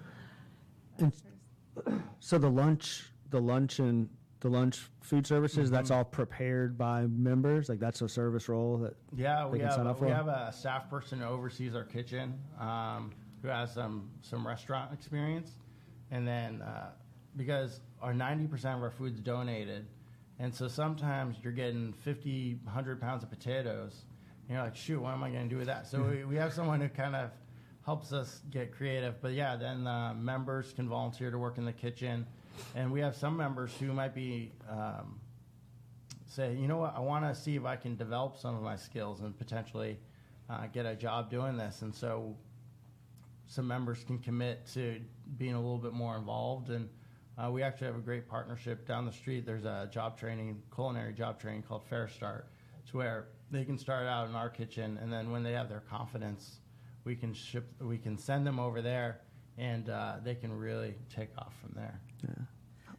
So 2.20 2.38
the 2.38 2.48
lunch, 2.50 3.04
the 3.30 3.40
lunch 3.40 3.78
and 3.78 4.08
the 4.40 4.48
lunch 4.48 4.80
food 5.00 5.26
services, 5.26 5.70
that's 5.70 5.90
Mm-hmm. 5.90 5.98
all 5.98 6.04
prepared 6.04 6.76
by 6.78 7.06
members. 7.06 7.68
Like 7.68 7.78
that's 7.80 8.00
a 8.02 8.08
service 8.08 8.48
role 8.48 8.78
that. 8.78 8.94
Yeah, 9.16 9.44
They 9.44 9.50
we 9.50 9.58
can 9.58 9.66
have 9.68 9.76
sign 9.76 9.86
up 9.86 10.00
we 10.00 10.08
have 10.08 10.28
a 10.28 10.52
staff 10.52 10.88
person 10.90 11.20
who 11.20 11.26
oversees 11.26 11.74
our 11.74 11.84
kitchen, 11.84 12.38
um, 12.58 13.12
who 13.42 13.48
has 13.48 13.72
some 13.72 14.10
some 14.20 14.46
restaurant 14.46 14.92
experience, 14.92 15.52
and 16.10 16.26
then 16.26 16.62
uh, 16.62 16.90
because 17.36 17.80
our 18.00 18.14
ninety 18.14 18.46
percent 18.46 18.76
of 18.76 18.82
our 18.82 18.90
food's 18.90 19.20
donated, 19.20 19.86
and 20.38 20.54
so 20.54 20.68
sometimes 20.68 21.36
you're 21.42 21.52
getting 21.52 21.92
50, 21.92 22.60
100 22.64 23.00
pounds 23.00 23.22
of 23.22 23.30
potatoes, 23.30 24.04
and 24.48 24.54
you're 24.56 24.64
like, 24.64 24.76
shoot, 24.76 25.00
what 25.00 25.12
am 25.12 25.22
I 25.24 25.30
going 25.30 25.44
to 25.44 25.48
do 25.48 25.56
with 25.58 25.66
that? 25.66 25.86
So 25.86 26.02
we, 26.02 26.24
we 26.24 26.36
have 26.36 26.52
someone 26.52 26.80
who 26.80 26.88
kind 26.88 27.16
of 27.16 27.30
helps 27.86 28.12
us 28.12 28.42
get 28.50 28.76
creative. 28.76 29.22
But 29.22 29.32
yeah, 29.32 29.56
then 29.56 29.86
uh, 29.86 30.12
members 30.14 30.74
can 30.74 30.88
volunteer 30.88 31.30
to 31.30 31.38
work 31.38 31.56
in 31.56 31.64
the 31.64 31.72
kitchen, 31.72 32.26
and 32.74 32.92
we 32.92 33.00
have 33.00 33.16
some 33.16 33.36
members 33.36 33.72
who 33.80 33.92
might 33.94 34.14
be. 34.14 34.52
Um, 34.68 35.20
say, 36.28 36.54
you 36.54 36.68
know 36.68 36.76
what, 36.76 36.94
I 36.94 37.00
want 37.00 37.24
to 37.24 37.40
see 37.40 37.56
if 37.56 37.64
I 37.64 37.76
can 37.76 37.96
develop 37.96 38.36
some 38.36 38.54
of 38.54 38.62
my 38.62 38.76
skills 38.76 39.20
and 39.20 39.36
potentially 39.36 39.98
uh, 40.50 40.66
get 40.66 40.84
a 40.84 40.94
job 40.94 41.30
doing 41.30 41.56
this. 41.56 41.82
And 41.82 41.94
so 41.94 42.36
some 43.46 43.66
members 43.66 44.04
can 44.04 44.18
commit 44.18 44.66
to 44.74 45.00
being 45.38 45.54
a 45.54 45.60
little 45.60 45.78
bit 45.78 45.92
more 45.92 46.16
involved. 46.16 46.70
And 46.70 46.88
uh, 47.38 47.50
we 47.50 47.62
actually 47.62 47.86
have 47.86 47.96
a 47.96 48.00
great 48.00 48.28
partnership 48.28 48.86
down 48.86 49.06
the 49.06 49.12
street. 49.12 49.46
There's 49.46 49.64
a 49.64 49.88
job 49.90 50.18
training, 50.18 50.62
culinary 50.74 51.12
job 51.12 51.40
training 51.40 51.62
called 51.62 51.88
FareStart. 51.90 52.42
It's 52.82 52.92
where 52.92 53.28
they 53.50 53.64
can 53.64 53.78
start 53.78 54.06
out 54.06 54.28
in 54.28 54.34
our 54.34 54.50
kitchen, 54.50 54.98
and 55.00 55.12
then 55.12 55.30
when 55.30 55.42
they 55.42 55.52
have 55.52 55.68
their 55.68 55.82
confidence, 55.88 56.58
we 57.06 57.14
can 57.14 57.32
ship, 57.32 57.64
we 57.80 57.96
can 57.96 58.18
send 58.18 58.46
them 58.46 58.58
over 58.58 58.82
there, 58.82 59.20
and 59.56 59.88
uh, 59.88 60.16
they 60.22 60.34
can 60.34 60.52
really 60.52 60.96
take 61.08 61.30
off 61.38 61.54
from 61.60 61.72
there. 61.74 62.00
Yeah. 62.22 62.44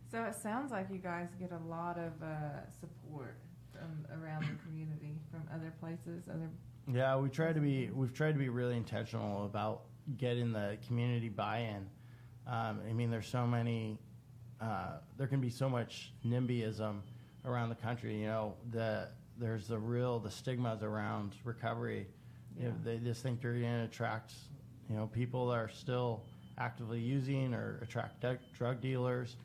So 0.10 0.24
it 0.24 0.34
sounds 0.34 0.72
like 0.72 0.88
you 0.89 0.98
guys 0.98 1.28
get 1.38 1.52
a 1.52 1.70
lot 1.70 2.00
of 2.00 2.13
uh, 2.24 2.65
support 2.80 3.38
from 3.74 4.06
around 4.17 4.43
the 4.43 4.63
community, 4.65 5.20
from 5.30 5.43
other 5.54 5.74
places, 5.80 6.30
other. 6.30 6.50
Yeah, 6.91 7.17
we 7.17 7.30
try 7.30 7.52
to 7.52 7.60
be. 7.60 7.89
We've 7.93 8.13
tried 8.13 8.32
to 8.32 8.39
be 8.39 8.48
really 8.48 8.78
intentional 8.78 9.46
about 9.46 9.82
getting 10.15 10.54
the 10.54 10.78
community 10.88 11.28
buy-in. 11.28 11.86
Um, 12.48 12.80
I 12.89 12.93
mean, 12.93 13.12
there's 13.12 13.28
so 13.28 13.46
many. 13.46 14.00
Uh, 14.62 15.00
there 15.17 15.28
can 15.28 15.41
be 15.41 15.50
so 15.50 15.70
much 15.70 16.13
NIMBYism 16.26 17.02
around 17.43 17.70
the 17.70 17.76
country. 17.76 18.22
You 18.22 18.28
know, 18.28 18.54
the 18.72 19.10
there's 19.38 19.67
the 19.67 19.78
real 19.78 20.20
the 20.20 20.32
stigmas 20.32 20.82
around 20.82 21.36
recovery. 21.43 22.08
You 22.60 22.70
know, 22.70 22.74
they 22.84 22.98
just 22.98 23.22
think 23.22 23.41
they're 23.41 23.54
going 23.54 23.80
to 23.80 23.84
attract, 23.84 24.34
you 24.89 24.96
know, 24.96 25.08
people 25.08 25.48
that 25.50 25.58
are 25.58 25.70
still 25.70 26.24
actively 26.58 27.00
using 27.00 27.54
or 27.54 27.80
attract 27.82 28.22
de- 28.22 28.39
drug 28.58 28.82
dealers. 28.82 29.38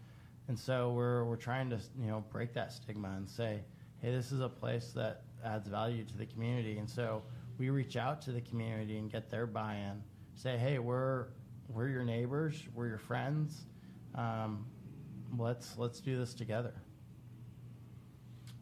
And 0.48 0.59
so 0.59 0.92
we're, 0.92 1.25
we're 1.25 1.37
trying 1.37 1.70
to, 1.70 1.79
you 2.01 2.07
know, 2.07 2.25
break 2.31 2.55
that 2.55 2.72
stigma 2.72 3.12
and 3.16 3.29
say, 3.29 3.61
hey, 4.01 4.11
this 4.11 4.33
is 4.33 4.40
a 4.40 4.48
place 4.48 4.92
that 4.94 5.22
adds 5.44 5.68
value 5.68 6.05
to 6.05 6.16
the 6.16 6.27
community. 6.27 6.79
And 6.79 6.88
so 6.88 7.22
we 7.59 7.70
reach 7.70 7.96
out 7.96 8.22
to 8.22 8.33
the 8.33 8.40
community 8.40 8.96
and 8.98 9.11
get 9.12 9.31
their 9.31 9.46
buy-in. 9.46 10.03
Say, 10.35 10.57
hey, 10.57 10.79
we're, 10.79 11.27
we're 11.68 11.88
your 11.88 12.05
neighbors, 12.05 12.64
we're 12.75 12.88
your 12.88 12.98
friends. 12.98 13.66
Um, 14.14 14.66
let's, 15.37 15.77
let's 15.79 16.01
do 16.01 16.18
this 16.18 16.35
together. 16.35 16.75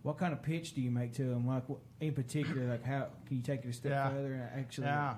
What 0.03 0.17
kind 0.17 0.33
of 0.33 0.43
pitch 0.43 0.73
do 0.75 0.81
you 0.81 0.91
make 0.91 1.13
to 1.15 1.25
them? 1.25 1.47
Like, 1.47 1.65
in 2.01 2.15
particular, 2.15 2.67
like 2.67 2.85
how 2.85 3.09
can 3.27 3.37
you 3.37 3.43
take 3.43 3.65
it 3.65 3.69
a 3.69 3.73
step 3.73 3.93
Yeah. 3.93 4.11
further 4.11 4.33
and 4.35 4.61
actually? 4.61 4.87
Yeah. 4.87 5.15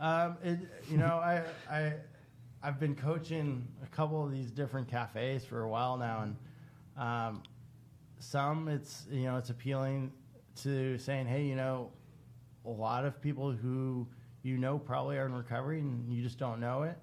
Um, 0.00 0.36
it, 0.42 0.58
you 0.90 0.96
know, 0.98 1.16
I, 1.16 1.42
I, 1.70 1.92
I've 2.62 2.80
been 2.80 2.94
coaching 2.96 3.66
a 3.82 3.86
couple 3.86 4.24
of 4.24 4.32
these 4.32 4.50
different 4.50 4.88
cafes 4.88 5.44
for 5.44 5.62
a 5.62 5.68
while 5.68 5.96
now, 5.96 6.22
and 6.22 6.36
um, 6.96 7.42
some 8.18 8.68
it's 8.68 9.06
you 9.10 9.24
know 9.24 9.36
it's 9.36 9.50
appealing 9.50 10.12
to 10.62 10.98
saying, 10.98 11.26
hey, 11.26 11.44
you 11.44 11.54
know, 11.54 11.90
a 12.64 12.70
lot 12.70 13.04
of 13.04 13.20
people 13.20 13.52
who 13.52 14.06
you 14.42 14.56
know 14.58 14.78
probably 14.78 15.18
are 15.18 15.26
in 15.26 15.32
recovery 15.34 15.80
and 15.80 16.10
you 16.10 16.22
just 16.22 16.38
don't 16.38 16.60
know 16.60 16.82
it. 16.84 16.98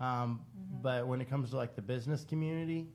Um, 0.00 0.40
But 0.82 1.06
when 1.06 1.20
it 1.20 1.28
comes 1.30 1.50
to 1.50 1.56
like 1.56 1.74
the 1.76 1.82
business 1.82 2.24
community, 2.24 2.88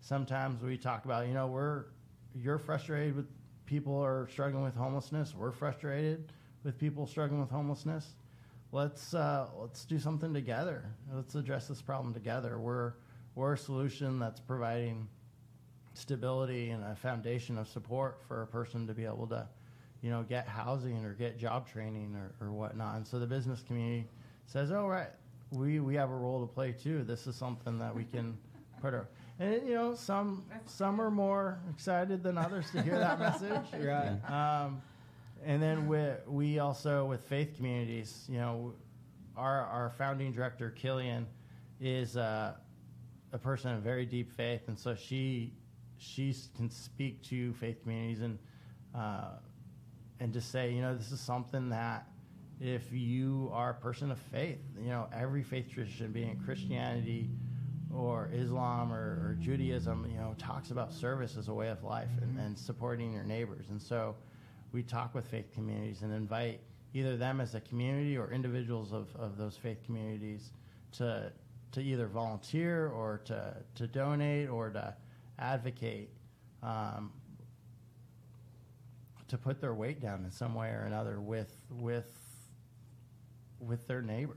sometimes 0.00 0.62
we 0.62 0.76
talk 0.76 1.04
about, 1.04 1.26
you 1.26 1.34
know, 1.34 1.46
we're 1.48 1.86
you're 2.34 2.58
frustrated 2.58 3.16
with 3.16 3.26
people 3.66 4.02
are 4.02 4.28
struggling 4.30 4.64
with 4.64 4.74
homelessness. 4.74 5.34
We're 5.34 5.52
frustrated 5.52 6.32
with 6.64 6.78
people 6.78 7.06
struggling 7.06 7.40
with 7.40 7.50
homelessness. 7.50 8.14
Let's 8.72 9.14
uh, 9.14 9.48
let's 9.58 9.84
do 9.84 9.98
something 9.98 10.32
together. 10.32 10.84
Let's 11.12 11.34
address 11.34 11.68
this 11.68 11.82
problem 11.82 12.14
together. 12.14 12.58
We're 12.58 12.92
we're 13.34 13.54
a 13.54 13.58
solution 13.58 14.18
that's 14.18 14.40
providing 14.40 15.08
stability 15.94 16.70
and 16.70 16.84
a 16.84 16.94
foundation 16.94 17.58
of 17.58 17.68
support 17.68 18.20
for 18.26 18.42
a 18.42 18.46
person 18.46 18.86
to 18.86 18.94
be 18.94 19.04
able 19.04 19.26
to, 19.28 19.46
you 20.02 20.10
know, 20.10 20.22
get 20.22 20.46
housing 20.46 21.04
or 21.04 21.14
get 21.14 21.38
job 21.38 21.68
training 21.68 22.16
or, 22.16 22.46
or 22.46 22.52
whatnot. 22.52 22.96
And 22.96 23.06
so 23.06 23.18
the 23.18 23.26
business 23.26 23.62
community 23.62 24.06
says, 24.46 24.70
"Oh, 24.70 24.86
right, 24.86 25.10
we 25.50 25.80
we 25.80 25.94
have 25.96 26.10
a 26.10 26.16
role 26.16 26.40
to 26.46 26.52
play 26.52 26.72
too. 26.72 27.02
This 27.02 27.26
is 27.26 27.34
something 27.34 27.78
that 27.78 27.94
we 27.94 28.04
can 28.04 28.36
put 28.80 28.94
our." 28.94 29.08
And 29.40 29.66
you 29.66 29.74
know, 29.74 29.94
some 29.94 30.44
some 30.66 31.00
are 31.00 31.10
more 31.10 31.58
excited 31.70 32.22
than 32.22 32.36
others 32.36 32.70
to 32.72 32.82
hear 32.82 32.98
that 32.98 33.18
message. 33.18 33.62
Right. 33.72 34.20
Um, 34.30 34.82
and 35.42 35.62
then 35.62 35.88
we 35.88 35.98
we 36.26 36.58
also 36.58 37.06
with 37.06 37.24
faith 37.24 37.56
communities, 37.56 38.26
you 38.28 38.36
know, 38.36 38.74
our 39.36 39.62
our 39.64 39.90
founding 39.96 40.32
director 40.32 40.70
Killian 40.70 41.26
is 41.80 42.18
uh, 42.18 42.52
a 43.32 43.38
person 43.38 43.74
of 43.74 43.82
very 43.82 44.04
deep 44.04 44.30
faith, 44.30 44.68
and 44.68 44.78
so 44.78 44.94
she 44.94 45.54
she 45.96 46.36
can 46.54 46.68
speak 46.68 47.22
to 47.24 47.54
faith 47.54 47.80
communities 47.82 48.20
and 48.20 48.38
uh, 48.94 49.36
and 50.20 50.34
just 50.34 50.50
say, 50.50 50.70
you 50.70 50.82
know, 50.82 50.94
this 50.94 51.12
is 51.12 51.20
something 51.20 51.70
that 51.70 52.06
if 52.60 52.92
you 52.92 53.50
are 53.54 53.70
a 53.70 53.74
person 53.74 54.10
of 54.10 54.18
faith, 54.18 54.58
you 54.78 54.88
know, 54.88 55.08
every 55.14 55.42
faith 55.42 55.70
tradition, 55.72 56.12
being 56.12 56.28
it 56.28 56.44
Christianity 56.44 57.30
or 57.94 58.30
Islam 58.32 58.92
or, 58.92 58.96
or 58.96 59.36
Judaism, 59.40 60.06
you 60.10 60.18
know, 60.18 60.34
talks 60.38 60.70
about 60.70 60.92
service 60.92 61.36
as 61.36 61.48
a 61.48 61.54
way 61.54 61.68
of 61.68 61.82
life 61.82 62.10
and, 62.22 62.38
and 62.38 62.58
supporting 62.58 63.12
your 63.12 63.24
neighbors. 63.24 63.66
And 63.70 63.80
so 63.80 64.14
we 64.72 64.82
talk 64.82 65.14
with 65.14 65.26
faith 65.26 65.52
communities 65.52 66.02
and 66.02 66.12
invite 66.12 66.60
either 66.94 67.16
them 67.16 67.40
as 67.40 67.54
a 67.54 67.60
community 67.60 68.16
or 68.16 68.30
individuals 68.30 68.92
of, 68.92 69.08
of 69.16 69.36
those 69.36 69.56
faith 69.56 69.78
communities 69.84 70.52
to 70.92 71.32
to 71.72 71.80
either 71.80 72.06
volunteer 72.06 72.88
or 72.88 73.20
to, 73.24 73.56
to 73.76 73.86
donate 73.86 74.48
or 74.48 74.70
to 74.70 74.94
advocate 75.38 76.10
um, 76.62 77.12
to 79.28 79.38
put 79.38 79.60
their 79.60 79.74
weight 79.74 80.00
down 80.00 80.24
in 80.24 80.30
some 80.30 80.54
way 80.54 80.68
or 80.70 80.84
another 80.86 81.20
with 81.20 81.52
with 81.70 82.10
with 83.60 83.86
their 83.86 84.02
neighbors. 84.02 84.36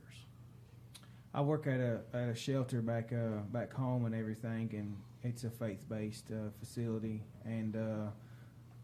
I 1.33 1.41
work 1.41 1.65
at 1.67 1.79
a 1.79 2.01
at 2.13 2.29
a 2.29 2.35
shelter 2.35 2.81
back 2.81 3.11
uh, 3.11 3.41
back 3.51 3.73
home 3.73 4.05
and 4.05 4.13
everything, 4.13 4.69
and 4.73 4.95
it's 5.23 5.43
a 5.43 5.49
faith 5.49 5.87
based 5.89 6.31
uh, 6.31 6.49
facility. 6.59 7.23
And 7.45 7.75
uh, 7.75 8.11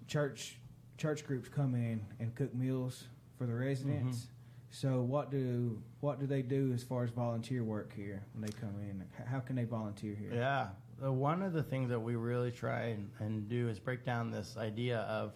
church 0.07 0.57
church 0.97 1.25
groups 1.25 1.47
come 1.47 1.75
in 1.75 2.01
and 2.19 2.33
cook 2.35 2.53
meals 2.55 3.05
for 3.37 3.45
the 3.45 3.53
residents. 3.53 4.27
So 4.71 5.01
what 5.01 5.31
do 5.31 5.81
what 5.99 6.19
do 6.19 6.25
they 6.27 6.41
do 6.41 6.71
as 6.73 6.83
far 6.83 7.03
as 7.03 7.11
volunteer 7.11 7.63
work 7.63 7.93
here 7.95 8.23
when 8.33 8.43
they 8.43 8.51
come 8.59 8.75
in? 8.81 9.03
How 9.25 9.39
can 9.39 9.55
they 9.55 9.63
volunteer 9.63 10.15
here? 10.15 10.31
Yeah. 10.33 10.67
One 10.99 11.41
of 11.41 11.53
the 11.53 11.63
things 11.63 11.89
that 11.89 11.99
we 11.99 12.15
really 12.17 12.51
try 12.51 12.87
and, 12.87 13.09
and 13.19 13.47
do 13.47 13.69
is 13.69 13.79
break 13.79 14.03
down 14.03 14.31
this 14.31 14.57
idea 14.57 14.99
of 15.01 15.33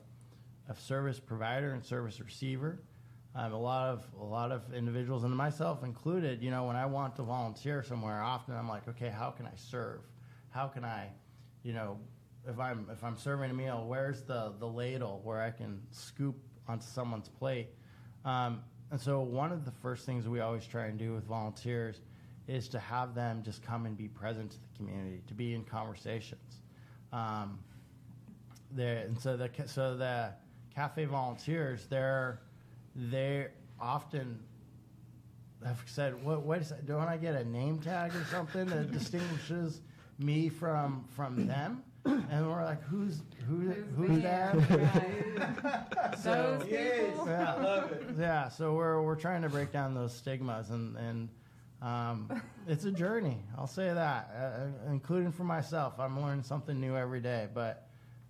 of 0.69 0.79
service 0.79 1.19
provider 1.19 1.73
and 1.73 1.83
service 1.83 2.19
receiver. 2.19 2.79
Um, 3.35 3.51
a 3.51 3.59
lot 3.59 3.89
of 3.89 4.05
a 4.19 4.23
lot 4.23 4.51
of 4.51 4.73
individuals, 4.73 5.23
and 5.23 5.35
myself 5.35 5.83
included, 5.83 6.43
you 6.43 6.51
know, 6.51 6.65
when 6.65 6.75
I 6.75 6.85
want 6.85 7.15
to 7.15 7.23
volunteer 7.23 7.81
somewhere, 7.81 8.21
often 8.21 8.55
I'm 8.55 8.69
like, 8.69 8.87
okay, 8.87 9.09
how 9.09 9.31
can 9.31 9.47
I 9.47 9.55
serve? 9.55 10.01
How 10.51 10.67
can 10.67 10.85
I, 10.85 11.09
you 11.63 11.73
know, 11.73 11.97
if 12.47 12.59
I'm 12.59 12.87
if 12.91 13.03
I'm 13.03 13.17
serving 13.17 13.49
a 13.49 13.53
meal, 13.53 13.85
where's 13.87 14.21
the 14.21 14.53
the 14.59 14.67
ladle 14.67 15.21
where 15.23 15.41
I 15.41 15.49
can 15.49 15.81
scoop 15.89 16.35
onto 16.67 16.85
someone's 16.85 17.27
plate? 17.27 17.69
Um, 18.23 18.61
and 18.91 19.01
so 19.01 19.21
one 19.21 19.51
of 19.51 19.65
the 19.65 19.71
first 19.71 20.05
things 20.05 20.27
we 20.27 20.39
always 20.39 20.67
try 20.67 20.85
and 20.85 20.99
do 20.99 21.13
with 21.15 21.23
volunteers 21.23 22.01
is 22.47 22.67
to 22.69 22.79
have 22.79 23.15
them 23.15 23.41
just 23.43 23.63
come 23.63 23.87
and 23.87 23.97
be 23.97 24.07
present 24.07 24.51
to 24.51 24.57
the 24.57 24.77
community, 24.77 25.23
to 25.25 25.33
be 25.33 25.55
in 25.55 25.63
conversations. 25.63 26.61
Um, 27.11 27.57
there, 28.69 28.97
and 28.99 29.19
so 29.19 29.35
the 29.35 29.49
so 29.65 29.97
the 29.97 30.33
cafe 30.75 31.05
volunteers, 31.05 31.87
they're 31.89 32.41
they 32.95 33.47
often 33.79 34.39
have 35.65 35.81
said, 35.85 36.23
"What? 36.23 36.43
Wait 36.45 36.61
a 36.61 36.65
second, 36.65 36.87
don't 36.87 37.07
I 37.07 37.17
get 37.17 37.35
a 37.35 37.43
name 37.45 37.79
tag 37.79 38.15
or 38.15 38.23
something 38.25 38.65
that 38.67 38.91
distinguishes 38.91 39.81
me 40.19 40.49
from 40.49 41.05
from 41.15 41.47
them?" 41.47 41.83
And 42.05 42.47
we're 42.49 42.63
like, 42.63 42.81
"Who's 42.83 43.21
who? 43.47 43.71
Who's, 43.71 44.09
Who's 44.11 44.23
that?" 44.23 44.55
Right. 44.69 45.89
So- 46.19 46.57
Those 46.59 46.63
people. 46.67 47.25
yeah. 47.27 47.83
Yeah, 48.17 48.49
so 48.49 48.73
we're 48.73 49.01
we're 49.01 49.15
trying 49.15 49.41
to 49.41 49.49
break 49.49 49.71
down 49.71 49.93
those 49.95 50.13
stigmas, 50.13 50.69
and 50.69 50.95
and 50.97 51.29
um, 51.81 52.41
it's 52.67 52.85
a 52.85 52.91
journey. 52.91 53.37
I'll 53.57 53.67
say 53.67 53.93
that, 53.93 54.29
uh, 54.37 54.91
including 54.91 55.31
for 55.31 55.43
myself. 55.43 55.99
I'm 55.99 56.21
learning 56.21 56.43
something 56.43 56.79
new 56.79 56.95
every 56.95 57.19
day, 57.19 57.47
but 57.53 57.87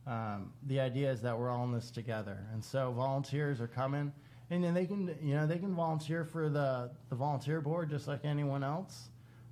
um, 0.07 0.53
the 0.67 0.79
idea 0.79 1.11
is 1.11 1.21
that 1.21 1.37
we're 1.37 1.49
all 1.49 1.63
in 1.65 1.71
this 1.71 1.91
together, 1.91 2.37
and 2.53 2.63
so 2.63 2.91
volunteers 2.93 3.59
are 3.61 3.67
coming, 3.67 4.11
and 4.53 4.63
then 4.63 4.73
they 4.73 4.85
can 4.85 5.15
you 5.21 5.33
know 5.33 5.47
they 5.47 5.57
can 5.57 5.73
volunteer 5.73 6.23
for 6.23 6.49
the 6.49 6.91
the 7.09 7.15
volunteer 7.15 7.59
board 7.59 7.89
just 7.89 8.07
like 8.07 8.23
anyone 8.23 8.63
else, 8.63 9.09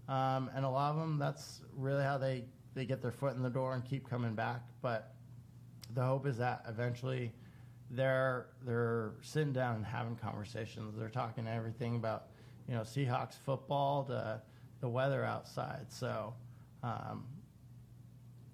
um, 0.07 0.49
and 0.55 0.63
a 0.63 0.69
lot 0.69 0.91
of 0.91 0.99
them 0.99 1.17
that's 1.17 1.61
really 1.75 2.03
how 2.03 2.17
they 2.17 2.45
they 2.75 2.85
get 2.85 3.01
their 3.01 3.11
foot 3.11 3.35
in 3.35 3.41
the 3.41 3.49
door 3.49 3.73
and 3.73 3.83
keep 3.83 4.07
coming 4.07 4.35
back, 4.35 4.61
but 4.81 5.15
the 5.93 6.01
hope 6.01 6.25
is 6.25 6.37
that 6.37 6.63
eventually 6.69 7.31
they're 7.89 8.47
they're 8.65 9.11
sitting 9.21 9.51
down 9.51 9.75
and 9.75 9.85
having 9.85 10.15
conversations. 10.15 10.95
They're 10.97 11.09
talking 11.09 11.47
everything 11.47 11.95
about 11.95 12.27
you 12.67 12.75
know 12.75 12.81
Seahawks 12.81 13.35
football 13.43 14.03
to 14.05 14.41
the 14.79 14.89
weather 14.89 15.25
outside. 15.25 15.87
So, 15.89 16.33
um, 16.83 17.25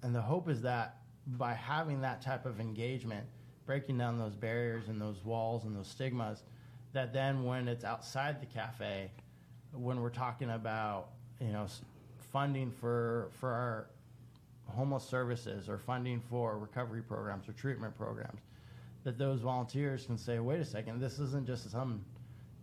and 0.01 0.15
the 0.15 0.21
hope 0.21 0.49
is 0.49 0.61
that 0.61 0.97
by 1.27 1.53
having 1.53 2.01
that 2.01 2.21
type 2.21 2.45
of 2.45 2.59
engagement, 2.59 3.27
breaking 3.67 3.99
down 3.99 4.17
those 4.17 4.35
barriers 4.35 4.87
and 4.87 4.99
those 4.99 5.23
walls 5.23 5.65
and 5.65 5.75
those 5.75 5.87
stigmas, 5.87 6.41
that 6.93 7.13
then 7.13 7.43
when 7.43 7.67
it's 7.67 7.83
outside 7.83 8.41
the 8.41 8.47
cafe, 8.47 9.11
when 9.73 10.01
we're 10.01 10.09
talking 10.09 10.49
about 10.49 11.09
you 11.39 11.51
know 11.51 11.67
funding 12.31 12.71
for 12.71 13.29
for 13.39 13.51
our 13.51 13.87
homeless 14.65 15.03
services 15.03 15.69
or 15.69 15.77
funding 15.77 16.19
for 16.19 16.57
recovery 16.57 17.01
programs 17.01 17.47
or 17.47 17.53
treatment 17.53 17.95
programs, 17.95 18.41
that 19.03 19.17
those 19.17 19.41
volunteers 19.41 20.05
can 20.05 20.17
say, 20.17 20.39
wait 20.39 20.59
a 20.59 20.65
second, 20.65 20.99
this 20.99 21.19
isn't 21.19 21.45
just 21.45 21.69
some 21.69 22.03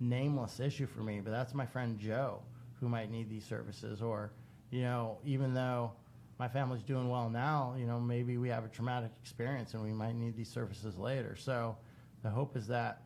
nameless 0.00 0.60
issue 0.60 0.86
for 0.86 1.00
me, 1.00 1.20
but 1.20 1.30
that's 1.30 1.54
my 1.54 1.66
friend 1.66 1.98
Joe 1.98 2.40
who 2.80 2.88
might 2.88 3.10
need 3.10 3.30
these 3.30 3.44
services. 3.44 4.02
Or, 4.02 4.30
you 4.70 4.82
know, 4.82 5.18
even 5.24 5.54
though 5.54 5.92
my 6.38 6.48
family's 6.48 6.82
doing 6.82 7.08
well 7.08 7.30
now, 7.30 7.74
you 7.78 7.86
know, 7.86 8.00
maybe 8.00 8.38
we 8.38 8.48
have 8.48 8.64
a 8.64 8.68
traumatic 8.68 9.10
experience 9.20 9.74
and 9.74 9.82
we 9.82 9.92
might 9.92 10.14
need 10.14 10.36
these 10.36 10.48
services 10.48 10.98
later. 10.98 11.36
So 11.36 11.76
the 12.22 12.30
hope 12.30 12.56
is 12.56 12.66
that 12.68 13.02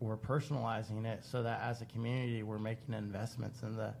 we're 0.00 0.16
personalizing 0.16 1.04
it 1.06 1.24
so 1.24 1.42
that 1.44 1.60
as 1.62 1.80
a 1.80 1.84
community 1.84 2.42
we're 2.42 2.58
making 2.58 2.94
investments 2.94 3.62
in 3.62 3.76
the 3.76 3.94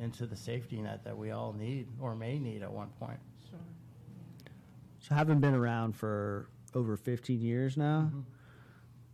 into 0.00 0.26
the 0.26 0.36
safety 0.36 0.80
net 0.80 1.04
that 1.04 1.16
we 1.16 1.30
all 1.30 1.52
need 1.52 1.86
or 2.00 2.16
may 2.16 2.38
need 2.38 2.62
at 2.62 2.72
one 2.72 2.88
point. 2.98 3.18
Sure. 3.50 3.58
So 5.00 5.14
having 5.14 5.38
been 5.38 5.54
around 5.54 5.94
for 5.94 6.48
over 6.74 6.96
15 6.96 7.40
years 7.40 7.76
now, 7.76 8.08
Mm-hmm. 8.08 8.20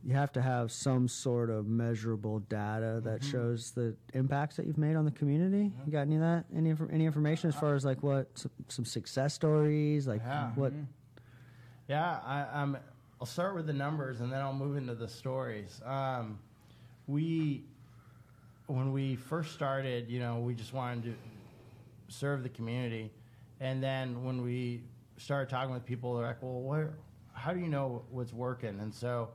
You 0.04 0.14
have 0.14 0.32
to 0.32 0.40
have 0.42 0.70
some 0.70 1.08
sort 1.08 1.50
of 1.50 1.66
measurable 1.66 2.38
data 2.40 3.00
that 3.04 3.20
Mm-hmm. 3.20 3.30
shows 3.30 3.72
the 3.72 3.96
impacts 4.14 4.56
that 4.56 4.66
you've 4.66 4.78
made 4.78 4.96
on 4.96 5.04
the 5.04 5.10
community. 5.10 5.72
You 5.86 5.92
got 5.92 6.02
any 6.02 6.14
of 6.14 6.20
that? 6.22 6.44
Any 6.54 6.74
any 6.92 7.04
information 7.04 7.48
as 7.48 7.56
far 7.56 7.74
as 7.74 7.84
like 7.84 8.02
what 8.02 8.28
some, 8.38 8.50
some 8.68 8.84
success 8.84 9.34
stories, 9.34 10.06
like 10.06 10.20
Yeah. 10.24 10.50
what? 10.54 10.72
Yeah, 11.88 12.20
I, 12.24 12.62
um, 12.62 12.76
I'll 13.20 13.26
start 13.26 13.54
with 13.54 13.66
the 13.66 13.72
numbers 13.72 14.20
and 14.20 14.30
then 14.32 14.40
I'll 14.40 14.52
move 14.52 14.76
into 14.76 14.94
the 14.94 15.08
stories. 15.08 15.80
Um, 15.84 16.38
we, 17.06 17.64
when 18.66 18.92
we 18.92 19.16
first 19.16 19.54
started, 19.54 20.10
you 20.10 20.20
know, 20.20 20.38
we 20.40 20.54
just 20.54 20.74
wanted 20.74 21.04
to 21.04 21.14
serve 22.14 22.42
the 22.42 22.50
community, 22.50 23.10
and 23.60 23.82
then 23.82 24.22
when 24.24 24.42
we 24.42 24.82
started 25.16 25.48
talking 25.50 25.72
with 25.74 25.84
people, 25.86 26.16
they're 26.16 26.26
like, 26.26 26.42
"Well, 26.42 26.60
where, 26.60 26.94
how 27.32 27.52
do 27.54 27.60
you 27.60 27.68
know 27.68 28.04
what's 28.10 28.32
working?" 28.32 28.78
And 28.80 28.94
so 28.94 29.30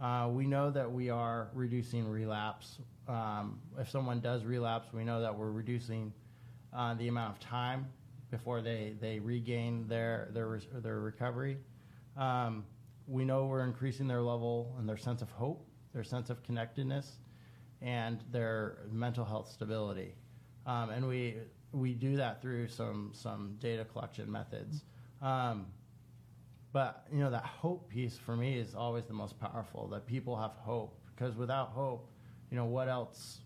uh, 0.00 0.28
we 0.30 0.46
know 0.46 0.70
that 0.70 0.90
we 0.90 1.10
are 1.10 1.48
reducing 1.54 2.08
relapse. 2.08 2.78
Um, 3.08 3.58
if 3.78 3.90
someone 3.90 4.20
does 4.20 4.44
relapse, 4.44 4.92
we 4.92 5.04
know 5.04 5.20
that 5.20 5.36
we're 5.36 5.50
reducing 5.50 6.12
uh, 6.72 6.94
the 6.94 7.08
amount 7.08 7.34
of 7.34 7.40
time 7.40 7.86
before 8.30 8.60
they, 8.60 8.94
they 9.00 9.18
regain 9.18 9.88
their 9.88 10.28
their 10.32 10.60
their 10.74 11.00
recovery. 11.00 11.56
Um, 12.16 12.64
we 13.06 13.24
know 13.24 13.46
we're 13.46 13.64
increasing 13.64 14.06
their 14.06 14.20
level 14.20 14.74
and 14.78 14.88
their 14.88 14.96
sense 14.98 15.22
of 15.22 15.30
hope, 15.30 15.66
their 15.94 16.04
sense 16.04 16.30
of 16.30 16.42
connectedness, 16.42 17.18
and 17.80 18.22
their 18.30 18.86
mental 18.92 19.24
health 19.24 19.50
stability. 19.50 20.14
Um, 20.66 20.90
and 20.90 21.08
we 21.08 21.36
we 21.72 21.94
do 21.94 22.16
that 22.16 22.40
through 22.40 22.68
some 22.68 23.10
some 23.14 23.56
data 23.58 23.84
collection 23.84 24.30
methods. 24.30 24.84
Um, 25.22 25.66
but 26.78 27.02
you 27.12 27.18
know 27.18 27.28
that 27.28 27.44
hope 27.44 27.88
piece 27.88 28.16
for 28.16 28.36
me 28.36 28.56
is 28.56 28.76
always 28.76 29.04
the 29.06 29.12
most 29.12 29.36
powerful. 29.40 29.88
That 29.88 30.06
people 30.06 30.36
have 30.36 30.52
hope 30.52 30.96
because 31.12 31.34
without 31.34 31.70
hope, 31.70 32.08
you 32.52 32.56
know 32.56 32.66
what 32.66 32.88
else? 32.88 33.40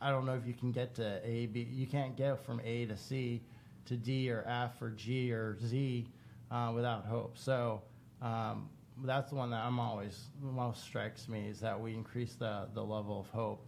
I 0.00 0.10
don't 0.10 0.26
know 0.26 0.34
if 0.34 0.44
you 0.44 0.52
can 0.52 0.72
get 0.72 0.96
to 0.96 1.20
A, 1.24 1.46
B. 1.46 1.60
You 1.60 1.86
can't 1.86 2.16
get 2.16 2.44
from 2.44 2.60
A 2.64 2.86
to 2.86 2.96
C 2.96 3.40
to 3.84 3.96
D 3.96 4.32
or 4.32 4.42
F 4.48 4.82
or 4.82 4.90
G 4.90 5.30
or 5.30 5.56
Z 5.64 6.08
uh, 6.50 6.72
without 6.74 7.04
hope. 7.04 7.38
So 7.38 7.82
um, 8.20 8.68
that's 9.04 9.30
the 9.30 9.36
one 9.36 9.50
that 9.50 9.64
I'm 9.64 9.78
always 9.78 10.24
most 10.42 10.82
strikes 10.82 11.28
me 11.28 11.46
is 11.46 11.60
that 11.60 11.80
we 11.80 11.94
increase 11.94 12.34
the 12.34 12.66
the 12.74 12.82
level 12.82 13.20
of 13.20 13.28
hope. 13.28 13.64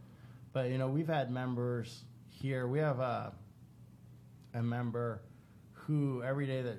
But 0.53 0.71
you 0.71 0.79
know 0.79 0.89
we've 0.89 1.07
had 1.07 1.31
members 1.31 2.03
here. 2.31 2.67
We 2.67 2.81
have 2.81 2.99
a 2.99 3.33
a 4.55 4.63
member 4.65 5.23
who 5.71 6.25
every 6.25 6.49
day 6.49 6.63
that 6.63 6.79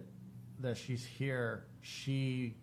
that 0.59 0.77
she's 0.77 1.05
here, 1.05 1.65
she 1.81 2.55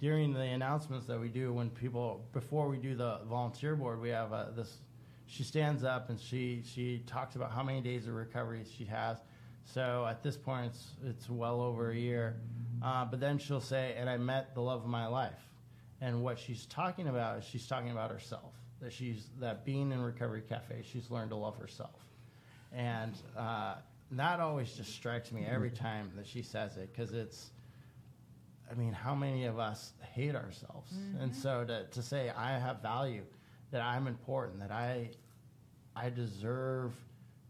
during 0.00 0.32
the 0.32 0.40
announcements 0.40 1.06
that 1.06 1.18
we 1.18 1.28
do 1.28 1.52
when 1.52 1.70
people 1.70 2.26
before 2.32 2.68
we 2.68 2.76
do 2.76 2.94
the 2.94 3.20
volunteer 3.28 3.76
board, 3.76 4.00
we 4.00 4.08
have 4.10 4.32
uh, 4.32 4.46
this. 4.54 4.78
She 5.26 5.44
stands 5.44 5.84
up 5.84 6.10
and 6.10 6.20
she 6.20 6.62
she 6.66 7.04
talks 7.06 7.36
about 7.36 7.52
how 7.52 7.62
many 7.62 7.80
days 7.80 8.08
of 8.08 8.14
recovery 8.14 8.64
she 8.76 8.84
has. 8.84 9.18
So 9.64 10.04
at 10.10 10.22
this 10.22 10.36
point, 10.36 10.66
it's 10.66 10.88
it's 11.04 11.30
well 11.30 11.60
over 11.60 11.92
a 11.92 11.96
year. 11.96 12.40
Uh, 12.82 13.04
but 13.04 13.20
then 13.20 13.38
she'll 13.38 13.60
say, 13.60 13.94
"And 13.96 14.10
I 14.10 14.16
met 14.16 14.54
the 14.54 14.60
love 14.60 14.82
of 14.82 14.88
my 14.88 15.06
life." 15.06 15.40
And 16.00 16.24
what 16.24 16.36
she's 16.36 16.66
talking 16.66 17.06
about 17.06 17.38
is 17.38 17.44
she's 17.44 17.66
talking 17.68 17.92
about 17.92 18.10
herself. 18.10 18.54
That 18.80 18.92
she's 18.92 19.28
that 19.38 19.64
being 19.64 19.92
in 19.92 20.00
Recovery 20.02 20.42
Cafe, 20.42 20.82
she's 20.82 21.10
learned 21.10 21.30
to 21.30 21.36
love 21.36 21.56
herself. 21.56 22.00
And 22.72 23.14
uh, 23.36 23.76
that 24.18 24.40
always 24.40 24.72
just 24.72 24.94
strikes 24.94 25.32
me 25.32 25.46
every 25.48 25.70
mm-hmm. 25.70 25.84
time 25.84 26.12
that 26.16 26.26
she 26.26 26.42
says 26.42 26.76
it 26.76 26.90
because 26.92 27.12
it's, 27.12 27.50
I 28.70 28.74
mean, 28.74 28.92
how 28.92 29.14
many 29.14 29.44
of 29.44 29.58
us 29.58 29.92
hate 30.12 30.34
ourselves? 30.34 30.92
And 31.20 31.30
mm-hmm. 31.32 31.40
so 31.40 31.64
to, 31.64 31.84
to 31.84 32.02
say 32.02 32.30
I 32.30 32.58
have 32.58 32.80
value, 32.82 33.24
that 33.72 33.80
I'm 33.80 34.06
important, 34.06 34.60
that 34.60 34.70
I, 34.70 35.10
I 35.96 36.10
deserve 36.10 36.92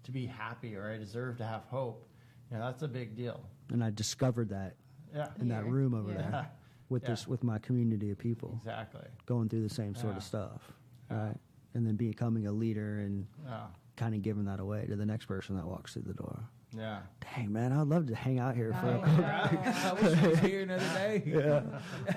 to 0.05 0.11
be 0.11 0.25
happy 0.25 0.75
or 0.77 0.91
I 0.91 0.97
deserve 0.97 1.37
to 1.39 1.45
have 1.45 1.65
hope, 1.65 2.09
you 2.51 2.57
know, 2.57 2.65
that's 2.65 2.83
a 2.83 2.89
big 2.89 3.17
deal. 3.17 3.45
And 3.71 3.85
I 3.85 3.91
discovered 3.91 4.49
that 4.51 4.77
Yeah, 5.15 5.29
in 5.41 5.49
that 5.49 5.67
room 5.67 5.95
over 5.95 6.13
Yeah. 6.13 6.31
there 6.31 6.51
with 6.89 7.03
Yeah. 7.03 7.11
this 7.11 7.27
with 7.29 7.43
my 7.43 7.59
community 7.59 8.11
of 8.11 8.19
people 8.19 8.55
exactly. 8.57 9.07
going 9.27 9.49
through 9.49 9.63
the 9.63 9.75
same 9.75 9.95
sort 9.95 10.13
Yeah. 10.13 10.17
of 10.19 10.23
stuff, 10.23 10.73
Yeah. 11.11 11.27
right? 11.27 11.37
And 11.75 11.87
then 11.87 11.97
becoming 11.97 12.47
a 12.47 12.53
leader 12.53 13.01
and 13.01 13.27
Yeah, 13.45 13.67
kind 13.97 14.15
of 14.15 14.23
giving 14.23 14.45
that 14.47 14.61
away 14.61 14.87
to 14.87 14.97
the 14.97 15.07
next 15.07 15.27
person 15.27 15.57
that 15.57 15.67
walks 15.67 15.93
through 15.93 16.03
the 16.03 16.15
door. 16.15 16.41
yeah. 16.77 17.01
Dang 17.35 17.53
man, 17.53 17.73
I'd 17.73 17.87
love 17.87 18.07
to 18.09 18.15
hang 18.15 18.39
out 18.39 18.55
here 18.57 18.73
for. 18.81 18.87
I 18.87 18.91
a 18.91 19.07
know. 19.21 19.73
I 19.89 19.93
wish 20.03 20.19
I 20.23 20.27
was 20.29 20.39
here 20.41 20.63
another 20.63 20.85
day. 20.95 21.23
yeah, 21.27 21.63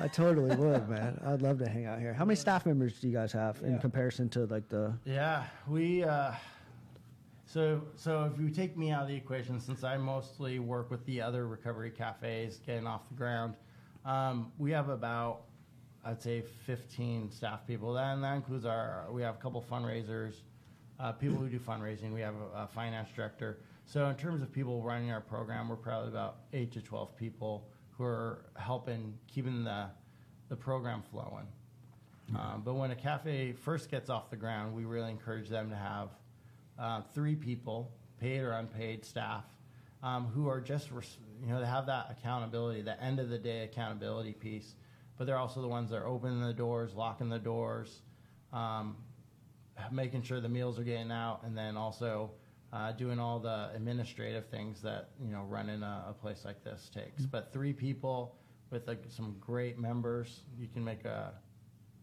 I 0.02 0.08
totally 0.08 0.56
would, 0.56 0.88
man. 0.90 1.20
I'd 1.26 1.42
love 1.42 1.60
to 1.60 1.70
hang 1.70 1.86
out 1.86 2.00
here. 2.00 2.14
How 2.14 2.26
many 2.26 2.36
staff 2.36 2.66
members 2.66 3.00
do 3.00 3.08
you 3.08 3.14
guys 3.14 3.32
have 3.34 3.62
in 3.64 3.80
comparison 3.80 4.30
to 4.30 4.46
like 4.46 4.68
the? 4.70 4.94
Yeah, 5.06 5.46
we. 5.68 6.04
Uh, 6.04 6.32
so 7.46 7.82
so 7.96 8.30
if 8.34 8.40
you 8.42 8.50
take 8.50 8.76
me 8.78 8.92
out 8.92 9.04
of 9.04 9.08
the 9.08 9.16
equation, 9.16 9.60
since 9.60 9.84
I 9.84 9.98
mostly 9.98 10.60
work 10.60 10.90
with 10.92 11.06
the 11.06 11.22
other 11.22 11.48
recovery 11.48 11.92
cafes 11.92 12.60
getting 12.66 12.88
off 12.88 13.08
the 13.10 13.16
ground, 13.16 13.54
um, 14.06 14.52
we 14.58 14.72
have 14.72 14.90
about 14.90 15.42
I'd 16.04 16.22
say 16.22 16.44
15 16.66 17.32
staff 17.32 17.66
people. 17.68 17.94
That 17.94 18.14
and 18.14 18.24
that 18.24 18.36
includes 18.36 18.66
our 18.66 19.06
we 19.12 19.22
have 19.22 19.36
a 19.36 19.40
couple 19.40 19.64
fundraisers, 19.70 20.36
uh, 21.00 21.12
people 21.12 21.38
who 21.38 21.50
do 21.50 21.60
fundraising. 21.60 22.14
We 22.14 22.22
have 22.22 22.36
a, 22.36 22.64
a 22.64 22.68
finance 22.68 23.10
director. 23.16 23.60
So 23.86 24.08
in 24.08 24.16
terms 24.16 24.41
of 24.41 24.52
people 24.52 24.82
running 24.82 25.12
our 25.12 25.22
program, 25.22 25.70
we're 25.70 25.76
probably 25.76 26.10
about 26.10 26.38
eight 26.54 26.72
to 26.74 26.82
12 26.82 27.16
people 27.16 27.68
who 27.91 28.04
are 28.04 28.46
helping 28.56 29.14
keeping 29.28 29.64
the 29.64 29.88
the 30.50 30.56
program 30.56 31.02
flowing. 31.12 31.48
Um, 32.36 32.62
but 32.64 32.74
when 32.74 32.91
a 32.91 32.96
cafe 32.96 33.54
first 33.54 33.89
gets 33.91 34.10
off 34.10 34.30
the 34.30 34.36
ground, 34.36 34.76
we 34.76 34.86
really 34.86 35.12
encourage 35.12 35.50
them 35.50 35.70
to 35.70 35.76
have 35.76 36.10
uh, 36.80 37.02
three 37.14 37.36
people, 37.36 37.91
paid 38.20 38.41
or 38.41 38.52
unpaid 38.54 39.06
staff, 39.06 39.43
um, 40.02 40.26
who 40.28 40.48
are 40.48 40.60
just, 40.60 40.91
res- 40.91 41.18
you 41.41 41.48
know, 41.50 41.60
they 41.60 41.68
have 41.68 41.86
that 41.86 42.08
accountability, 42.12 42.82
the 42.82 43.02
end 43.02 43.20
of 43.20 43.30
the 43.30 43.38
day 43.38 43.64
accountability 43.64 44.34
piece. 44.34 44.76
But 45.18 45.28
they're 45.28 45.38
also 45.38 45.62
the 45.62 45.68
ones 45.68 45.91
that 45.91 45.98
are 45.98 46.08
opening 46.08 46.41
the 46.41 46.54
doors, 46.54 46.93
locking 46.96 47.30
the 47.30 47.39
doors, 47.39 48.02
um, 48.52 48.98
making 49.92 50.24
sure 50.24 50.40
the 50.40 50.50
meals 50.50 50.80
are 50.80 50.84
getting 50.84 51.12
out, 51.12 51.42
and 51.44 51.58
then 51.58 51.78
also 51.78 52.32
uh, 52.74 52.92
doing 52.92 53.20
all 53.20 53.40
the 53.40 53.70
administrative 53.74 54.48
things 54.48 54.82
that 54.82 55.10
you 55.22 55.32
know 55.32 55.44
running 55.48 55.84
a, 55.84 56.06
a 56.10 56.14
place 56.14 56.44
like 56.46 56.64
this 56.64 56.90
takes. 56.94 57.26
But 57.26 57.52
three 57.54 57.74
people 57.74 58.36
with 58.72 58.88
like 58.88 59.04
some 59.10 59.36
great 59.40 59.78
members, 59.78 60.42
you 60.58 60.68
can 60.68 60.84
make 60.84 61.06
a 61.06 61.34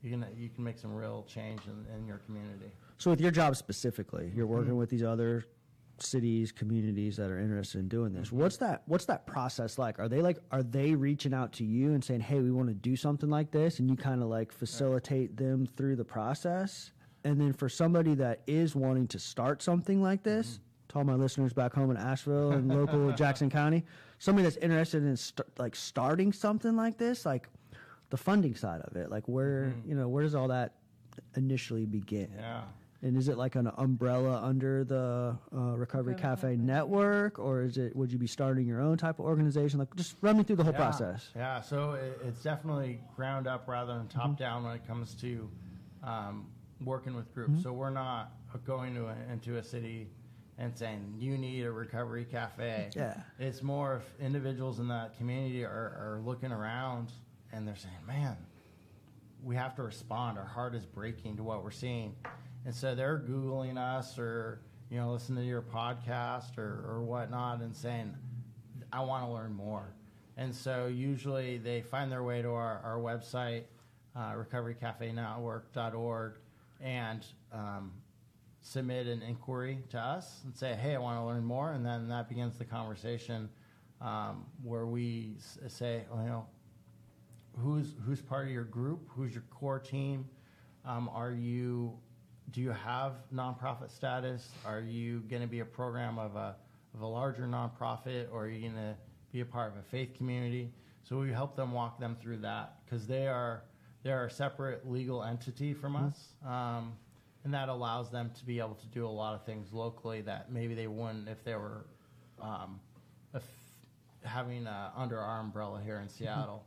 you 0.03 0.11
can 0.11 0.27
you 0.37 0.49
can 0.49 0.65
make 0.65 0.79
some 0.79 0.95
real 0.95 1.25
change 1.29 1.61
in, 1.67 1.97
in 1.97 2.07
your 2.07 2.19
community. 2.19 2.73
So 2.99 3.11
with 3.11 3.21
your 3.21 3.31
job 3.31 3.57
specifically, 3.57 4.31
you're 4.35 4.47
working 4.47 4.77
with 4.77 4.91
these 4.91 5.03
other 5.03 5.45
cities, 5.99 6.53
communities 6.53 7.17
that 7.17 7.31
are 7.31 7.39
interested 7.39 7.79
in 7.79 7.89
doing 7.89 8.13
this. 8.13 8.33
What's 8.33 8.57
that 8.59 8.83
what's 8.87 9.05
that 9.07 9.27
process 9.27 9.79
like? 9.79 9.99
Are 9.99 10.09
they 10.09 10.21
like 10.21 10.39
are 10.51 10.63
they 10.63 10.95
reaching 10.95 11.35
out 11.35 11.53
to 11.55 11.65
you 11.65 11.93
and 11.93 12.05
saying, 12.05 12.21
"Hey, 12.21 12.41
we 12.41 12.51
want 12.51 12.69
to 12.69 12.75
do 12.75 12.97
something 12.97 13.31
like 13.31 13.51
this?" 13.51 13.79
and 13.79 13.89
you 13.89 13.97
kind 13.97 14.23
of 14.23 14.29
like 14.29 14.53
facilitate 14.53 15.37
them 15.37 15.67
through 15.77 15.97
the 15.97 16.05
process? 16.05 16.93
And 17.25 17.41
then 17.41 17.53
for 17.53 17.69
somebody 17.69 18.15
that 18.15 18.41
is 18.47 18.75
wanting 18.75 19.07
to 19.09 19.19
start 19.19 19.63
something 19.63 20.03
like 20.03 20.23
this, 20.23 20.59
to 20.89 20.99
all 20.99 21.05
my 21.05 21.15
listeners 21.15 21.53
back 21.53 21.73
home 21.73 21.91
in 21.91 21.97
Asheville 21.97 22.53
and 22.53 22.69
local 22.69 23.13
Jackson 23.17 23.49
County, 23.49 23.85
somebody 24.19 24.45
that's 24.45 24.57
interested 24.57 25.03
in 25.05 25.17
st- 25.17 25.47
like 25.59 25.77
starting 25.77 26.33
something 26.33 26.77
like 26.77 26.99
this, 26.99 27.25
like 27.25 27.49
the 28.11 28.17
funding 28.17 28.55
side 28.55 28.81
of 28.83 28.97
it, 28.97 29.11
like 29.11 29.27
where, 29.29 29.73
you 29.87 29.95
know, 29.95 30.09
where 30.09 30.23
does 30.23 30.35
all 30.35 30.49
that 30.49 30.75
initially 31.37 31.87
begin? 31.87 32.29
Yeah. 32.37 32.63
And 33.05 33.17
is 33.17 33.29
it 33.29 33.37
like 33.37 33.57
an 33.57 33.69
umbrella 33.79 34.41
under 34.45 34.85
the 34.85 35.37
uh, 35.53 35.57
Recovery 35.57 35.79
Recovery 35.79 36.15
Cafe 36.15 36.41
Cafe. 36.53 36.57
network, 36.57 37.39
or 37.41 37.63
is 37.63 37.77
it? 37.77 37.97
Would 37.97 38.13
you 38.13 38.19
be 38.19 38.29
starting 38.29 38.65
your 38.65 38.81
own 38.81 38.97
type 38.97 39.19
of 39.19 39.25
organization? 39.25 39.81
Like, 39.81 39.93
just 39.97 40.15
run 40.21 40.37
me 40.37 40.45
through 40.45 40.57
the 40.57 40.63
whole 40.63 40.73
Yeah, 40.73 40.79
process. 40.79 41.31
Yeah, 41.35 41.61
so 41.63 41.93
it, 41.95 42.21
it's 42.25 42.41
definitely 42.45 43.01
ground 43.17 43.49
up 43.49 43.67
rather 43.67 43.95
than 43.95 44.07
top 44.07 44.39
down 44.39 44.63
when 44.63 44.75
it 44.77 44.87
comes 44.87 45.15
to 45.17 45.49
um, 46.05 46.47
working 46.85 47.15
with 47.15 47.33
groups. 47.35 47.63
So 47.63 47.73
we're 47.73 47.91
not 47.91 48.33
going 48.67 48.95
to 48.95 49.07
a, 49.07 49.17
into 49.33 49.57
a 49.57 49.63
city 49.63 50.09
and 50.59 50.77
saying 50.77 51.15
you 51.19 51.39
need 51.39 51.65
a 51.65 51.73
recovery 51.73 52.25
cafe. 52.25 52.91
Yeah. 52.95 53.17
it's 53.39 53.63
more 53.63 53.97
if 53.97 54.25
individuals 54.25 54.79
in 54.79 54.89
that 54.89 55.17
community 55.17 55.65
are, 55.65 55.69
are 55.71 56.21
looking 56.25 56.53
around 56.53 57.11
and 57.53 57.67
they're 57.67 57.77
saying, 57.77 57.95
"Man, 58.07 58.37
we 59.43 59.57
have 59.57 59.75
to 59.77 59.83
respond. 59.83 60.39
Our 60.39 60.45
heart 60.45 60.75
is 60.75 60.87
breaking 60.87 61.37
to 61.37 61.43
what 61.43 61.65
we're 61.65 61.71
seeing. 61.71 62.15
And 62.65 62.75
so 62.75 62.95
they're 62.95 63.19
Googling 63.19 63.77
us 63.77 64.19
or, 64.19 64.61
you 64.89 64.99
know, 64.99 65.13
listening 65.13 65.43
to 65.43 65.49
your 65.49 65.63
podcast 65.63 66.59
or, 66.59 66.85
or 66.87 67.03
whatnot 67.03 67.61
and 67.61 67.75
saying, 67.75 68.15
I 68.93 69.01
want 69.01 69.25
to 69.25 69.33
learn 69.33 69.55
more. 69.55 69.95
And 70.37 70.55
so 70.55 70.87
usually 70.87 71.59
they 71.59 71.83
find 71.83 72.11
their 72.11 72.23
way 72.23 72.43
to 72.43 72.51
our, 72.51 72.81
our 72.85 72.99
website, 72.99 73.65
uh, 74.15 74.35
recoverycafenetwork.org, 74.35 76.35
and 76.83 77.25
um, 77.53 77.93
submit 78.61 79.07
an 79.07 79.23
inquiry 79.23 79.79
to 79.91 79.99
us 79.99 80.41
and 80.45 80.57
say, 80.57 80.75
hey, 80.75 80.95
I 80.95 80.99
want 80.99 81.19
to 81.19 81.25
learn 81.25 81.45
more. 81.45 81.73
And 81.73 81.85
then 81.85 82.09
that 82.09 82.29
begins 82.29 82.59
the 82.59 82.65
conversation 82.65 83.49
um, 84.01 84.47
where 84.63 84.87
we 84.87 85.37
say, 85.69 86.05
well, 86.11 86.23
you 86.23 86.29
know, 86.29 86.47
who's 87.59 87.95
who's 88.05 88.21
part 88.21 88.47
of 88.47 88.53
your 88.53 88.65
group? 88.65 89.09
Who's 89.09 89.33
your 89.33 89.45
core 89.51 89.79
team? 89.79 90.27
Um, 90.85 91.09
are 91.13 91.33
you 91.33 91.93
do 92.51 92.61
you 92.61 92.71
have 92.71 93.15
nonprofit 93.33 93.91
status? 93.91 94.51
Are 94.67 94.81
you 94.81 95.21
going 95.21 95.43
to 95.43 95.49
be 95.49 95.61
a 95.61 95.65
program 95.65 96.19
of 96.19 96.37
a 96.37 96.57
of 96.95 97.01
a 97.01 97.07
larger 97.07 97.45
nonprofit 97.45 98.27
or 98.33 98.45
are 98.45 98.49
you 98.49 98.61
going 98.61 98.75
to 98.75 98.97
be 99.33 99.41
a 99.41 99.47
part 99.47 99.73
of 99.73 99.79
a 99.79 99.83
faith 99.83 100.15
community? 100.15 100.73
So 101.05 101.19
we 101.19 101.31
help 101.31 101.57
them 101.57 101.73
walk 101.73 101.99
them 101.99 102.17
through 102.21 102.39
that 102.39 102.77
because 102.85 103.07
they 103.07 103.27
are 103.27 103.65
they 104.03 104.11
are 104.11 104.27
a 104.27 104.31
separate 104.31 104.91
legal 104.91 105.23
entity 105.23 105.73
from 105.75 105.97
us 105.97 106.35
um, 106.47 106.93
and 107.45 107.53
that 107.55 107.69
allows 107.69 108.11
them 108.11 108.31
to 108.39 108.45
be 108.45 108.59
able 108.59 108.75
to 108.75 108.87
do 108.87 109.07
a 109.07 109.09
lot 109.09 109.35
of 109.35 109.45
things 109.45 109.73
locally 109.73 110.21
that 110.21 110.53
maybe 110.53 110.75
they 110.75 110.87
wouldn't 110.87 111.29
if 111.29 111.43
they 111.45 111.55
were 111.55 111.87
um, 112.41 112.81
if 113.35 113.45
having 114.25 114.67
uh, 114.67 114.91
under 114.97 115.19
our 115.19 115.41
umbrella 115.41 115.81
here 115.83 115.99
in 115.99 116.09
Seattle. 116.09 116.65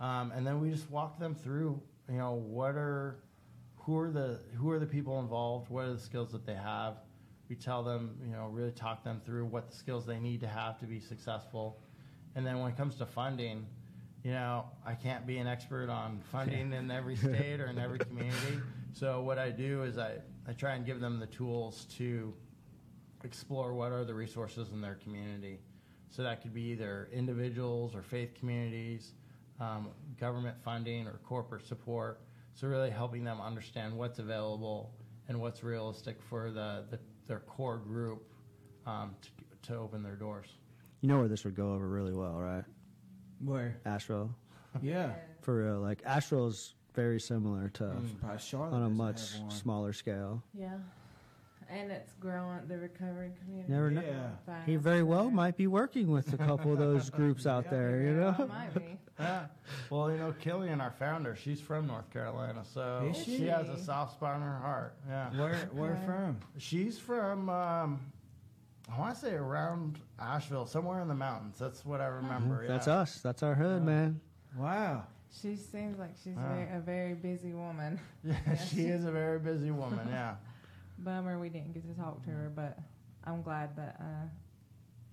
Um, 0.00 0.32
and 0.34 0.46
then 0.46 0.60
we 0.60 0.70
just 0.70 0.90
walk 0.90 1.18
them 1.18 1.34
through, 1.34 1.80
you 2.10 2.18
know, 2.18 2.34
what 2.34 2.74
are, 2.74 3.18
who 3.76 3.98
are 3.98 4.10
the, 4.10 4.40
who 4.56 4.70
are 4.70 4.78
the 4.78 4.86
people 4.86 5.20
involved? 5.20 5.70
What 5.70 5.84
are 5.84 5.92
the 5.92 6.00
skills 6.00 6.32
that 6.32 6.46
they 6.46 6.54
have? 6.54 6.96
We 7.48 7.56
tell 7.56 7.82
them, 7.82 8.16
you 8.24 8.32
know, 8.32 8.46
really 8.46 8.72
talk 8.72 9.04
them 9.04 9.20
through 9.24 9.46
what 9.46 9.70
the 9.70 9.76
skills 9.76 10.06
they 10.06 10.18
need 10.18 10.40
to 10.40 10.48
have 10.48 10.78
to 10.80 10.86
be 10.86 11.00
successful. 11.00 11.78
And 12.34 12.46
then 12.46 12.60
when 12.60 12.72
it 12.72 12.76
comes 12.76 12.96
to 12.96 13.06
funding, 13.06 13.66
you 14.24 14.30
know, 14.30 14.66
I 14.86 14.94
can't 14.94 15.26
be 15.26 15.38
an 15.38 15.46
expert 15.46 15.90
on 15.90 16.20
funding 16.30 16.72
in 16.72 16.90
every 16.90 17.16
state 17.28 17.60
or 17.60 17.66
in 17.66 17.78
every 17.78 17.98
community. 17.98 18.60
So 18.92 19.22
what 19.22 19.38
I 19.38 19.50
do 19.50 19.82
is 19.82 19.98
I, 19.98 20.18
I 20.46 20.52
try 20.52 20.74
and 20.74 20.86
give 20.86 21.00
them 21.00 21.18
the 21.18 21.26
tools 21.26 21.86
to 21.96 22.32
explore 23.24 23.74
what 23.74 23.92
are 23.92 24.04
the 24.04 24.14
resources 24.14 24.70
in 24.72 24.80
their 24.80 24.94
community. 24.94 25.58
So 26.10 26.22
that 26.22 26.42
could 26.42 26.52
be 26.52 26.62
either 26.62 27.08
individuals 27.12 27.94
or 27.94 28.02
faith 28.02 28.34
communities, 28.34 29.14
um, 29.60 29.88
government 30.20 30.56
funding 30.62 31.06
or 31.06 31.18
corporate 31.24 31.66
support. 31.66 32.20
So 32.54 32.68
really 32.68 32.90
helping 32.90 33.24
them 33.24 33.40
understand 33.40 33.96
what's 33.96 34.18
available 34.18 34.92
and 35.28 35.40
what's 35.40 35.64
realistic 35.64 36.20
for 36.28 36.50
the, 36.50 36.84
the 36.90 36.98
their 37.26 37.40
core 37.40 37.78
group 37.78 38.24
um, 38.86 39.14
to, 39.22 39.68
to 39.68 39.78
open 39.78 40.02
their 40.02 40.16
doors. 40.16 40.48
You 41.00 41.08
know 41.08 41.18
where 41.18 41.28
this 41.28 41.44
would 41.44 41.54
go 41.54 41.72
over 41.72 41.88
really 41.88 42.12
well, 42.12 42.34
right? 42.34 42.64
Where? 43.44 43.76
Asheville, 43.84 44.30
Yeah. 44.80 45.12
for 45.40 45.56
real. 45.64 45.80
Like 45.80 46.02
Asheville's 46.04 46.74
very 46.94 47.20
similar 47.20 47.68
to 47.70 47.84
Probably 48.20 48.38
Charlotte 48.38 48.74
on 48.74 48.82
a 48.82 48.84
doesn't 48.84 48.96
much 48.96 49.32
have 49.32 49.40
one. 49.42 49.50
smaller 49.50 49.92
scale. 49.92 50.42
Yeah. 50.54 50.78
And 51.70 51.90
it's 51.90 52.12
growing 52.20 52.66
the 52.68 52.76
recovery 52.76 53.30
community. 53.40 53.72
Never 53.72 53.90
know. 53.90 54.02
Yeah. 54.02 54.28
fast. 54.44 54.66
He 54.68 54.76
very 54.76 55.02
well 55.02 55.30
might 55.30 55.56
be 55.56 55.66
working 55.66 56.10
with 56.10 56.30
a 56.34 56.36
couple 56.36 56.70
of 56.72 56.78
those 56.78 57.08
groups 57.18 57.46
out 57.46 57.70
there. 57.70 58.02
You 58.02 58.08
Yeah, 58.20 58.34
know. 58.38 58.46
might 58.46 58.74
be. 58.74 58.98
Yeah. 59.18 59.46
Well, 59.88 60.10
you 60.10 60.16
know, 60.18 60.34
Killian, 60.40 60.80
our 60.80 60.90
founder, 60.90 61.36
she's 61.36 61.60
from 61.60 61.86
North 61.86 62.10
Carolina, 62.10 62.62
so 62.64 63.08
Is 63.14 63.22
she? 63.24 63.36
she? 63.36 63.46
has 63.46 63.68
a 63.68 63.78
soft 63.78 64.14
spot 64.14 64.36
in 64.36 64.42
her 64.42 64.58
heart. 64.58 64.94
Yeah. 65.08 65.30
Where? 65.38 65.54
Where 65.72 65.92
Yeah. 65.94 66.04
from? 66.06 66.36
She's 66.58 66.98
from, 66.98 67.48
um, 67.48 68.00
I 68.92 68.98
want 68.98 69.14
to 69.14 69.20
say 69.20 69.32
around 69.32 69.98
Asheville, 70.18 70.66
somewhere 70.66 71.00
in 71.00 71.08
the 71.08 71.14
mountains. 71.14 71.56
That's 71.58 71.84
what 71.84 72.00
I 72.00 72.06
remember. 72.06 72.66
That's 72.66 72.86
yeah. 72.86 72.98
us. 73.00 73.20
That's 73.20 73.42
our 73.42 73.54
hood, 73.54 73.82
man. 73.84 74.20
Wow. 74.56 75.04
She 75.40 75.56
seems 75.56 75.98
like 75.98 76.14
she's 76.22 76.34
Wow. 76.36 76.54
very, 76.54 76.76
a 76.76 76.80
very 76.80 77.14
busy 77.14 77.54
woman. 77.54 77.98
Yeah, 78.24 78.54
she 78.56 78.82
is 78.82 79.04
a 79.06 79.10
very 79.10 79.38
busy 79.38 79.70
woman. 79.70 80.06
Yeah. 80.10 80.34
Bummer 80.98 81.38
we 81.38 81.48
didn't 81.48 81.72
get 81.72 81.88
to 81.88 82.00
talk 82.00 82.22
to 82.24 82.30
her, 82.30 82.52
but 82.54 82.78
I'm 83.24 83.40
glad 83.42 83.74
that 83.76 83.96
uh, 83.98 84.26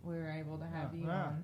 we 0.03 0.15
were 0.15 0.29
able 0.29 0.57
to 0.57 0.65
have 0.65 0.93
Yeah, 0.93 0.99
you 1.01 1.07
yeah. 1.07 1.23
on. 1.27 1.43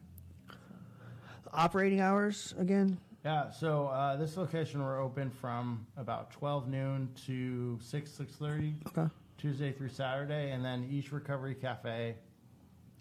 Operating 1.53 2.01
hours 2.01 2.53
again. 2.59 2.97
Yeah. 3.23 3.49
So 3.49 3.87
uh, 3.87 4.17
this 4.17 4.35
location 4.35 4.83
we're 4.83 5.01
open 5.01 5.29
from 5.29 5.87
about 5.95 6.31
12 6.31 6.67
noon 6.67 7.09
to 7.27 7.79
6 7.81 8.11
6:30 8.11 8.73
Okay. 8.87 9.09
Tuesday 9.37 9.71
through 9.71 9.89
Saturday, 9.89 10.51
and 10.51 10.63
then 10.65 10.87
each 10.91 11.11
recovery 11.13 11.55
cafe 11.55 12.15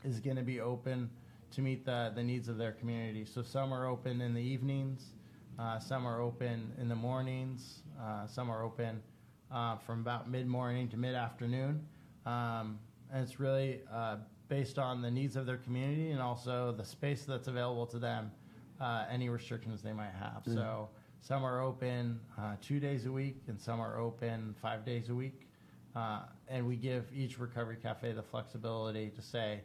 is 0.05 0.21
going 0.21 0.37
to 0.37 0.43
be 0.43 0.61
open 0.61 1.11
to 1.53 1.61
meet 1.63 1.85
the, 1.85 2.13
the 2.15 2.23
needs 2.23 2.49
of 2.49 2.59
their 2.59 2.73
community. 2.73 3.25
So 3.25 3.43
some 3.43 3.73
are 3.73 3.87
open 3.87 4.21
in 4.21 4.35
the 4.35 4.41
evenings, 4.41 5.13
uh, 5.59 5.79
some 5.79 6.07
are 6.07 6.21
open 6.21 6.73
in 6.79 6.89
the 6.89 6.95
mornings, 6.95 7.83
uh, 8.01 8.27
some 8.27 8.51
are 8.51 8.63
open 8.63 9.03
uh, 9.53 9.77
from 9.77 10.01
about 10.01 10.29
mid 10.29 10.47
morning 10.47 10.89
to 10.89 10.97
mid 10.97 11.15
afternoon. 11.15 11.87
Um, 12.27 12.79
and 13.13 13.23
it's 13.23 13.39
really 13.39 13.81
uh, 13.93 14.17
based 14.49 14.79
on 14.79 15.01
the 15.01 15.11
needs 15.11 15.37
of 15.37 15.47
their 15.47 15.59
community 15.59 16.11
and 16.11 16.21
also 16.21 16.73
the 16.77 16.85
space 16.85 17.25
that's 17.25 17.49
available 17.49 17.87
to 17.87 17.99
them, 17.99 18.31
uh, 18.81 19.05
any 19.11 19.29
restrictions 19.29 19.83
they 19.83 19.93
might 19.93 20.13
have. 20.19 20.43
So 20.45 20.89
some 21.21 21.45
are 21.45 21.61
open 21.63 22.21
uh, 22.39 22.57
two 22.61 22.81
days 22.81 23.07
a 23.07 23.13
week, 23.13 23.43
and 23.47 23.59
some 23.59 23.81
are 23.81 23.99
open 23.99 24.55
five 24.61 24.85
days 24.85 25.09
a 25.09 25.15
week. 25.15 25.49
Uh, 25.95 26.23
and 26.49 26.67
we 26.67 26.77
give 26.77 27.05
each 27.15 27.39
recovery 27.39 27.77
cafe 27.81 28.13
the 28.13 28.23
flexibility 28.23 29.11
to 29.11 29.23
say, 29.23 29.61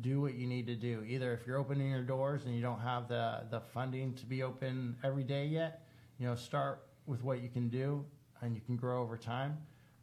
do 0.00 0.20
what 0.20 0.34
you 0.34 0.46
need 0.46 0.66
to 0.66 0.76
do. 0.76 1.02
Either 1.06 1.32
if 1.32 1.46
you're 1.46 1.58
opening 1.58 1.90
your 1.90 2.02
doors 2.02 2.44
and 2.46 2.54
you 2.54 2.62
don't 2.62 2.80
have 2.80 3.08
the, 3.08 3.42
the 3.50 3.60
funding 3.60 4.14
to 4.14 4.26
be 4.26 4.42
open 4.42 4.96
every 5.02 5.24
day 5.24 5.46
yet, 5.46 5.86
you 6.18 6.26
know, 6.26 6.34
start 6.34 6.86
with 7.06 7.24
what 7.24 7.42
you 7.42 7.48
can 7.48 7.68
do 7.68 8.04
and 8.40 8.54
you 8.54 8.60
can 8.60 8.76
grow 8.76 9.02
over 9.02 9.16
time. 9.16 9.58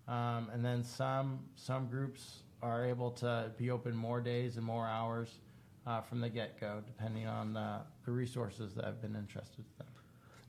Um, 0.07 0.49
and 0.53 0.63
then 0.63 0.83
some 0.83 1.39
some 1.55 1.87
groups 1.87 2.43
are 2.61 2.85
able 2.85 3.11
to 3.11 3.51
be 3.57 3.71
open 3.71 3.95
more 3.95 4.21
days 4.21 4.57
and 4.57 4.65
more 4.65 4.87
hours 4.87 5.39
uh, 5.85 6.01
from 6.01 6.21
the 6.21 6.29
get 6.29 6.59
go, 6.59 6.81
depending 6.85 7.27
on 7.27 7.53
the, 7.53 7.79
the 8.05 8.11
resources 8.11 8.73
that 8.75 8.85
have 8.85 9.01
been 9.01 9.15
entrusted 9.15 9.65
to 9.69 9.77
them. 9.77 9.87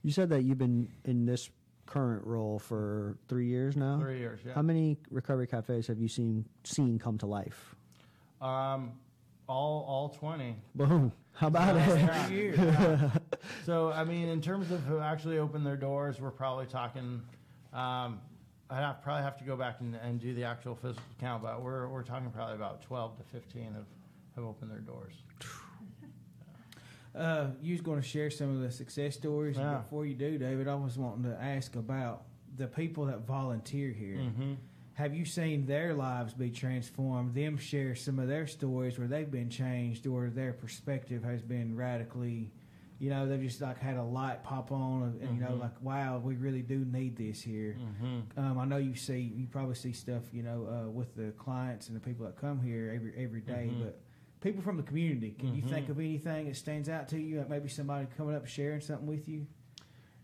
You 0.03 0.13
said 0.13 0.29
that 0.31 0.43
you've 0.43 0.59
been 0.59 0.89
in 1.05 1.27
this 1.27 1.51
current 1.87 2.25
role 2.27 2.59
for 2.59 3.17
three 3.29 3.47
years 3.47 3.77
now. 3.77 3.99
Three 3.99 4.19
years, 4.19 4.41
yeah. 4.45 4.53
How 4.55 4.63
many 4.63 4.97
recovery 5.11 5.47
cafes 5.47 5.87
have 5.87 5.99
you 5.99 6.09
seen 6.09 6.45
seen 6.65 6.99
come 6.99 7.19
to 7.19 7.27
life? 7.27 7.75
Um, 8.41 8.93
all 9.49 9.85
all 9.89 10.09
twenty. 10.11 10.57
Boom. 10.75 11.13
How 11.33 11.47
about 11.49 11.77
it? 11.77 11.89
Yeah. 11.89 12.29
Yeah. 12.29 13.11
So, 13.65 13.93
I 13.93 14.05
mean, 14.05 14.29
in 14.29 14.41
terms 14.41 14.71
of 14.71 14.83
who 14.85 14.99
actually 14.99 15.39
opened 15.39 15.65
their 15.65 15.77
doors, 15.77 16.21
we're 16.21 16.31
probably 16.31 16.67
talking 16.67 17.23
um, 17.73 18.21
I'd 18.71 18.83
have, 18.83 19.03
probably 19.03 19.23
have 19.23 19.39
to 19.39 19.45
go 19.45 19.57
back 19.57 19.81
and, 19.81 19.95
and 19.97 20.21
do 20.21 20.35
the 20.35 20.45
actual 20.45 20.75
physical 20.75 21.03
count, 21.21 21.43
but 21.43 21.63
we're, 21.63 21.89
we're 21.89 22.03
talking 22.03 22.31
probably 22.31 22.55
about 22.55 22.83
12 22.83 23.17
to 23.19 23.25
15 23.25 23.65
have, 23.65 23.85
have 24.37 24.45
opened 24.45 24.71
their 24.71 24.81
doors. 24.81 25.15
Uh, 27.15 27.49
you 27.63 27.73
was 27.73 27.81
going 27.81 28.01
to 28.01 28.07
share 28.07 28.31
some 28.31 28.55
of 28.55 28.61
the 28.61 28.71
success 28.71 29.15
stories. 29.15 29.57
Yeah. 29.57 29.79
Before 29.79 30.05
you 30.05 30.15
do, 30.15 30.37
David, 30.39 30.69
I 30.69 30.75
was 30.75 30.99
wanting 30.99 31.25
to 31.25 31.43
ask 31.43 31.75
about 31.77 32.25
the 32.57 32.67
people 32.67 33.07
that 33.07 33.27
volunteer 33.27 33.91
here. 33.91 34.17
Mm-hmm. 34.19 34.55
Have 34.99 35.15
you 35.15 35.25
seen 35.25 35.65
their 35.65 35.95
lives 35.95 36.35
be 36.35 36.51
transformed? 36.51 37.33
Them 37.33 37.57
share 37.57 37.95
some 37.95 38.19
of 38.19 38.27
their 38.27 38.49
stories 38.49 38.99
where 38.99 39.07
they've 39.07 39.31
been 39.31 39.49
changed, 39.49 40.09
or 40.09 40.29
their 40.29 40.53
perspective 40.53 41.23
has 41.23 41.41
been 41.41 41.77
radically. 41.77 42.51
You 42.99 43.11
know, 43.11 43.29
they've 43.29 43.41
just 43.41 43.61
like 43.61 43.79
had 43.79 43.97
a 43.97 44.03
light 44.03 44.43
pop 44.43 44.73
on, 44.73 45.05
and, 45.05 45.21
and 45.23 45.35
you 45.37 45.41
know, 45.41 45.53
Mhm. 45.53 45.61
like, 45.61 45.81
wow, 45.81 46.19
we 46.19 46.35
really 46.35 46.63
do 46.63 46.85
need 46.85 47.15
this 47.17 47.41
here. 47.41 47.77
Mm-hmm. 47.81 48.41
Um, 48.41 48.59
I 48.59 48.65
know 48.65 48.79
you 48.79 48.97
see, 48.97 49.21
you 49.21 49.47
probably 49.47 49.77
see 49.77 49.93
stuff, 49.93 50.35
you 50.35 50.43
know, 50.43 50.67
uh, 50.67 50.91
with 50.91 51.15
the 51.15 51.31
clients 51.39 51.87
and 51.87 51.95
the 51.97 52.01
people 52.01 52.27
that 52.27 52.35
come 52.35 52.61
here 52.61 52.91
every 52.93 53.15
every 53.17 53.41
day, 53.41 53.71
Mhm. 53.73 53.85
but 53.85 54.01
people 54.41 54.63
from 54.63 54.79
the 54.79 54.83
community. 54.83 55.31
Can 55.31 55.55
you 55.55 55.63
think 55.63 55.87
Mhm. 55.87 55.91
of 55.91 56.01
anything 56.01 56.47
that 56.47 56.57
stands 56.57 56.89
out 56.89 57.07
to 57.11 57.21
you? 57.21 57.39
Like 57.39 57.49
maybe 57.49 57.69
somebody 57.69 58.09
coming 58.17 58.35
up 58.35 58.47
sharing 58.49 58.81
something 58.81 59.07
with 59.07 59.29
you. 59.29 59.47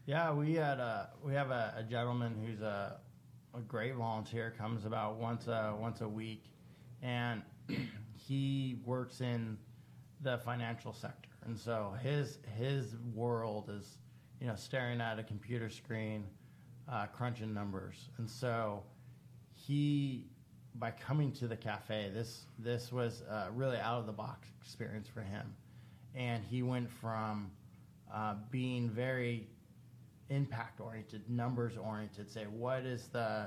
Yeah, 0.05 0.33
we 0.33 0.55
had 0.55 0.81
a 0.81 1.11
we 1.22 1.33
have 1.35 1.53
a, 1.53 1.75
a 1.77 1.85
gentleman 1.85 2.35
who's 2.45 2.61
a 2.61 2.99
a 3.57 3.61
great 3.61 3.95
volunteer. 3.95 4.53
Comes 4.57 4.85
about 4.85 5.17
once 5.17 5.47
a 5.47 5.75
once 5.79 6.01
a 6.01 6.09
week, 6.09 6.45
and 7.03 7.43
he 8.17 8.79
works 8.85 9.21
in 9.21 9.57
the 10.23 10.39
financial 10.39 10.93
sector. 10.93 11.31
And 11.45 11.59
so 11.59 11.95
his 12.03 12.39
his 12.57 12.97
world 13.15 13.71
is 13.71 13.99
you 14.41 14.47
know 14.47 14.57
staring 14.57 15.01
at 15.01 15.19
a 15.19 15.23
computer 15.23 15.69
screen, 15.69 16.25
uh, 16.89 17.07
crunching 17.07 17.53
numbers. 17.53 18.09
And 18.19 18.29
so 18.29 18.83
he 19.53 20.27
by 20.77 20.91
coming 20.91 21.31
to 21.33 21.47
the 21.47 21.57
cafe, 21.57 22.11
this 22.13 22.47
this 22.59 22.91
was 22.93 23.23
a 23.23 23.49
really 23.53 23.79
out 23.79 24.01
of 24.01 24.07
the 24.07 24.13
box 24.13 24.49
experience 24.61 25.09
for 25.09 25.21
him, 25.21 25.55
and 26.15 26.43
he 26.45 26.63
went 26.63 26.91
from 26.91 27.51
uh, 28.13 28.35
being 28.51 28.91
very 28.91 29.49
impact 30.35 30.80
oriented, 30.80 31.28
numbers 31.28 31.76
oriented. 31.76 32.30
Say 32.30 32.45
what 32.45 32.85
is 32.85 33.09
the 33.09 33.47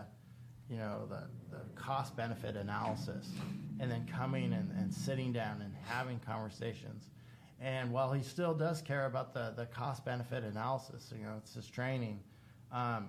you 0.70 0.78
know 0.78 1.08
the, 1.10 1.24
the 1.56 1.64
cost 1.76 2.16
benefit 2.16 2.56
analysis, 2.56 3.30
and 3.80 3.92
then 3.92 4.06
coming 4.08 4.54
and, 4.54 4.72
and 4.78 4.94
sitting 4.94 5.32
down 5.32 5.62
and 5.62 5.74
having 5.86 6.20
conversations. 6.20 7.10
And 7.60 7.92
while 7.92 8.12
he 8.12 8.22
still 8.22 8.54
does 8.54 8.82
care 8.82 9.08
about 9.08 9.34
the, 9.34 9.54
the 9.56 9.66
cost 9.66 10.06
benefit 10.06 10.44
analysis, 10.44 11.12
you 11.18 11.26
know, 11.26 11.34
it's 11.38 11.56
his 11.56 11.68
training. 11.68 12.20
Um, 12.72 13.08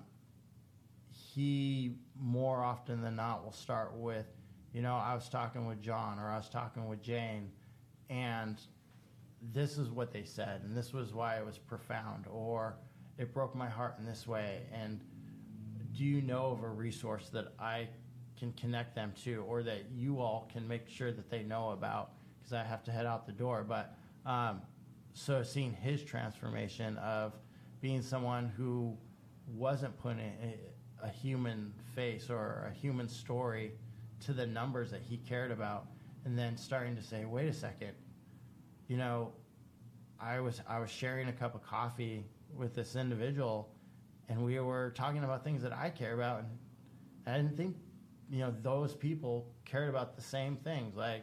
he 1.11 1.97
more 2.19 2.63
often 2.63 3.03
than 3.03 3.17
not 3.17 3.45
will 3.45 3.53
start 3.53 3.93
with, 3.95 4.27
you 4.73 4.81
know, 4.81 4.95
I 4.95 5.15
was 5.15 5.29
talking 5.29 5.67
with 5.67 5.83
John 5.83 6.19
or 6.19 6.31
I 6.31 6.37
was 6.39 6.49
talking 6.49 6.89
with 6.89 7.03
Jane, 7.03 7.51
and 8.09 8.59
this 9.53 9.77
is 9.77 9.91
what 9.91 10.13
they 10.13 10.25
said, 10.25 10.63
and 10.65 10.77
this 10.77 10.93
was 10.93 11.13
why 11.13 11.37
it 11.37 11.45
was 11.45 11.59
profound, 11.59 12.25
or 12.31 12.77
it 13.19 13.35
broke 13.35 13.55
my 13.55 13.69
heart 13.69 13.97
in 13.99 14.07
this 14.07 14.27
way. 14.27 14.63
And 14.73 15.01
do 15.97 16.05
you 16.05 16.23
know 16.23 16.53
of 16.53 16.63
a 16.63 16.69
resource 16.69 17.29
that 17.31 17.53
I 17.59 17.89
can 18.39 18.53
connect 18.53 18.95
them 18.95 19.13
to, 19.25 19.45
or 19.49 19.63
that 19.65 19.87
you 19.95 20.21
all 20.21 20.49
can 20.53 20.67
make 20.67 20.89
sure 20.89 21.11
that 21.11 21.29
they 21.29 21.43
know 21.43 21.71
about? 21.71 22.13
Because 22.39 22.53
I 22.53 22.63
have 22.63 22.85
to 22.85 22.93
head 22.93 23.05
out 23.05 23.27
the 23.27 23.33
door. 23.33 23.65
But 23.69 23.97
um, 24.25 24.63
so 25.13 25.43
seeing 25.43 25.73
his 25.73 26.05
transformation 26.05 26.97
of 26.99 27.33
being 27.81 28.03
someone 28.03 28.53
who 28.57 28.97
wasn't 29.55 29.99
putting 29.99 30.21
a, 30.21 31.07
a 31.07 31.09
human 31.09 31.73
face 31.95 32.31
or 32.31 32.71
a 32.71 32.75
human 32.75 33.09
story 33.09 33.73
to 34.21 34.33
the 34.33 34.47
numbers 34.47 34.91
that 34.91 35.01
he 35.03 35.17
cared 35.17 35.51
about, 35.51 35.87
and 36.25 36.39
then 36.39 36.57
starting 36.57 36.95
to 36.97 37.03
say, 37.03 37.25
wait 37.25 37.49
a 37.49 37.53
second, 37.53 37.93
you 38.89 38.97
know, 38.97 39.33
I 40.21 40.41
was 40.41 40.61
I 40.69 40.81
was 40.81 40.91
sharing 40.91 41.29
a 41.29 41.33
cup 41.33 41.55
of 41.55 41.63
coffee 41.63 42.25
with 42.57 42.75
this 42.75 42.97
individual, 42.97 43.69
and 44.29 44.45
we 44.45 44.59
were 44.61 44.91
talking 44.91 45.25
about 45.25 45.45
things 45.45 45.63
that 45.63 45.73
I 45.73 45.91
care 45.91 46.15
about, 46.15 46.41
and 46.41 46.49
I 47.27 47.37
didn't 47.37 47.57
think, 47.57 47.77
you 48.31 48.41
know, 48.41 48.55
those 48.63 48.95
people 48.95 49.47
cared 49.65 49.89
about 49.89 50.17
the 50.17 50.23
same 50.23 50.57
things, 50.57 50.97
like, 50.97 51.23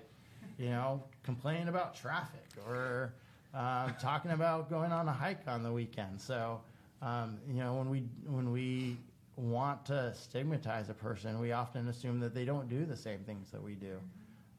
you 0.57 0.69
know, 0.69 1.03
complaining 1.23 1.67
about 1.67 1.95
traffic 1.95 2.45
or 2.65 3.13
um, 3.53 3.93
talking 3.99 4.32
about 4.32 4.69
going 4.69 4.91
on 4.91 5.07
a 5.07 5.13
hike 5.13 5.47
on 5.47 5.63
the 5.63 5.71
weekend. 5.71 6.19
So, 6.19 6.61
um, 7.01 7.38
you 7.47 7.55
know, 7.55 7.76
when 7.76 7.89
we 7.89 8.03
when 8.26 8.51
we 8.51 8.97
want 9.36 9.86
to 9.86 10.13
stigmatize 10.13 10.89
a 10.89 10.93
person, 10.93 11.39
we 11.39 11.51
often 11.51 11.88
assume 11.89 12.19
that 12.21 12.34
they 12.34 12.45
don't 12.45 12.69
do 12.69 12.86
the 12.86 12.95
same 12.95 13.19
things 13.19 13.51
that 13.51 13.61
we 13.61 13.76
do, 13.76 13.99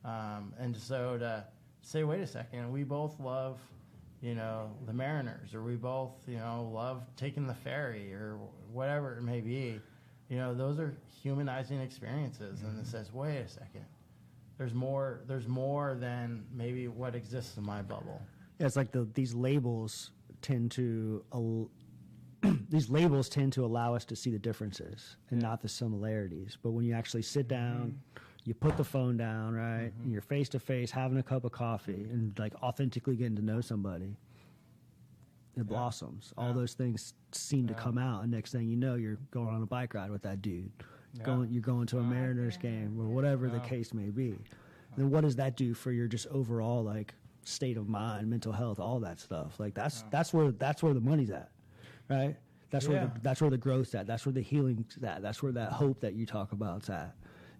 um, 0.05 0.53
and 0.59 0.77
so 0.77 1.19
to 1.19 1.45
say, 1.81 2.05
wait 2.05 2.21
a 2.21 2.27
second, 2.27 2.71
we 2.73 2.85
both 2.85 3.19
love, 3.21 3.61
you 4.27 4.35
know, 4.35 4.73
the 4.87 4.93
Mariners, 4.93 5.55
or 5.55 5.63
we 5.63 5.77
both, 5.77 6.11
you 6.27 6.39
know, 6.39 6.69
love 6.75 7.05
taking 7.17 7.47
the 7.47 7.55
ferry, 7.55 8.13
or 8.13 8.39
whatever 8.73 9.17
it 9.17 9.23
may 9.23 9.41
be. 9.41 9.81
You 10.29 10.37
know, 10.37 10.53
those 10.53 10.81
are 10.81 10.97
humanizing 11.23 11.81
experiences, 11.81 12.63
and 12.63 12.77
it 12.77 12.83
mm-hmm. 12.83 12.91
says, 12.91 13.13
wait 13.13 13.37
a 13.37 13.49
second, 13.49 13.85
there's 14.59 14.75
more. 14.75 15.21
There's 15.29 15.47
more 15.47 15.97
than 16.01 16.45
maybe 16.53 16.89
what 16.89 17.15
exists 17.15 17.57
in 17.57 17.63
my 17.63 17.83
bubble. 17.83 18.21
Yeah, 18.59 18.67
it's 18.67 18.75
like 18.75 18.91
the 18.91 19.09
these 19.15 19.33
labels 19.33 20.11
tend 20.43 20.73
to 20.73 21.25
al- 21.33 21.71
these 22.69 22.91
labels 22.91 23.29
tend 23.29 23.53
to 23.53 23.65
allow 23.65 23.95
us 23.95 24.05
to 24.07 24.17
see 24.17 24.31
the 24.31 24.41
differences 24.41 25.15
and 25.31 25.41
not 25.41 25.63
the 25.63 25.69
similarities. 25.69 26.59
But 26.61 26.71
when 26.71 26.85
you 26.85 26.95
actually 26.95 27.23
sit 27.23 27.47
down, 27.47 27.95
mm-hmm. 28.17 28.25
You 28.47 28.55
put 28.55 28.77
the 28.77 28.85
phone 28.85 29.17
down, 29.17 29.55
right, 29.55 29.89
mm-hmm. 29.89 30.03
and 30.05 30.13
you're 30.13 30.23
face 30.23 30.49
to 30.51 30.61
face 30.61 30.91
having 30.91 31.19
a 31.19 31.23
cup 31.23 31.45
of 31.45 31.53
coffee 31.53 32.07
and 32.11 32.39
like 32.39 32.55
authentically 32.63 33.17
getting 33.17 33.37
to 33.37 33.43
know 33.43 33.61
somebody, 33.61 34.17
it 35.57 35.67
blossoms. 35.67 36.33
All 36.37 36.53
those 36.53 36.75
things 36.75 37.15
seem 37.33 37.67
to 37.67 37.75
come 37.75 37.99
out, 37.99 38.23
and 38.23 38.31
next 38.31 38.53
thing 38.53 38.69
you 38.69 38.77
know, 38.77 38.95
you're 38.95 39.19
going 39.31 39.49
on 39.49 39.63
a 39.63 39.67
bike 39.67 39.95
ride 39.95 40.11
with 40.11 40.23
that 40.23 40.43
dude. 40.43 40.71
Yeah. 41.15 41.25
Going, 41.25 41.51
you're 41.51 41.63
going 41.63 41.87
to 41.89 41.99
a 41.99 42.03
Yeah. 42.03 42.09
Mariners 42.09 42.57
game 42.57 42.97
or 43.01 43.09
whatever 43.09 43.49
the 43.49 43.61
case 43.61 43.95
may 43.95 44.11
be. 44.11 44.37
Then 44.97 45.11
what 45.11 45.23
does 45.23 45.37
that 45.37 45.57
do 45.57 45.75
for 45.75 45.93
your 45.93 46.07
just 46.07 46.27
overall 46.29 46.83
like 46.83 47.15
state 47.43 47.77
of 47.77 47.89
mind, 47.89 48.29
mental 48.29 48.53
health, 48.53 48.79
all 48.79 49.01
that 49.01 49.19
stuff? 49.19 49.59
Like 49.59 49.75
that's 49.75 50.05
that's 50.11 50.33
where 50.33 50.53
that's 50.53 50.83
where 50.83 50.95
the 50.95 51.01
money's 51.01 51.31
at, 51.31 51.51
right? 52.09 52.37
That's 52.71 52.89
where 52.89 53.01
the, 53.01 53.21
that's 53.23 53.41
where 53.41 53.51
the 53.51 53.59
growth's 53.59 53.95
at. 53.95 54.07
That's 54.07 54.27
where 54.27 54.33
the 54.33 54.43
healing's 54.43 54.99
at. 55.03 55.23
That's 55.23 55.43
where 55.43 55.53
that 55.53 55.73
hope 55.73 56.01
that 56.01 56.15
you 56.15 56.27
talk 56.27 56.53
about's 56.53 56.91
at. 56.91 57.15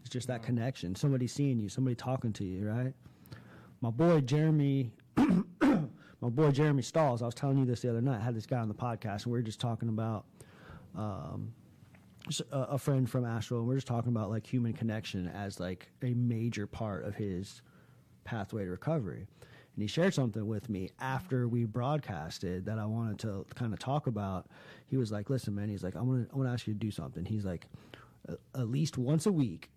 It's 0.07 0.13
just 0.13 0.29
that 0.29 0.45
connection. 0.45 0.95
Somebody 0.95 1.27
seeing 1.27 1.59
you, 1.59 1.69
somebody 1.69 1.97
talking 1.97 2.33
to 2.35 2.45
you, 2.45 2.69
right? 2.69 2.95
My 3.81 3.91
boy 3.91 4.21
Jeremy, 4.21 4.93
my 5.17 5.89
boy 6.21 6.53
Jeremy 6.53 6.83
Stalls. 6.83 7.23
I 7.23 7.27
was 7.27 7.35
telling 7.35 7.59
you 7.59 7.65
this 7.65 7.81
the 7.81 7.91
other 7.91 8.01
night. 8.01 8.21
I 8.21 8.25
had 8.25 8.37
this 8.37 8.47
guy 8.47 8.59
on 8.59 8.69
the 8.69 8.75
podcast, 8.75 9.25
and 9.25 9.33
we 9.33 9.33
were 9.33 9.43
just 9.43 9.59
talking 9.59 9.89
about 9.89 10.25
um, 10.97 11.53
a, 12.53 12.79
friend 12.79 13.11
from 13.11 13.25
Asheville, 13.25 13.59
and 13.59 13.67
we're 13.67 13.75
just 13.75 13.89
talking 13.89 14.13
about 14.13 14.31
like 14.31 14.47
human 14.47 14.75
connection 14.75 15.27
as 15.27 15.59
like 15.59 15.91
a 16.05 16.15
major 16.15 16.69
part 16.69 17.05
of 17.05 17.17
his 17.17 17.63
pathway 18.23 18.65
to 18.65 18.71
recovery. 18.71 19.27
And 19.75 19.83
he 19.83 19.89
shared 19.89 20.15
something 20.15 20.47
with 20.47 20.71
me 20.71 20.91
after 21.01 21.49
we 21.49 21.65
broadcasted 21.65 22.65
that 22.67 22.79
I 22.79 22.87
wanted 22.87 23.19
to 23.21 23.45
kind 23.57 23.73
of 23.73 23.81
talk 23.81 24.07
about. 24.07 24.47
He 24.87 24.99
was 24.99 25.11
like, 25.11 25.31
"Listen, 25.31 25.57
man," 25.57 25.69
he's 25.69 25.83
like, 25.83 25.97
"I 25.97 26.01
want 26.01 26.29
to, 26.29 26.33
I 26.33 26.37
want 26.39 26.49
to 26.49 26.53
ask 26.53 26.69
you 26.69 26.75
to 26.75 26.79
do 26.79 26.93
something." 26.93 27.25
He's 27.25 27.45
like, 27.45 27.67
"At 28.55 28.69
least 28.69 28.99
once 28.99 29.27
a 29.27 29.33
week." 29.33 29.73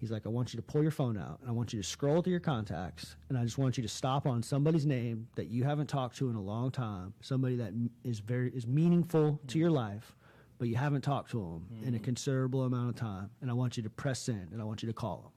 He's 0.00 0.10
like, 0.10 0.26
I 0.26 0.28
want 0.28 0.52
you 0.52 0.58
to 0.58 0.62
pull 0.62 0.82
your 0.82 0.90
phone 0.90 1.16
out 1.16 1.38
and 1.40 1.48
I 1.48 1.52
want 1.52 1.72
you 1.72 1.80
to 1.80 1.88
scroll 1.88 2.20
through 2.20 2.32
your 2.32 2.40
contacts 2.40 3.16
and 3.28 3.38
I 3.38 3.44
just 3.44 3.58
want 3.58 3.76
you 3.76 3.82
to 3.82 3.88
stop 3.88 4.26
on 4.26 4.42
somebody's 4.42 4.84
name 4.84 5.28
that 5.36 5.46
you 5.46 5.64
haven't 5.64 5.86
talked 5.86 6.16
to 6.18 6.28
in 6.28 6.36
a 6.36 6.42
long 6.42 6.70
time, 6.70 7.14
somebody 7.20 7.56
that 7.56 7.72
is 8.02 8.18
very 8.18 8.50
is 8.50 8.66
meaningful 8.66 9.40
to 9.46 9.52
mm-hmm. 9.52 9.58
your 9.58 9.70
life, 9.70 10.14
but 10.58 10.68
you 10.68 10.76
haven't 10.76 11.02
talked 11.02 11.30
to 11.30 11.38
them 11.38 11.66
in 11.82 11.88
a 11.88 11.96
mm-hmm. 11.96 12.04
considerable 12.04 12.64
amount 12.64 12.90
of 12.90 12.96
time. 12.96 13.30
And 13.40 13.50
I 13.50 13.54
want 13.54 13.76
you 13.76 13.82
to 13.82 13.90
press 13.90 14.20
send 14.20 14.52
and 14.52 14.60
I 14.60 14.64
want 14.64 14.82
you 14.82 14.88
to 14.88 14.92
call 14.92 15.22
them 15.22 15.32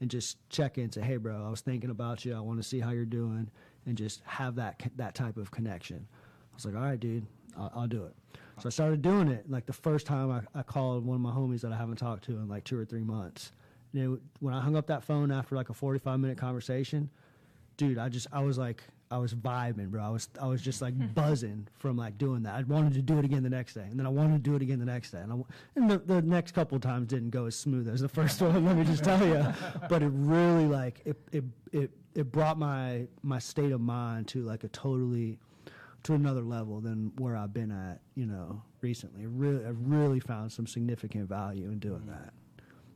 and 0.00 0.10
just 0.10 0.36
check 0.50 0.78
in, 0.78 0.92
say, 0.92 1.00
hey, 1.00 1.16
bro, 1.16 1.44
I 1.44 1.50
was 1.50 1.60
thinking 1.60 1.90
about 1.90 2.24
you. 2.24 2.36
I 2.36 2.40
want 2.40 2.58
to 2.58 2.62
see 2.62 2.80
how 2.80 2.90
you're 2.90 3.04
doing 3.04 3.50
and 3.86 3.96
just 3.96 4.22
have 4.26 4.56
that 4.56 4.80
that 4.96 5.14
type 5.14 5.36
of 5.36 5.50
connection. 5.50 6.06
I 6.12 6.54
was 6.54 6.64
like, 6.64 6.74
all 6.74 6.82
right, 6.82 7.00
dude, 7.00 7.26
I'll, 7.56 7.72
I'll 7.74 7.86
do 7.86 8.04
it. 8.04 8.14
So 8.60 8.68
I 8.68 8.70
started 8.70 9.02
doing 9.02 9.28
it. 9.28 9.50
Like 9.50 9.66
the 9.66 9.72
first 9.72 10.06
time 10.06 10.30
I, 10.30 10.42
I 10.58 10.62
called 10.62 11.04
one 11.04 11.16
of 11.16 11.20
my 11.20 11.32
homies 11.32 11.60
that 11.62 11.72
I 11.72 11.76
haven't 11.76 11.96
talked 11.96 12.24
to 12.24 12.32
in 12.32 12.48
like 12.48 12.64
two 12.64 12.78
or 12.78 12.84
three 12.84 13.02
months. 13.02 13.52
And 13.94 14.14
it, 14.14 14.20
when 14.40 14.52
I 14.52 14.60
hung 14.60 14.76
up 14.76 14.86
that 14.88 15.04
phone 15.04 15.30
after 15.30 15.54
like 15.54 15.70
a 15.70 15.74
45 15.74 16.20
minute 16.20 16.36
conversation, 16.36 17.08
dude, 17.76 17.98
I 17.98 18.08
just 18.08 18.26
I 18.32 18.42
was 18.42 18.58
like 18.58 18.82
I 19.10 19.18
was 19.18 19.34
vibing, 19.34 19.88
bro. 19.88 20.02
I 20.02 20.08
was 20.08 20.28
I 20.40 20.46
was 20.46 20.60
just 20.60 20.82
like 20.82 20.94
buzzing 21.14 21.68
from 21.78 21.96
like 21.96 22.18
doing 22.18 22.42
that. 22.42 22.54
I 22.54 22.62
wanted 22.62 22.94
to 22.94 23.02
do 23.02 23.18
it 23.18 23.24
again 23.24 23.42
the 23.42 23.50
next 23.50 23.74
day, 23.74 23.86
and 23.88 23.98
then 23.98 24.06
I 24.06 24.10
wanted 24.10 24.44
to 24.44 24.50
do 24.50 24.56
it 24.56 24.62
again 24.62 24.78
the 24.78 24.84
next 24.84 25.12
day, 25.12 25.18
and, 25.18 25.32
I, 25.32 25.36
and 25.76 25.90
the, 25.90 25.98
the 25.98 26.22
next 26.22 26.52
couple 26.52 26.76
of 26.76 26.82
times 26.82 27.06
didn't 27.06 27.30
go 27.30 27.46
as 27.46 27.54
smooth 27.56 27.88
as 27.88 28.00
the 28.00 28.08
first 28.08 28.40
one. 28.40 28.64
let 28.64 28.76
me 28.76 28.84
just 28.84 29.04
tell 29.04 29.24
you, 29.26 29.46
but 29.88 30.02
it 30.02 30.10
really 30.12 30.66
like 30.66 31.00
it 31.04 31.16
it 31.32 31.44
it 31.72 31.90
it 32.14 32.32
brought 32.32 32.58
my 32.58 33.06
my 33.22 33.38
state 33.38 33.72
of 33.72 33.80
mind 33.80 34.28
to 34.28 34.42
like 34.42 34.64
a 34.64 34.68
totally 34.68 35.38
to 36.04 36.12
another 36.12 36.42
level 36.42 36.80
than 36.80 37.12
where 37.18 37.34
I've 37.34 37.54
been 37.54 37.72
at, 37.72 38.00
you 38.14 38.26
know, 38.26 38.62
recently. 38.82 39.26
Really, 39.26 39.64
I've 39.64 39.80
really 39.80 40.20
found 40.20 40.52
some 40.52 40.66
significant 40.66 41.28
value 41.28 41.70
in 41.70 41.78
doing 41.78 42.02
mm. 42.02 42.08
that. 42.08 42.34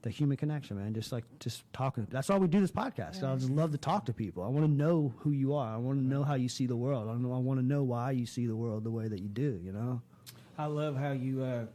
The 0.08 0.14
human 0.14 0.38
connection, 0.38 0.78
man. 0.78 0.94
Just 0.94 1.12
like 1.12 1.24
just 1.38 1.70
talking. 1.74 2.06
That's 2.08 2.30
why 2.30 2.38
we 2.38 2.48
do 2.48 2.62
this 2.62 2.70
podcast. 2.70 3.22
I 3.22 3.36
just 3.36 3.50
love 3.50 3.72
to 3.72 3.76
talk 3.76 4.06
to 4.06 4.14
people. 4.14 4.42
I 4.42 4.48
want 4.48 4.64
to 4.64 4.72
know 4.72 5.12
who 5.18 5.32
you 5.32 5.52
are. 5.52 5.74
I 5.74 5.76
want 5.76 5.98
to 5.98 6.02
know 6.02 6.22
how 6.22 6.32
you 6.32 6.48
see 6.48 6.64
the 6.64 6.76
world. 6.76 7.10
I, 7.10 7.14
know, 7.16 7.34
I 7.34 7.36
want 7.36 7.60
to 7.60 7.66
know 7.66 7.82
why 7.82 8.12
you 8.12 8.24
see 8.24 8.46
the 8.46 8.56
world 8.56 8.84
the 8.84 8.90
way 8.90 9.06
that 9.06 9.20
you 9.20 9.28
do. 9.28 9.60
You 9.62 9.72
know. 9.72 10.00
I 10.56 10.64
love 10.64 10.96
how 10.96 11.12
you 11.12 11.42
uh, 11.42 11.66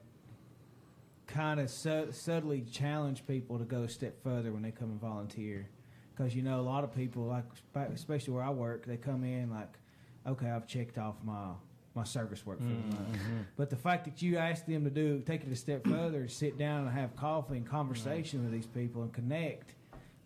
kind 1.27 1.59
of 1.59 1.69
su- 1.69 2.07
subtly 2.09 2.61
challenge 2.61 3.27
people 3.27 3.59
to 3.59 3.65
go 3.65 3.84
a 3.84 3.88
step 3.88 4.23
further 4.23 4.51
when 4.51 4.63
they 4.63 4.71
come 4.71 4.89
and 4.89 4.99
volunteer. 4.99 5.69
Because 6.15 6.36
you 6.36 6.41
know, 6.41 6.59
a 6.59 6.65
lot 6.65 6.84
of 6.84 6.91
people, 6.91 7.25
like 7.25 7.45
especially 7.93 8.34
where 8.34 8.43
I 8.43 8.49
work, 8.49 8.88
they 8.88 8.97
come 8.97 9.23
in 9.23 9.51
like, 9.51 9.77
okay, 10.25 10.49
I've 10.49 10.65
checked 10.65 10.97
off 10.97 11.17
my 11.23 11.51
my 11.95 12.03
service 12.03 12.45
work 12.45 12.59
for 12.59 12.65
mm-hmm. 12.65 12.89
the 12.89 12.95
month. 12.95 13.17
But 13.55 13.69
the 13.69 13.75
fact 13.75 14.05
that 14.05 14.21
you 14.21 14.37
ask 14.37 14.65
them 14.65 14.83
to 14.83 14.89
do 14.89 15.21
take 15.25 15.43
it 15.43 15.51
a 15.51 15.55
step 15.55 15.85
further, 15.85 16.27
sit 16.27 16.57
down 16.57 16.87
and 16.87 16.97
have 16.97 17.15
coffee 17.15 17.57
and 17.57 17.65
conversation 17.65 18.43
with 18.43 18.51
these 18.51 18.65
people 18.65 19.03
and 19.03 19.13
connect, 19.13 19.75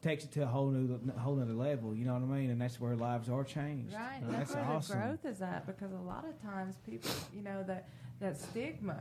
takes 0.01 0.23
it 0.23 0.31
to 0.31 0.43
a 0.43 0.45
whole 0.45 0.69
new 0.69 0.99
whole 1.17 1.39
other 1.41 1.53
level. 1.53 1.93
You 1.93 2.05
know 2.05 2.13
what 2.13 2.23
I 2.23 2.39
mean? 2.39 2.49
And 2.49 2.61
that's 2.61 2.79
where 2.79 2.95
lives 2.95 3.29
are 3.29 3.43
changed. 3.43 3.93
Right. 3.93 4.21
And 4.21 4.33
That's, 4.33 4.53
That's 4.53 4.55
where 4.55 4.75
awesome. 4.75 4.99
the 4.99 5.05
growth 5.05 5.25
is 5.25 5.41
at 5.41 5.65
because 5.65 5.91
a 5.91 6.07
lot 6.07 6.25
of 6.25 6.41
times 6.41 6.75
people, 6.85 7.11
you 7.33 7.41
know, 7.41 7.63
that 7.63 7.89
that 8.19 8.37
stigma, 8.39 8.99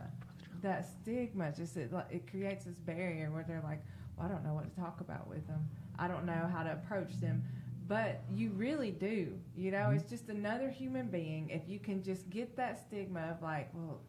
that 0.62 0.88
stigma 1.02 1.52
just 1.56 1.76
it, 1.76 1.92
it 2.10 2.30
creates 2.30 2.64
this 2.64 2.74
barrier 2.74 3.30
where 3.30 3.44
they're 3.46 3.62
like, 3.62 3.82
well, 4.16 4.26
I 4.26 4.30
don't 4.30 4.44
know 4.44 4.54
what 4.54 4.64
to 4.64 4.80
talk 4.80 5.00
about 5.00 5.28
with 5.28 5.46
them. 5.46 5.68
I 5.98 6.08
don't 6.08 6.26
know 6.26 6.50
how 6.52 6.62
to 6.62 6.72
approach 6.72 7.18
them. 7.20 7.44
But 7.88 8.22
you 8.32 8.50
really 8.50 8.90
do. 8.90 9.38
You 9.56 9.70
know, 9.70 9.78
Mm-hmm. 9.78 9.96
it's 9.96 10.08
just 10.10 10.28
another 10.28 10.70
human 10.70 11.08
being. 11.08 11.50
If 11.50 11.68
you 11.68 11.78
can 11.78 12.02
just 12.02 12.28
get 12.30 12.56
that 12.56 12.78
stigma 12.78 13.20
of 13.30 13.42
like, 13.42 13.68
well, 13.74 14.00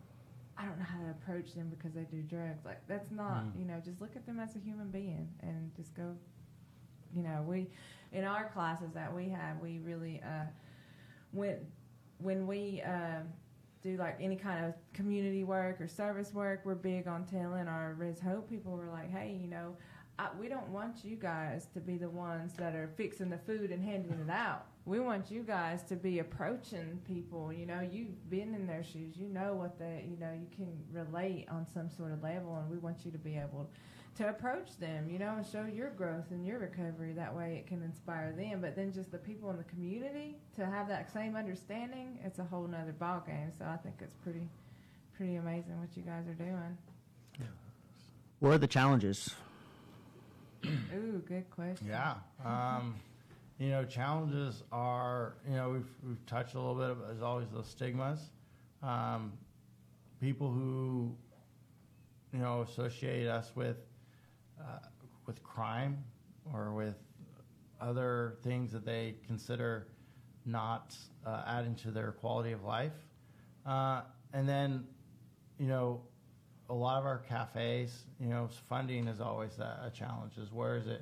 I 0.57 0.65
don't 0.65 0.79
know 0.79 0.85
how 0.85 0.99
to 1.03 1.11
approach 1.11 1.53
them 1.53 1.69
because 1.69 1.93
they 1.93 2.03
do 2.03 2.21
drugs. 2.23 2.65
Like 2.65 2.81
that's 2.87 3.11
not, 3.11 3.43
Mm. 3.45 3.59
you 3.59 3.65
know, 3.65 3.79
just 3.83 4.01
look 4.01 4.15
at 4.15 4.25
them 4.25 4.39
as 4.39 4.55
a 4.55 4.59
human 4.59 4.89
being 4.89 5.29
and 5.41 5.73
just 5.75 5.93
go 5.95 6.15
you 7.13 7.23
know, 7.23 7.43
we 7.47 7.67
in 8.11 8.23
our 8.25 8.49
classes 8.49 8.91
that 8.93 9.13
we 9.13 9.29
have, 9.29 9.59
we 9.61 9.79
really 9.79 10.21
uh, 10.23 10.45
when 11.31 11.55
when 12.19 12.47
we 12.47 12.81
uh, 12.85 13.21
do 13.81 13.95
like 13.97 14.17
any 14.19 14.35
kind 14.35 14.65
of 14.65 14.73
community 14.93 15.43
work 15.43 15.79
or 15.79 15.87
service 15.87 16.33
work, 16.33 16.61
we're 16.65 16.75
big 16.75 17.07
on 17.07 17.25
telling 17.25 17.67
our 17.67 17.93
Res 17.97 18.19
Hope 18.19 18.49
people. 18.49 18.73
We're 18.73 18.91
like, 18.91 19.09
hey, 19.11 19.37
you 19.41 19.47
know, 19.47 19.75
I, 20.19 20.29
we 20.39 20.47
don't 20.47 20.69
want 20.69 21.03
you 21.03 21.15
guys 21.15 21.67
to 21.73 21.79
be 21.79 21.97
the 21.97 22.09
ones 22.09 22.53
that 22.57 22.73
are 22.73 22.89
fixing 22.95 23.29
the 23.29 23.37
food 23.37 23.71
and 23.71 23.83
handing 23.83 24.19
it 24.19 24.31
out. 24.31 24.65
We 24.85 24.99
want 24.99 25.29
you 25.29 25.43
guys 25.43 25.83
to 25.83 25.95
be 25.95 26.19
approaching 26.19 26.99
people. 27.05 27.53
You 27.53 27.65
know, 27.65 27.81
you've 27.81 28.29
been 28.29 28.55
in 28.55 28.65
their 28.65 28.83
shoes. 28.83 29.15
You 29.17 29.27
know 29.27 29.53
what 29.53 29.77
they, 29.77 30.05
you 30.09 30.17
know, 30.17 30.31
you 30.31 30.47
can 30.55 30.73
relate 30.91 31.47
on 31.51 31.67
some 31.71 31.89
sort 31.89 32.13
of 32.13 32.23
level, 32.23 32.55
and 32.55 32.69
we 32.69 32.77
want 32.77 33.05
you 33.05 33.11
to 33.11 33.17
be 33.17 33.35
able 33.35 33.69
to 34.15 34.29
approach 34.29 34.79
them, 34.79 35.07
you 35.09 35.19
know, 35.19 35.35
and 35.37 35.45
show 35.45 35.65
your 35.65 35.91
growth 35.91 36.31
and 36.31 36.45
your 36.45 36.57
recovery. 36.57 37.13
That 37.13 37.35
way 37.35 37.57
it 37.57 37.67
can 37.67 37.83
inspire 37.83 38.31
them. 38.31 38.61
But 38.61 38.75
then 38.75 38.91
just 38.91 39.11
the 39.11 39.19
people 39.19 39.51
in 39.51 39.57
the 39.57 39.63
community 39.65 40.37
to 40.55 40.65
have 40.65 40.87
that 40.87 41.13
same 41.13 41.35
understanding, 41.35 42.17
it's 42.23 42.39
a 42.39 42.43
whole 42.43 42.65
nother 42.65 42.93
ball 42.93 43.23
game. 43.27 43.51
So 43.57 43.65
I 43.65 43.77
think 43.77 43.95
it's 44.01 44.15
pretty 44.15 44.47
pretty 45.15 45.35
amazing 45.35 45.79
what 45.79 45.95
you 45.95 46.03
guys 46.03 46.27
are 46.27 46.33
doing. 46.33 46.77
What 48.39 48.51
are 48.51 48.57
the 48.59 48.67
challenges? 48.67 49.35
Ooh, 50.95 51.21
good 51.27 51.49
question. 51.49 51.87
Yeah. 51.87 52.15
Um, 52.45 52.95
you 53.59 53.69
know, 53.69 53.83
challenges 53.85 54.63
are, 54.71 55.35
you 55.47 55.55
know, 55.55 55.69
we've, 55.71 55.89
we've 56.07 56.25
touched 56.25 56.53
a 56.55 56.59
little 56.59 56.75
bit 56.75 56.89
of, 56.89 56.97
as 57.15 57.21
always, 57.21 57.47
those 57.51 57.67
stigmas. 57.67 58.19
Um, 58.83 59.33
people 60.21 60.51
who, 60.51 61.15
you 62.33 62.39
know, 62.39 62.61
associate 62.61 63.27
us 63.27 63.51
with, 63.55 63.77
uh, 64.59 64.79
with 65.25 65.41
crime 65.43 66.03
or 66.53 66.73
with 66.73 66.95
other 67.81 68.37
things 68.43 68.71
that 68.71 68.85
they 68.85 69.15
consider 69.25 69.87
not 70.45 70.95
uh, 71.25 71.43
adding 71.47 71.75
to 71.75 71.91
their 71.91 72.11
quality 72.11 72.51
of 72.51 72.63
life. 72.63 72.93
Uh, 73.65 74.01
and 74.33 74.47
then, 74.47 74.85
you 75.59 75.67
know, 75.67 76.01
a 76.69 76.73
lot 76.73 76.99
of 76.99 77.05
our 77.05 77.19
cafes, 77.19 78.05
you 78.19 78.27
know, 78.27 78.49
funding 78.67 79.07
is 79.07 79.21
always 79.21 79.57
a, 79.59 79.85
a 79.87 79.91
challenge. 79.91 80.33
Is 80.37 80.51
where 80.51 80.75
is 80.77 80.87
it 80.87 81.01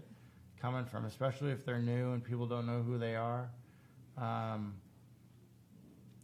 coming 0.62 0.86
from, 0.86 1.06
especially 1.06 1.52
if 1.52 1.66
they're 1.66 1.80
new 1.80 2.14
and 2.14 2.24
people 2.24 2.46
don't 2.48 2.66
know 2.66 2.82
who 2.82 2.98
they 2.98 3.16
are. 3.16 3.50
Um, 4.18 4.76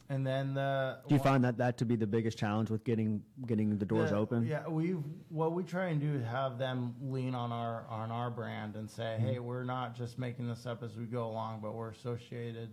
and 0.10 0.28
then 0.28 0.54
the 0.54 0.98
Do 1.08 1.16
you 1.16 1.22
find 1.22 1.44
that 1.46 1.58
that 1.58 1.78
to 1.78 1.86
be 1.86 1.96
the 1.96 2.08
biggest 2.08 2.38
challenge 2.38 2.70
with 2.70 2.84
getting 2.84 3.24
getting 3.48 3.78
the 3.78 3.86
doors 3.86 4.10
the- 4.10 4.18
open? 4.18 4.46
Yeah, 4.46 4.68
we 4.68 4.92
what 5.30 5.54
we 5.54 5.64
try 5.64 5.86
and 5.88 6.02
do 6.02 6.14
is 6.16 6.26
have 6.26 6.58
them 6.58 6.96
lean 7.02 7.34
on 7.34 7.52
our 7.54 7.86
on 7.88 8.12
our 8.12 8.30
brand 8.30 8.76
and 8.76 8.90
say, 8.90 9.16
Mm-hmm. 9.18 9.28
hey, 9.28 9.40
we're 9.40 9.64
not 9.64 9.96
just 9.96 10.20
making 10.20 10.50
this 10.50 10.66
up 10.66 10.84
as 10.84 10.98
we 10.98 11.06
go 11.06 11.26
along, 11.28 11.62
but 11.62 11.76
we're 11.76 11.92
associated 11.92 12.72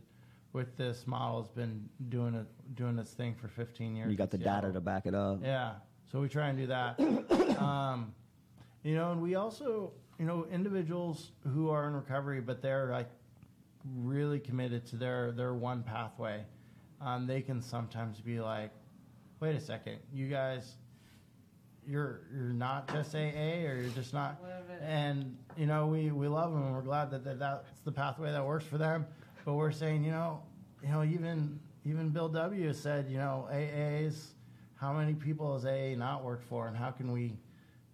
with 0.52 0.76
this 0.76 1.06
model. 1.06 1.42
Has 1.42 1.50
been 1.52 1.88
doing 2.08 2.34
it 2.34 2.46
doing 2.74 2.98
its 2.98 3.12
thing 3.12 3.36
for 3.36 3.46
15 3.46 3.94
years. 3.94 4.10
You 4.10 4.16
got 4.16 4.30
the 4.32 4.36
in 4.38 4.42
data 4.42 4.72
to 4.72 4.80
back 4.80 5.06
it 5.06 5.14
up. 5.14 5.38
Yeah. 5.42 5.74
So 6.11 6.20
we 6.20 6.28
try 6.28 6.48
and 6.48 6.59
do 6.59 6.66
that. 6.68 6.98
um, 7.61 8.12
you 8.82 8.94
know, 8.94 9.12
and 9.12 9.20
we 9.20 9.34
also, 9.34 9.92
you 10.18 10.24
know, 10.24 10.46
individuals 10.50 11.32
who 11.52 11.70
are 11.70 11.86
in 11.86 11.94
recovery, 11.94 12.40
but 12.40 12.62
they're 12.62 12.90
like 12.90 13.09
really 13.96 14.38
committed 14.38 14.86
to 14.86 14.96
their 14.96 15.32
their 15.32 15.54
one 15.54 15.82
pathway. 15.82 16.44
Um, 17.00 17.26
they 17.26 17.42
can 17.42 17.61
sometimes 17.61 18.20
be 18.20 18.40
like, 18.40 18.70
"Wait 19.40 19.54
a 19.54 19.61
second, 19.61 19.98
you 20.12 20.28
guys, 20.28 20.76
you're 21.86 22.22
you're 22.34 22.52
not 22.52 22.88
just 22.92 23.14
AA, 23.14 23.66
or 23.66 23.76
you're 23.80 23.90
just 23.90 24.14
not." 24.14 24.40
And 24.80 25.36
you 25.56 25.66
know, 25.66 25.86
we 25.86 26.11
we 26.11 26.26
love 26.26 26.52
them, 26.52 26.62
and 26.62 26.74
we're 26.74 26.82
glad 26.82 27.11
that, 27.11 27.24
that 27.24 27.38
that's 27.38 27.80
the 27.84 27.92
pathway 27.92 28.32
that 28.32 28.44
works 28.44 28.64
for 28.64 28.78
them. 28.78 29.06
But 29.44 29.54
we're 29.54 29.72
saying, 29.72 30.04
you 30.04 30.11
know, 30.11 30.42
you 30.82 30.88
know, 30.88 31.04
even 31.04 31.61
even 31.84 32.09
Bill 32.09 32.28
W 32.28 32.72
said, 32.72 33.09
you 33.09 33.18
know, 33.18 33.46
AA's 33.50 34.34
how 34.81 34.93
many 34.93 35.14
people 35.14 35.55
has 35.55 35.64
AA 35.64 35.97
not 35.97 36.24
worked 36.24 36.45
for, 36.45 36.68
and 36.68 36.76
how 36.76 36.91
can 36.91 37.12
we 37.12 37.37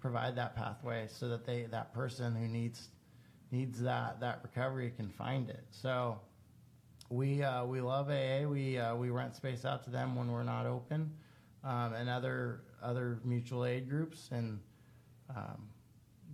provide 0.01 0.37
that 0.37 0.55
pathway 0.55 1.07
so 1.09 1.29
that 1.29 1.47
they 1.47 1.63
that 1.71 1.95
person 1.95 2.35
who 2.35 2.47
needs 2.47 2.89
needs 3.51 3.81
that 3.81 4.21
that 4.21 4.41
recovery 4.43 4.93
can 4.97 5.09
find 5.09 5.49
it. 5.49 5.65
So 5.71 6.21
we 7.09 7.43
uh, 7.43 7.65
we 7.65 7.81
love 7.81 8.11
AA. 8.11 8.47
We 8.47 8.79
uh, 8.79 8.95
we 8.97 9.11
rent 9.11 9.35
space 9.35 9.65
out 9.65 9.83
to 9.85 9.91
them 9.91 10.15
when 10.15 10.31
we're 10.31 10.43
not 10.43 10.67
open, 10.67 11.11
um, 11.63 11.95
and 11.95 12.09
other 12.09 12.65
other 12.83 13.19
mutual 13.25 13.65
aid 13.65 13.89
groups. 13.89 14.29
And 14.31 14.61
um, 15.35 15.69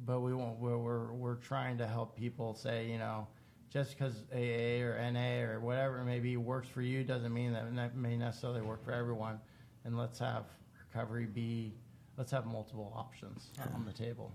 but 0.04 0.20
we 0.20 0.34
won't. 0.34 0.58
We're, 0.58 0.78
we're 0.78 1.12
we're 1.12 1.36
trying 1.36 1.78
to 1.78 1.86
help 1.86 2.16
people 2.16 2.54
say, 2.54 2.90
you 2.90 2.98
know, 2.98 3.28
just 3.72 3.96
because 3.96 4.24
AA 4.32 4.82
or 4.82 4.98
NA 5.12 5.42
or 5.42 5.60
whatever 5.60 6.00
it 6.00 6.04
may 6.04 6.18
be 6.18 6.36
works 6.36 6.68
for 6.68 6.82
you 6.82 7.04
doesn't 7.04 7.32
mean 7.32 7.52
that 7.52 7.66
it 7.66 7.94
may 7.94 8.16
necessarily 8.16 8.62
work 8.62 8.84
for 8.84 8.92
everyone. 8.92 9.38
And 9.84 9.96
let's 9.96 10.18
have 10.18 10.44
recovery 10.88 11.26
be. 11.26 11.74
Let's 12.16 12.30
have 12.32 12.46
multiple 12.46 12.92
options 12.94 13.50
on 13.74 13.84
the 13.86 13.92
table. 13.92 14.32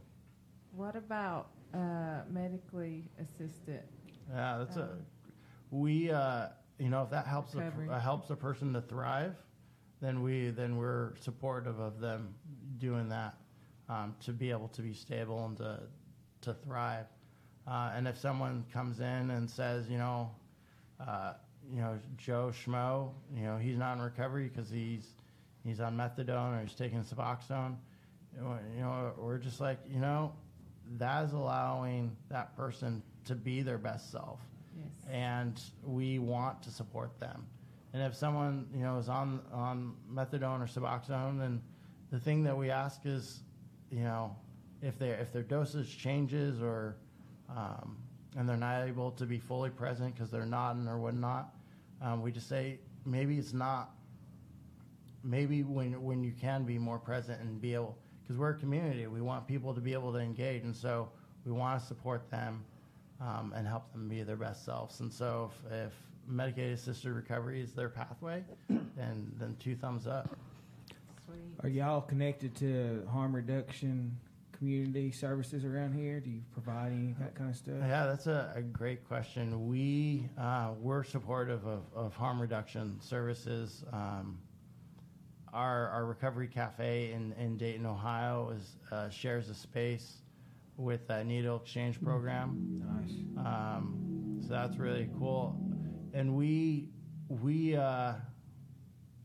What 0.71 0.95
about 0.95 1.49
uh, 1.73 2.21
medically 2.29 3.09
assisted? 3.21 3.83
Yeah, 4.31 4.57
that's 4.59 4.77
a. 4.77 4.83
Um, 4.83 5.05
We, 5.71 6.09
uh, 6.11 6.47
you 6.79 6.89
know, 6.89 7.03
if 7.03 7.09
that 7.11 7.27
helps 7.27 7.53
a, 7.55 7.59
uh, 7.91 7.99
helps 7.99 8.29
a 8.29 8.35
person 8.35 8.73
to 8.73 8.81
thrive, 8.81 9.35
then 10.01 10.21
we 10.21 10.49
then 10.49 10.77
we're 10.77 11.15
supportive 11.17 11.79
of 11.79 11.99
them 11.99 12.33
doing 12.77 13.07
that 13.09 13.35
um, 13.89 14.15
to 14.21 14.31
be 14.31 14.51
able 14.51 14.67
to 14.69 14.81
be 14.81 14.93
stable 14.93 15.45
and 15.45 15.57
to 15.57 15.79
to 16.41 16.53
thrive. 16.53 17.05
Uh, 17.67 17.91
and 17.95 18.07
if 18.07 18.17
someone 18.17 18.63
comes 18.71 18.99
in 18.99 19.31
and 19.31 19.49
says, 19.49 19.89
you 19.89 19.97
know, 19.97 20.29
uh, 20.99 21.33
you 21.73 21.81
know, 21.81 21.97
Joe 22.17 22.51
Schmo, 22.53 23.11
you 23.35 23.43
know, 23.43 23.57
he's 23.57 23.77
not 23.77 23.97
in 23.97 24.03
recovery 24.03 24.51
because 24.53 24.69
he's 24.69 25.14
he's 25.66 25.80
on 25.82 25.97
methadone 25.97 26.57
or 26.57 26.61
he's 26.61 26.76
taking 26.76 27.03
Suboxone, 27.03 27.76
you 28.38 28.82
know, 28.82 29.13
we're 29.18 29.38
just 29.38 29.59
like, 29.59 29.80
you 29.91 29.99
know, 29.99 30.34
that 30.97 31.26
is 31.26 31.34
allowing 31.34 32.16
that 32.30 32.55
person 32.55 33.01
to 33.26 33.36
be 33.36 33.61
their 33.61 33.78
best 33.78 34.11
self 34.11 34.39
Yes. 34.78 34.91
and 35.09 35.61
we 35.84 36.20
want 36.20 36.61
to 36.63 36.70
support 36.70 37.18
them. 37.20 37.45
And 37.93 38.03
if 38.03 38.13
someone 38.13 38.68
you 38.74 38.84
know 38.84 38.97
is 38.97 39.07
on 39.07 39.39
on 39.53 39.93
methadone 40.13 40.59
or 40.61 40.68
Suboxone, 40.68 41.39
then 41.39 41.61
the 42.11 42.20
thing 42.20 42.43
that 42.43 42.55
we 42.57 42.70
ask 42.70 43.05
is, 43.05 43.39
you 43.89 44.03
know, 44.03 44.36
if 44.82 44.99
they 44.99 45.11
if 45.11 45.32
their 45.32 45.43
dosage 45.43 45.97
changes 45.97 46.61
or 46.61 46.97
um, 47.49 47.95
and 48.36 48.49
they're 48.49 48.57
not 48.57 48.86
able 48.86 49.11
to 49.11 49.26
be 49.26 49.39
fully 49.39 49.70
present 49.70 50.13
because 50.13 50.30
they're 50.30 50.45
nodding 50.45 50.89
or 50.89 50.97
whatnot, 50.99 51.55
um, 52.01 52.22
we 52.22 52.34
just 52.34 52.49
say 52.49 52.80
maybe 53.05 53.38
it's 53.38 53.53
not. 53.53 53.94
Maybe 55.26 55.63
when 55.63 56.01
when 56.03 56.23
you 56.23 56.32
can 56.39 56.63
be 56.63 56.78
more 56.78 56.99
present 56.99 57.41
and 57.41 57.59
be 57.59 57.73
able 57.73 57.97
because 58.21 58.38
we're 58.38 58.51
a 58.51 58.57
community, 58.57 59.07
we 59.07 59.21
want 59.21 59.47
people 59.47 59.73
to 59.73 59.82
be 59.82 59.93
able 59.93 60.13
to 60.13 60.19
engage, 60.19 60.63
and 60.63 60.76
so 60.76 61.09
we 61.45 61.51
want 61.51 61.80
to 61.80 61.86
support 61.86 62.30
them 62.30 62.63
um, 63.21 63.53
and 63.55 63.67
help 63.67 63.91
them 63.91 64.07
be 64.07 64.23
their 64.23 64.36
best 64.36 64.65
selves. 64.65 64.99
And 64.99 65.11
so 65.11 65.51
if, 65.51 65.71
if 65.71 65.93
medication 66.28 66.73
assisted 66.73 67.11
recovery 67.11 67.61
is 67.61 67.73
their 67.73 67.89
pathway, 67.89 68.43
then 68.69 69.32
then 69.38 69.55
two 69.59 69.76
thumbs 69.76 70.07
up. 70.07 70.30
Sweet. 71.26 71.39
Are 71.63 71.69
y'all 71.69 72.01
connected 72.01 72.55
to 72.57 73.07
harm 73.11 73.36
reduction 73.36 74.17
community 74.57 75.11
services 75.11 75.65
around 75.65 75.93
here? 75.93 76.19
Do 76.19 76.30
you 76.30 76.41
provide 76.53 76.91
any 76.91 77.13
that 77.19 77.36
kind 77.36 77.49
of 77.49 77.55
stuff? 77.55 77.76
Yeah, 77.80 78.05
that's 78.05 78.28
a, 78.28 78.53
a 78.55 78.61
great 78.61 79.07
question. 79.07 79.67
We 79.67 80.30
uh, 80.38 80.71
we're 80.80 81.03
supportive 81.03 81.65
of, 81.65 81.84
of 81.95 82.15
harm 82.15 82.41
reduction 82.41 82.99
services. 83.01 83.84
Um, 83.91 84.38
our 85.55 85.87
our 85.89 86.05
recovery 86.05 86.47
cafe 86.47 87.13
in, 87.13 87.33
in 87.39 87.57
Dayton, 87.57 87.85
Ohio, 87.85 88.53
is 88.55 88.75
uh, 88.91 89.09
shares 89.09 89.49
a 89.49 89.55
space 89.55 90.17
with 90.77 91.09
a 91.09 91.23
needle 91.23 91.55
exchange 91.55 92.01
program. 92.01 92.83
Nice. 93.01 93.45
Um, 93.45 94.41
so 94.41 94.49
that's 94.49 94.77
really 94.77 95.09
cool. 95.17 95.57
And 96.13 96.35
we 96.35 96.89
we 97.29 97.75
uh, 97.75 98.13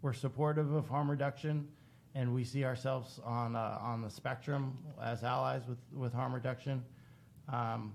we're 0.00 0.12
supportive 0.12 0.72
of 0.72 0.88
harm 0.88 1.10
reduction, 1.10 1.68
and 2.14 2.32
we 2.32 2.44
see 2.44 2.64
ourselves 2.64 3.20
on 3.24 3.56
uh, 3.56 3.78
on 3.82 4.00
the 4.00 4.10
spectrum 4.10 4.78
as 5.02 5.24
allies 5.24 5.62
with 5.68 5.78
with 5.92 6.12
harm 6.12 6.32
reduction. 6.32 6.84
Um, 7.52 7.92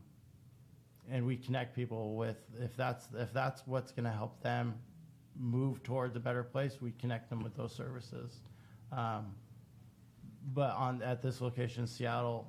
and 1.09 1.25
we 1.25 1.37
connect 1.37 1.75
people 1.75 2.15
with 2.15 2.37
if 2.59 2.75
that's 2.75 3.07
if 3.17 3.31
that's 3.31 3.65
what's 3.65 3.91
going 3.91 4.05
to 4.05 4.11
help 4.11 4.41
them 4.41 4.75
move 5.39 5.83
towards 5.83 6.15
a 6.15 6.19
better 6.19 6.43
place, 6.43 6.77
we 6.81 6.91
connect 6.91 7.29
them 7.29 7.41
with 7.41 7.55
those 7.55 7.73
services. 7.73 8.39
Um, 8.91 9.35
but 10.53 10.71
on 10.75 11.01
at 11.01 11.21
this 11.21 11.41
location, 11.41 11.81
in 11.83 11.87
Seattle, 11.87 12.47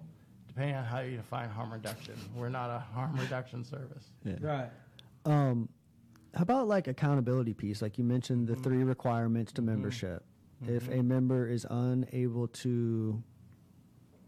depending 0.48 0.76
on 0.76 0.84
how 0.84 1.00
you 1.00 1.16
define 1.16 1.48
harm 1.48 1.72
reduction, 1.72 2.14
we're 2.36 2.48
not 2.48 2.70
a 2.70 2.78
harm 2.78 3.16
reduction 3.20 3.64
service. 3.64 4.10
Right. 4.40 4.70
Um, 5.24 5.68
how 6.34 6.42
about 6.42 6.68
like 6.68 6.86
accountability 6.88 7.54
piece? 7.54 7.80
Like 7.80 7.98
you 7.98 8.04
mentioned, 8.04 8.46
the 8.46 8.54
Mhm. 8.54 8.62
three 8.62 8.84
requirements 8.84 9.52
to 9.54 9.62
membership. 9.62 10.24
If 10.66 10.88
a 10.88 11.02
member 11.02 11.46
is 11.48 11.66
unable 11.68 12.48
to 12.48 13.22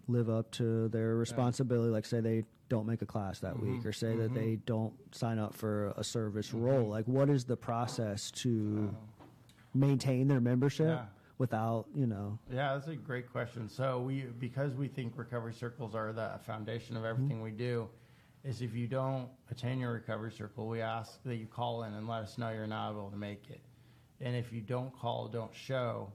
live 0.08 0.28
up 0.28 0.50
to 0.52 0.88
their 0.88 1.16
responsibility, 1.16 1.90
like 1.90 2.04
say 2.04 2.20
they 2.20 2.44
don't 2.68 2.86
make 2.86 3.02
a 3.02 3.06
class 3.06 3.40
that 3.40 3.58
week, 3.58 3.80
Mhm. 3.82 3.86
or 3.86 3.92
say 3.92 4.14
that 4.16 4.30
Mhm. 4.30 4.34
they 4.34 4.56
don't 4.56 5.14
sign 5.14 5.38
up 5.38 5.54
for 5.54 5.88
a 5.96 6.04
service 6.04 6.50
Mhm. 6.50 6.62
role, 6.62 6.88
like 6.88 7.06
what 7.08 7.30
is 7.30 7.44
the 7.44 7.56
process 7.56 8.30
to 8.32 8.94
Uh, 8.94 9.24
maintain 9.74 10.28
their 10.28 10.40
membership 10.40 10.88
Yeah. 10.88 11.06
without, 11.38 11.86
you 11.94 12.06
know? 12.06 12.38
Yeah, 12.50 12.74
that's 12.74 12.88
a 12.88 12.96
great 12.96 13.30
question. 13.30 13.68
So 13.68 14.02
we, 14.02 14.22
because 14.22 14.74
we 14.74 14.88
think 14.88 15.16
recovery 15.16 15.52
circles 15.54 15.94
are 15.94 16.12
the 16.12 16.38
foundation 16.42 16.96
of 16.96 17.04
everything 17.04 17.40
we 17.42 17.50
do, 17.52 17.88
is 18.44 18.62
if 18.62 18.74
you 18.74 18.86
don't 18.86 19.28
attend 19.50 19.80
your 19.80 19.92
recovery 19.92 20.32
circle, 20.32 20.68
we 20.68 20.80
ask 20.80 21.22
that 21.24 21.36
you 21.36 21.46
call 21.46 21.82
in 21.84 21.94
and 21.94 22.06
let 22.08 22.22
us 22.22 22.38
know 22.38 22.50
you're 22.50 22.66
not 22.66 22.92
able 22.92 23.10
to 23.10 23.16
make 23.16 23.50
it. 23.50 23.60
And 24.20 24.34
if 24.34 24.52
you 24.52 24.60
don't 24.60 24.92
call, 24.92 25.28
don't 25.28 25.54
show, 25.54 26.12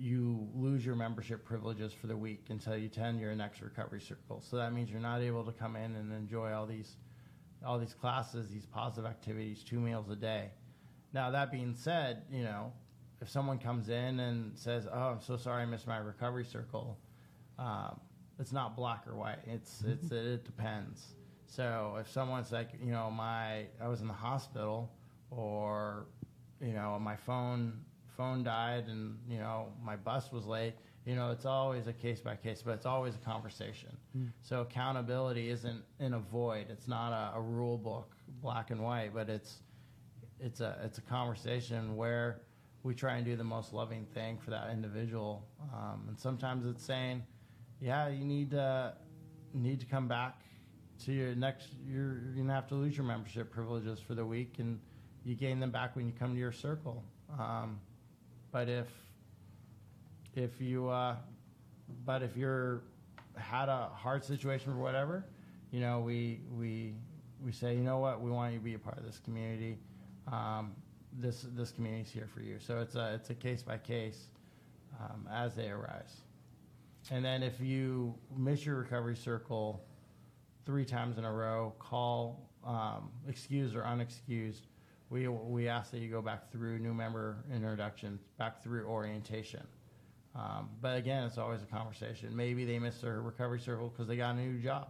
you 0.00 0.48
lose 0.54 0.84
your 0.84 0.96
membership 0.96 1.44
privileges 1.44 1.92
for 1.92 2.06
the 2.06 2.16
week 2.16 2.46
until 2.48 2.76
you 2.76 2.86
attend 2.86 3.20
your 3.20 3.34
next 3.34 3.60
recovery 3.60 4.00
circle. 4.00 4.40
So 4.40 4.56
that 4.56 4.72
means 4.72 4.90
you're 4.90 4.98
not 4.98 5.20
able 5.20 5.44
to 5.44 5.52
come 5.52 5.76
in 5.76 5.94
and 5.94 6.10
enjoy 6.12 6.52
all 6.52 6.64
these, 6.66 6.96
all 7.64 7.78
these 7.78 7.92
classes, 7.92 8.48
these 8.48 8.64
positive 8.64 9.08
activities, 9.08 9.62
two 9.62 9.78
meals 9.78 10.08
a 10.08 10.16
day. 10.16 10.52
Now 11.12 11.30
that 11.30 11.52
being 11.52 11.74
said, 11.74 12.22
you 12.32 12.44
know, 12.44 12.72
if 13.20 13.28
someone 13.28 13.58
comes 13.58 13.90
in 13.90 14.20
and 14.20 14.58
says, 14.58 14.88
"Oh, 14.90 14.98
I'm 14.98 15.20
so 15.20 15.36
sorry, 15.36 15.62
I 15.62 15.66
missed 15.66 15.86
my 15.86 15.98
recovery 15.98 16.44
circle," 16.44 16.98
um, 17.58 18.00
it's 18.38 18.52
not 18.52 18.76
black 18.76 19.06
or 19.06 19.14
white. 19.14 19.40
It's 19.46 19.82
it's 19.86 20.10
it, 20.10 20.24
it 20.24 20.44
depends. 20.44 21.14
So 21.46 21.96
if 22.00 22.08
someone's 22.08 22.52
like, 22.52 22.70
you 22.82 22.92
know, 22.92 23.10
my 23.10 23.66
I 23.80 23.88
was 23.88 24.00
in 24.00 24.08
the 24.08 24.14
hospital, 24.14 24.90
or 25.30 26.06
you 26.60 26.72
know, 26.72 26.98
my 26.98 27.16
phone 27.16 27.80
phone 28.16 28.42
died, 28.42 28.84
and 28.88 29.18
you 29.28 29.38
know, 29.38 29.68
my 29.82 29.96
bus 29.96 30.30
was 30.32 30.46
late. 30.46 30.74
You 31.06 31.16
know, 31.16 31.30
it's 31.30 31.46
always 31.46 31.86
a 31.86 31.92
case 31.92 32.20
by 32.20 32.36
case, 32.36 32.62
but 32.62 32.72
it's 32.72 32.86
always 32.86 33.14
a 33.14 33.18
conversation. 33.18 33.96
So 34.42 34.60
accountability 34.60 35.48
isn't 35.48 35.82
in 35.98 36.14
a 36.14 36.18
void. 36.18 36.66
It's 36.68 36.86
not 36.88 37.12
a, 37.12 37.38
a 37.38 37.40
rule 37.40 37.78
book, 37.78 38.14
black 38.42 38.70
and 38.70 38.82
white, 38.82 39.12
but 39.14 39.28
it's 39.28 39.62
it's 40.38 40.60
a 40.60 40.78
it's 40.84 40.98
a 40.98 41.02
conversation 41.02 41.96
where 41.96 42.40
we 42.82 42.94
try 42.94 43.16
and 43.16 43.24
do 43.24 43.36
the 43.36 43.44
most 43.44 43.72
loving 43.72 44.06
thing 44.14 44.38
for 44.38 44.50
that 44.50 44.70
individual. 44.70 45.46
Um, 45.72 46.04
and 46.08 46.18
sometimes 46.18 46.66
it's 46.66 46.84
saying, 46.84 47.22
yeah, 47.80 48.08
you 48.08 48.24
need 48.24 48.50
to 48.52 48.94
need 49.54 49.80
to 49.80 49.86
come 49.86 50.06
back 50.08 50.42
to 51.04 51.12
your 51.12 51.34
next. 51.34 51.68
You're, 51.86 52.20
you're 52.24 52.34
gonna 52.36 52.54
have 52.54 52.68
to 52.68 52.74
lose 52.74 52.96
your 52.96 53.06
membership 53.06 53.50
privileges 53.50 54.00
for 54.00 54.14
the 54.14 54.24
week, 54.24 54.56
and 54.58 54.78
you 55.24 55.34
gain 55.34 55.60
them 55.60 55.70
back 55.70 55.96
when 55.96 56.06
you 56.06 56.12
come 56.18 56.32
to 56.34 56.38
your 56.38 56.52
circle. 56.52 57.02
Um, 57.38 57.80
but 58.52 58.68
if 58.68 58.86
if 60.34 60.60
you 60.60 60.88
uh, 60.88 61.16
but 62.04 62.22
if 62.22 62.36
you're 62.36 62.82
had 63.36 63.68
a 63.68 63.88
hard 63.94 64.24
situation 64.24 64.72
or 64.72 64.76
whatever, 64.76 65.24
you 65.70 65.80
know, 65.80 66.00
we 66.00 66.40
we 66.56 66.94
we 67.44 67.52
say, 67.52 67.74
you 67.74 67.82
know 67.82 67.98
what, 67.98 68.20
we 68.20 68.30
want 68.30 68.52
you 68.52 68.58
to 68.58 68.64
be 68.64 68.74
a 68.74 68.78
part 68.78 68.98
of 68.98 69.04
this 69.04 69.18
community. 69.18 69.78
Um, 70.30 70.72
this 71.18 71.46
this 71.54 71.70
community's 71.70 72.10
here 72.10 72.28
for 72.32 72.40
you. 72.40 72.58
So 72.58 72.80
it's 72.80 72.94
a 72.94 73.14
it's 73.14 73.30
a 73.30 73.34
case 73.34 73.62
by 73.62 73.78
case 73.78 74.28
um, 75.00 75.28
as 75.32 75.54
they 75.54 75.70
arise. 75.70 76.22
And 77.10 77.24
then 77.24 77.42
if 77.42 77.60
you 77.60 78.14
miss 78.36 78.64
your 78.66 78.76
recovery 78.76 79.16
circle 79.16 79.82
three 80.66 80.84
times 80.84 81.18
in 81.18 81.24
a 81.24 81.32
row, 81.32 81.72
call 81.78 82.48
um, 82.64 83.10
excused 83.28 83.74
or 83.74 83.82
unexcused. 83.82 84.66
We 85.10 85.26
we 85.28 85.68
ask 85.68 85.90
that 85.90 85.98
you 85.98 86.08
go 86.08 86.22
back 86.22 86.50
through 86.52 86.78
new 86.78 86.94
member 86.94 87.44
introductions, 87.52 88.20
back 88.38 88.62
through 88.62 88.84
orientation. 88.86 89.66
Um, 90.36 90.68
but 90.80 90.96
again, 90.96 91.24
it's 91.24 91.38
always 91.38 91.62
a 91.62 91.66
conversation. 91.66 92.34
Maybe 92.34 92.64
they 92.64 92.78
missed 92.78 93.02
their 93.02 93.20
recovery 93.20 93.58
circle 93.58 93.88
because 93.88 94.06
they 94.06 94.16
got 94.16 94.36
a 94.36 94.38
new 94.38 94.60
job, 94.60 94.88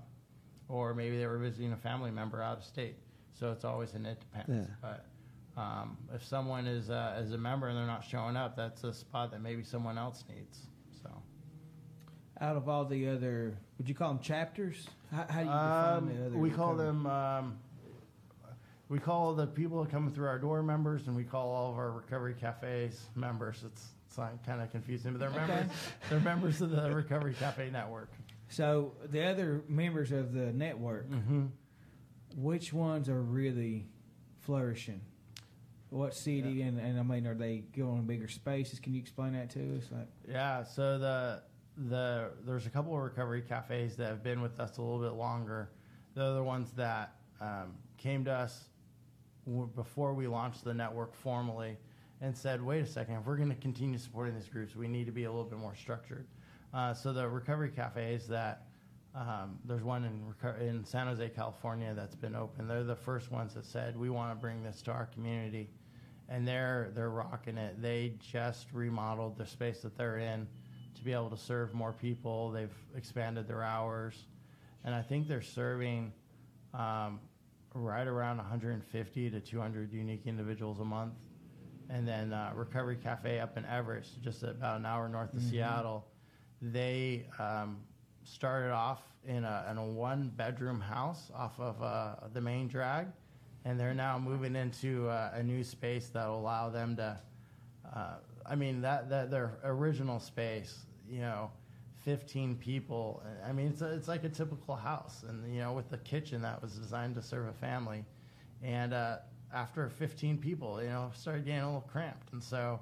or 0.68 0.93
maybe 0.95 1.16
they 1.16 1.27
were 1.27 1.39
visiting 1.39 1.73
a 1.73 1.77
family 1.79 2.11
member 2.11 2.43
out 2.43 2.59
of 2.59 2.64
state. 2.64 2.97
So 3.33 3.51
it's 3.51 3.64
always 3.64 3.95
an 3.95 4.05
it 4.05 4.21
depends. 4.21 4.68
Yeah. 4.68 4.75
But 4.83 5.07
um, 5.61 5.97
if 6.14 6.23
someone 6.23 6.66
is 6.66 6.91
uh, 6.91 7.23
is 7.25 7.33
a 7.33 7.39
member 7.39 7.68
and 7.68 7.79
they're 7.79 7.87
not 7.87 8.05
showing 8.05 8.37
up, 8.37 8.55
that's 8.57 8.85
a 8.85 8.93
spot 8.93 9.31
that 9.31 9.41
maybe 9.41 9.62
someone 9.64 9.97
else 9.97 10.25
needs. 10.29 10.66
So 11.03 11.11
Out 12.43 12.57
of 12.57 12.68
all 12.68 12.85
the 12.85 13.09
other, 13.09 13.57
would 13.79 13.89
you 13.89 13.95
call 13.95 14.09
them 14.09 14.23
chapters? 14.23 14.87
How, 15.11 15.25
how 15.29 15.41
do 15.41 15.47
you 15.47 15.51
define 15.51 15.97
um, 15.97 16.09
the 16.09 16.27
other? 16.27 16.37
we 16.37 16.51
call 16.51 16.77
them. 16.77 17.07
Um, 17.07 17.59
we 18.91 18.99
call 18.99 19.34
the 19.34 19.47
people 19.47 19.82
that 19.82 19.91
come 19.91 20.11
through 20.11 20.26
our 20.26 20.38
door 20.38 20.62
members, 20.62 21.07
and 21.07 21.16
we 21.16 21.24
call 21.24 21.49
all 21.49 21.70
of 21.72 21.78
our 21.78 21.93
recovery 21.93 22.34
cafes 22.38 23.01
members. 23.14 23.62
It's, 23.64 23.86
it's 24.07 24.16
kind 24.45 24.61
of 24.61 24.70
confusing, 24.72 25.12
but 25.12 25.20
they're 25.20 25.28
Okay. 25.30 25.47
members. 25.47 25.76
They're 26.11 26.20
members 26.20 26.61
of 26.61 26.70
the 26.70 26.91
Recovery 26.93 27.34
Cafe 27.34 27.70
Network. 27.70 28.11
So 28.49 28.95
the 29.11 29.24
other 29.24 29.62
members 29.68 30.11
of 30.11 30.32
the 30.34 30.53
network, 30.53 31.09
Mm-hmm. 31.09 31.47
which 32.36 32.72
ones 32.72 33.09
are 33.09 33.22
really 33.22 33.86
flourishing? 34.41 35.01
What 35.91 36.14
city 36.14 36.62
and, 36.62 36.78
and 36.80 36.99
I 36.99 37.03
mean, 37.05 37.26
are 37.26 37.34
they 37.34 37.59
going 37.76 37.97
to 37.99 38.03
bigger 38.03 38.28
spaces? 38.28 38.80
Can 38.80 38.93
you 38.95 39.01
explain 39.01 39.32
that 39.34 39.51
to 39.51 39.76
us? 39.76 39.84
Like, 39.93 40.09
Yeah, 40.28 40.62
so 40.64 40.99
the 40.99 41.43
the 41.88 42.30
there's 42.45 42.66
a 42.66 42.70
couple 42.70 42.95
of 42.95 43.03
recovery 43.03 43.43
cafes 43.43 43.97
that 43.97 44.07
have 44.09 44.22
been 44.22 44.41
with 44.43 44.59
us 44.61 44.78
a 44.78 44.82
little 44.82 45.01
bit 45.01 45.16
longer. 45.16 45.70
They're 46.14 46.34
the 46.34 46.43
ones 46.43 46.70
that 46.72 47.14
um, 47.41 47.74
came 47.97 48.24
to 48.26 48.32
us 48.32 48.68
before 49.74 50.14
we 50.14 50.26
launched 50.26 50.64
the 50.64 50.74
network 50.74 51.14
formally 51.14 51.76
and 52.20 52.36
said, 52.36 52.62
"Wait 52.62 52.82
a 52.82 52.86
second, 52.86 53.16
if 53.16 53.26
we're 53.26 53.36
going 53.36 53.49
to 53.49 53.55
continue 53.55 53.99
supporting 53.99 54.34
these 54.34 54.49
groups, 54.49 54.76
we 54.76 54.88
need 54.88 55.07
to 55.07 55.12
be 55.12 55.24
a 55.24 55.30
little 55.30 55.45
bit 55.45 55.59
more 55.59 55.74
structured." 55.74 56.26
Uh, 56.72 56.95
so 56.95 57.12
the 57.12 57.28
recovery 57.28 57.70
cafes 57.70 58.28
that 58.28 58.66
um, 59.14 59.59
there's 59.64 59.82
one 59.82 60.05
in 60.05 60.66
in 60.66 60.84
San 60.84 61.07
Jose, 61.07 61.28
California, 61.30 61.93
that's 61.95 62.14
been 62.14 62.36
open. 62.36 62.68
They're 62.68 62.84
the 62.84 62.95
first 62.95 63.32
ones 63.32 63.55
that 63.55 63.64
said 63.64 63.97
we 63.97 64.11
want 64.11 64.30
to 64.30 64.41
bring 64.41 64.62
this 64.62 64.82
to 64.82 64.93
our 64.93 65.07
community, 65.07 65.70
and 66.28 66.47
they're 66.47 66.93
they're 66.95 67.11
rocking 67.11 67.59
it. 67.59 67.80
They 67.82 68.14
just 68.20 68.68
remodeled 68.72 69.36
the 69.36 69.47
space 69.47 69.80
that 69.80 69.97
they're 69.97 70.18
in 70.18 70.47
to 70.95 71.03
be 71.03 71.12
able 71.12 71.30
to 71.30 71.36
serve 71.36 71.74
more 71.74 71.93
people. 71.93 72.51
They've 72.51 72.74
expanded 72.95 73.49
their 73.49 73.62
hours, 73.62 74.26
and 74.84 74.95
I 74.95 75.03
think 75.03 75.26
they're 75.26 75.43
serving 75.43 76.12
um, 76.72 77.18
right 77.75 78.07
around 78.07 78.39
150 78.39 79.31
to 79.31 79.41
200 79.41 79.93
unique 79.93 80.23
individuals 80.27 80.81
a 80.81 80.85
month. 80.85 81.14
And 81.89 82.07
then 82.07 82.33
uh, 82.33 82.53
Recovery 82.55 82.97
Cafe 82.97 83.41
up 83.41 83.57
in 83.57 83.64
Everett, 83.66 84.07
just 84.23 84.43
about 84.43 84.79
an 84.79 84.87
hour 84.87 85.09
north 85.09 85.35
of 85.35 85.43
Seattle, 85.43 86.07
they 86.62 87.27
um, 87.39 87.79
started 88.23 88.71
off 88.73 89.03
in 89.27 89.45
a, 89.45 89.66
in 89.71 89.77
a 89.77 89.85
one 89.85 90.31
bedroom 90.37 90.81
house 90.81 91.31
off 91.35 91.59
of 91.59 91.83
uh, 91.83 92.14
the 92.33 92.41
main 92.41 92.68
drag, 92.68 93.07
and 93.64 93.79
they're 93.79 93.95
now 93.95 94.18
moving 94.18 94.57
into 94.57 95.09
uh, 95.09 95.33
a 95.35 95.43
new 95.43 95.64
space 95.64 96.09
that 96.11 96.27
will 96.29 96.39
allow 96.39 96.71
them 96.71 96.97
to. 96.97 97.18
Uh, 97.95 98.14
I 98.47 98.55
mean 98.55 98.81
that 98.83 99.11
that 99.11 99.31
their 99.31 99.59
original 99.64 100.21
space, 100.21 100.87
you 101.09 101.21
know, 101.21 101.51
15 102.05 102.57
people. 102.57 103.22
I 103.46 103.53
mean 103.53 103.68
it's 103.68 103.82
a, 103.82 103.94
it's 103.94 104.09
like 104.09 104.24
a 104.24 104.28
typical 104.28 104.76
house, 104.76 105.24
and 105.28 105.55
you 105.55 105.61
know 105.61 105.72
with 105.72 105.90
the 105.90 105.98
kitchen 105.98 106.42
that 106.42 106.61
was 106.62 106.72
designed 106.72 107.14
to 107.16 107.22
serve 107.22 107.48
a 107.48 107.53
family, 107.53 108.05
and 108.62 108.92
uh, 108.92 109.16
after 109.53 109.88
15 109.88 110.38
people, 110.38 110.82
you 110.82 110.88
know, 110.88 111.11
started 111.14 111.44
getting 111.44 111.62
a 111.62 111.66
little 111.66 111.80
cramped, 111.80 112.32
and 112.32 112.42
so 112.42 112.80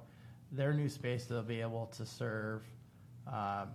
their 0.52 0.72
new 0.72 0.88
space 0.88 1.24
they'll 1.24 1.42
be 1.42 1.60
able 1.60 1.86
to 1.86 2.06
serve. 2.06 2.62
Um, 3.26 3.68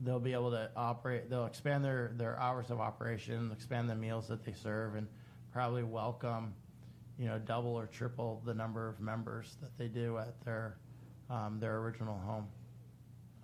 they'll 0.00 0.20
be 0.20 0.32
able 0.32 0.50
to 0.50 0.70
operate. 0.76 1.28
They'll 1.30 1.46
expand 1.46 1.84
their 1.84 2.12
their 2.16 2.38
hours 2.38 2.70
of 2.70 2.80
operation, 2.80 3.50
expand 3.52 3.88
the 3.88 3.94
meals 3.94 4.28
that 4.28 4.44
they 4.44 4.52
serve, 4.52 4.94
and 4.96 5.06
probably 5.52 5.82
welcome, 5.82 6.54
you 7.18 7.26
know, 7.26 7.38
double 7.38 7.74
or 7.74 7.86
triple 7.86 8.42
the 8.44 8.54
number 8.54 8.88
of 8.88 9.00
members 9.00 9.56
that 9.60 9.76
they 9.76 9.88
do 9.88 10.18
at 10.18 10.40
their 10.44 10.76
um, 11.28 11.58
their 11.60 11.78
original 11.78 12.18
home. 12.18 12.46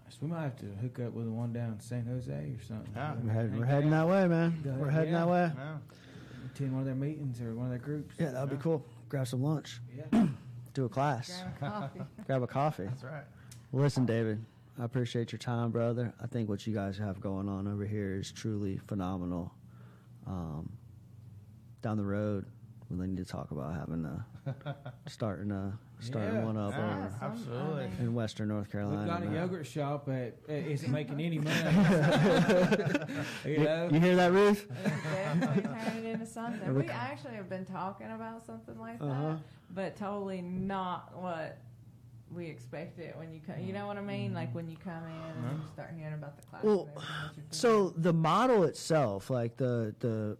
So 0.09 0.19
we 0.23 0.29
might 0.29 0.43
have 0.43 0.57
to 0.61 0.67
hook 0.81 1.01
up 1.01 1.13
with 1.13 1.27
the 1.27 1.33
one 1.33 1.53
down 1.53 1.73
in 1.73 1.81
San 1.81 2.07
Jose 2.07 2.33
or 2.33 2.63
something. 2.63 2.93
Yeah. 2.95 3.15
We're 3.23 3.33
heading, 3.33 3.59
we're 3.59 3.65
heading 3.67 3.91
that 3.91 4.07
way, 4.09 4.27
man. 4.29 4.61
Go 4.63 4.71
ahead. 4.71 4.81
We're 4.83 4.91
heading 4.91 5.13
that 5.13 5.27
Yeah. 5.27 5.33
way. 5.33 5.53
Yeah. 5.57 5.77
Attend 6.55 6.73
one 6.73 6.81
of 6.81 6.87
their 6.87 6.95
meetings 6.95 7.41
or 7.41 7.55
one 7.55 7.67
of 7.67 7.71
their 7.71 7.79
groups. 7.81 8.15
Yeah, 8.19 8.31
that'd 8.31 8.51
be 8.51 8.57
cool. 8.57 8.85
Grab 9.09 9.27
some 9.27 9.43
lunch, 9.43 9.81
Yeah. 10.13 10.27
do 10.75 10.85
a 10.85 10.89
class, 10.89 11.43
Grab 11.59 11.73
a 11.73 11.79
coffee. 11.81 12.01
grab 12.27 12.43
a 12.43 12.47
coffee. 12.47 12.85
That's 12.85 13.05
right. 13.05 13.25
Listen, 13.73 14.07
David, 14.07 14.43
I 14.79 14.85
appreciate 14.85 15.33
your 15.33 15.39
time, 15.39 15.71
brother. 15.71 16.13
I 16.23 16.27
think 16.27 16.49
what 16.49 16.67
you 16.67 16.73
guys 16.75 16.97
have 16.99 17.21
going 17.21 17.49
on 17.49 17.67
over 17.69 17.85
here 17.85 18.15
is 18.15 18.31
truly 18.31 18.79
phenomenal. 18.87 19.53
Um, 20.27 20.71
down 21.83 21.97
the 21.99 22.05
road, 22.05 22.47
we 22.91 23.07
need 23.07 23.17
to 23.19 23.25
talk 23.25 23.51
about 23.51 23.75
having 23.75 24.05
a 24.05 24.25
starting 25.07 25.51
a 25.51 25.79
starting 26.01 26.35
Yeah. 26.37 26.45
one 26.45 26.57
up 26.57 26.73
Yeah. 26.73 26.97
over 26.99 27.11
some- 27.19 27.31
absolutely. 27.33 27.91
In 28.01 28.15
Western 28.15 28.49
North 28.49 28.71
Carolina. 28.71 28.99
We've 29.01 29.09
got 29.09 29.23
a 29.23 29.27
man. 29.27 29.35
yogurt 29.35 29.67
shop 29.67 30.09
at 30.09 30.35
uh, 30.49 30.53
isn't 30.53 30.91
making 30.93 31.21
any 31.21 31.39
money. 31.39 31.57
you 33.45 33.53
You, 33.53 33.59
know? 33.65 33.89
you 33.93 34.01
hear 34.01 34.17
that, 34.17 34.33
Ruth? 34.33 34.67
definitely 35.13 35.63
turn 35.63 35.97
it 35.99 36.05
into 36.05 36.27
something. 36.27 36.75
We 36.75 36.87
actually 36.89 37.35
have 37.35 37.49
been 37.49 37.65
talking 37.65 38.11
about 38.11 38.45
something 38.45 38.79
like 38.79 39.01
Uh-huh. 39.01 39.29
that, 39.35 39.39
but 39.75 39.97
totally 39.97 40.43
not 40.43 41.17
what 41.21 41.59
we 42.35 42.47
expected 42.47 43.17
when 43.17 43.33
you 43.33 43.41
come. 43.47 43.61
You 43.65 43.73
know 43.73 43.87
what 43.87 43.97
I 43.97 44.01
mean? 44.03 44.35
Like 44.35 44.53
when 44.55 44.69
you 44.69 44.77
come 44.77 45.05
in 45.05 45.45
and 45.49 45.61
you 45.63 45.67
start 45.73 45.91
hearing 45.97 46.15
about 46.15 46.37
the 46.37 46.43
class. 46.47 46.63
Well, 46.65 46.89
everything 46.91 46.95
that 47.05 47.37
you're 47.37 47.45
So 47.51 47.91
the 47.97 48.13
model 48.13 48.65
itself, 48.65 49.31
like 49.31 49.57
the 49.57 49.95
the 50.01 50.09
the 50.09 50.37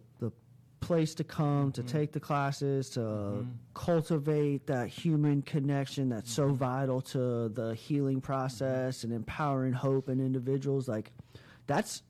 place 0.79 1.15
to 1.15 1.23
come 1.23 1.71
to 1.71 1.81
mm-hmm. 1.81 1.97
take 1.97 2.11
the 2.11 2.19
classes 2.19 2.89
to 2.89 2.99
mm-hmm. 2.99 3.49
cultivate 3.73 4.67
that 4.67 4.87
human 4.87 5.41
connection 5.41 6.09
that's 6.09 6.31
so 6.31 6.45
mm-hmm. 6.45 6.55
vital 6.55 7.01
to 7.01 7.49
the 7.49 7.73
healing 7.75 8.21
process 8.21 9.03
and 9.03 9.11
empowering 9.11 9.73
hope 9.73 10.07
in 10.07 10.19
individuals 10.19 10.87
like 10.87 11.11
that's 11.65 12.03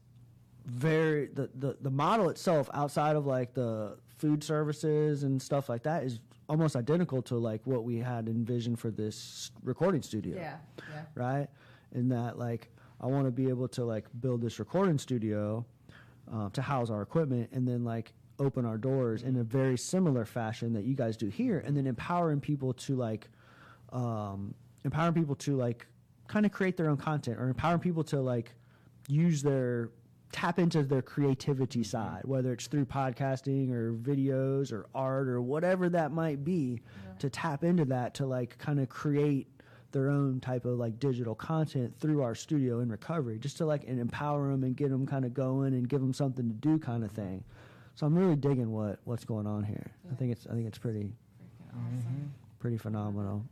very 0.66 1.28
the, 1.28 1.50
the 1.56 1.78
the 1.82 1.90
model 1.90 2.30
itself 2.30 2.70
outside 2.74 3.16
of 3.16 3.26
like 3.26 3.54
the 3.54 3.98
food 4.18 4.44
services 4.44 5.24
and 5.24 5.42
stuff 5.42 5.70
like 5.70 5.84
that 5.84 6.04
is 6.04 6.20
almost 6.50 6.76
identical 6.76 7.22
to 7.22 7.36
like 7.36 7.62
what 7.66 7.84
we 7.84 7.98
had 7.98 8.28
envisioned 8.28 8.80
for 8.80 8.90
this 8.90 9.52
recording 9.64 10.02
studio 10.02 10.38
Yeah, 10.38 10.58
yeah. 10.94 11.04
right? 11.16 11.48
In 11.94 12.10
that, 12.10 12.38
like, 12.38 12.70
I 13.00 13.08
want 13.08 13.26
to 13.26 13.32
be 13.32 13.50
able 13.50 13.68
to 13.70 13.86
like 13.86 14.06
build 14.20 14.42
this 14.42 14.60
recording 14.60 14.98
studio 14.98 15.66
uh, 16.34 16.50
to 16.50 16.62
house 16.62 16.90
our 16.90 17.02
equipment, 17.02 17.50
and 17.54 17.68
then 17.68 17.84
like 17.84 18.14
open 18.40 18.66
our 18.66 18.78
doors 18.78 19.24
in 19.24 19.36
a 19.36 19.40
mm-hmm. 19.40 19.50
very 19.50 19.78
similar 19.78 20.26
fashion 20.26 20.74
that 20.74 20.86
you 20.86 20.96
guys 20.96 21.18
do 21.18 21.28
here, 21.28 21.60
and 21.66 21.76
then 21.76 21.88
empowering 21.88 22.40
people 22.40 22.74
to 22.74 22.96
like, 22.96 23.30
um, 23.92 24.54
empowering 24.84 25.14
people 25.14 25.36
to 25.36 25.56
like, 25.56 25.86
kind 26.28 26.46
of 26.46 26.52
create 26.52 26.76
their 26.78 26.90
own 26.90 26.98
content, 26.98 27.40
or 27.40 27.48
empowering 27.48 27.80
people 27.80 28.04
to 28.04 28.20
like 28.20 28.54
use 29.08 29.42
their 29.42 29.90
tap 30.34 30.60
into 30.60 30.84
their 30.84 31.02
creativity 31.02 31.80
mm-hmm. 31.80 31.90
side, 31.90 32.22
whether 32.26 32.52
it's 32.52 32.68
through 32.68 32.86
podcasting 32.86 33.72
or 33.72 33.94
videos 33.94 34.74
or 34.74 34.86
art 34.94 35.28
or 35.30 35.42
whatever 35.42 35.88
that 35.88 36.12
might 36.12 36.44
be, 36.44 36.82
to 37.20 37.30
tap 37.30 37.64
into 37.64 37.86
that 37.86 38.14
to 38.14 38.26
like 38.26 38.58
kind 38.58 38.80
of 38.80 38.90
create 38.90 39.48
their 39.94 40.10
own 40.10 40.40
type 40.42 40.66
of 40.66 40.78
like 40.78 41.00
digital 41.00 41.34
content 41.34 41.98
through 41.98 42.22
our 42.22 42.36
studio 42.36 42.82
in 42.82 42.90
recovery, 42.90 43.40
just 43.40 43.56
to 43.58 43.66
like 43.66 43.88
and 43.88 44.00
empower 44.00 44.52
them 44.52 44.64
and 44.64 44.76
get 44.76 44.90
them 44.90 45.08
kind 45.08 45.24
of 45.24 45.34
going 45.34 45.74
and 45.74 45.88
give 45.88 46.02
them 46.02 46.14
something 46.14 46.50
to 46.50 46.56
do, 46.56 46.78
kind 46.78 47.04
of 47.04 47.14
mm-hmm. 47.14 47.22
thing. 47.22 47.44
So 47.98 48.06
I'm 48.06 48.14
really 48.16 48.36
digging 48.36 48.72
what 48.72 49.00
what's 49.06 49.26
going 49.26 49.48
on 49.48 49.64
here. 49.64 49.88
I 50.12 50.14
think 50.14 50.32
it's 50.32 50.46
I 50.46 50.54
think 50.54 50.68
it's 50.68 50.78
pretty 50.78 51.12
awesome. 51.72 52.32
pretty 52.60 52.78
phenomenal. 52.78 53.44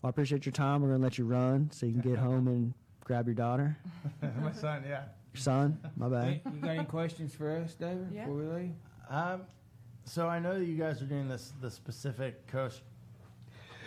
Well, 0.00 0.04
I 0.04 0.08
appreciate 0.10 0.46
your 0.46 0.52
time. 0.52 0.80
We're 0.80 0.90
gonna 0.92 1.02
let 1.02 1.18
you 1.18 1.24
run 1.24 1.68
so 1.72 1.84
you 1.84 1.90
can 1.92 2.00
get 2.08 2.20
home 2.20 2.46
and 2.46 2.72
grab 3.02 3.26
your 3.26 3.34
daughter, 3.34 3.76
My 4.40 4.52
son, 4.52 4.84
yeah. 4.88 5.06
your 5.34 5.40
son. 5.40 5.76
My 5.96 6.08
bad. 6.08 6.40
You 6.54 6.60
got 6.60 6.70
any 6.70 6.84
questions 6.84 7.34
for 7.34 7.50
us, 7.56 7.74
David, 7.74 8.06
Yeah. 8.12 8.26
before 8.26 8.36
we 8.36 8.44
leave? 8.46 8.70
Um, 9.10 9.40
so 10.04 10.28
I 10.28 10.38
know 10.38 10.56
that 10.56 10.64
you 10.64 10.76
guys 10.76 11.02
are 11.02 11.06
doing 11.06 11.26
this 11.26 11.52
the 11.60 11.70
Pacific 11.84 12.46
Coast 12.46 12.82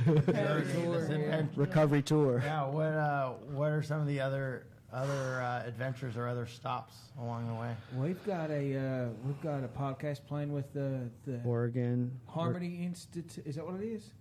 Recovery 0.06 0.34
journey, 0.66 0.84
tour, 0.84 1.00
this 1.00 1.10
yeah. 1.18 1.44
Recovery 1.56 2.02
tour. 2.02 2.42
Yeah. 2.44 2.66
What 2.66 2.88
uh, 2.88 3.30
what 3.54 3.72
are 3.72 3.82
some 3.82 4.02
of 4.02 4.08
the 4.08 4.20
other 4.20 4.66
other 4.94 5.42
uh, 5.42 5.64
adventures 5.66 6.18
or 6.18 6.28
other 6.28 6.46
stops 6.46 6.96
along 7.20 7.48
the 7.48 7.54
way? 7.54 7.76
We've 7.96 8.24
got 8.26 8.50
a 8.50 8.78
uh, 8.78 9.10
we've 9.26 9.42
got 9.42 9.64
a 9.64 9.68
podcast 9.68 10.26
playing 10.28 10.52
with 10.52 10.72
the 10.74 11.10
the 11.26 11.42
Oregon. 11.46 12.12
Harmony 12.28 12.84
Institute. 12.84 13.46
Is 13.46 13.56
that 13.56 13.66
what 13.66 13.82
it 13.82 13.86
is? 13.86 14.12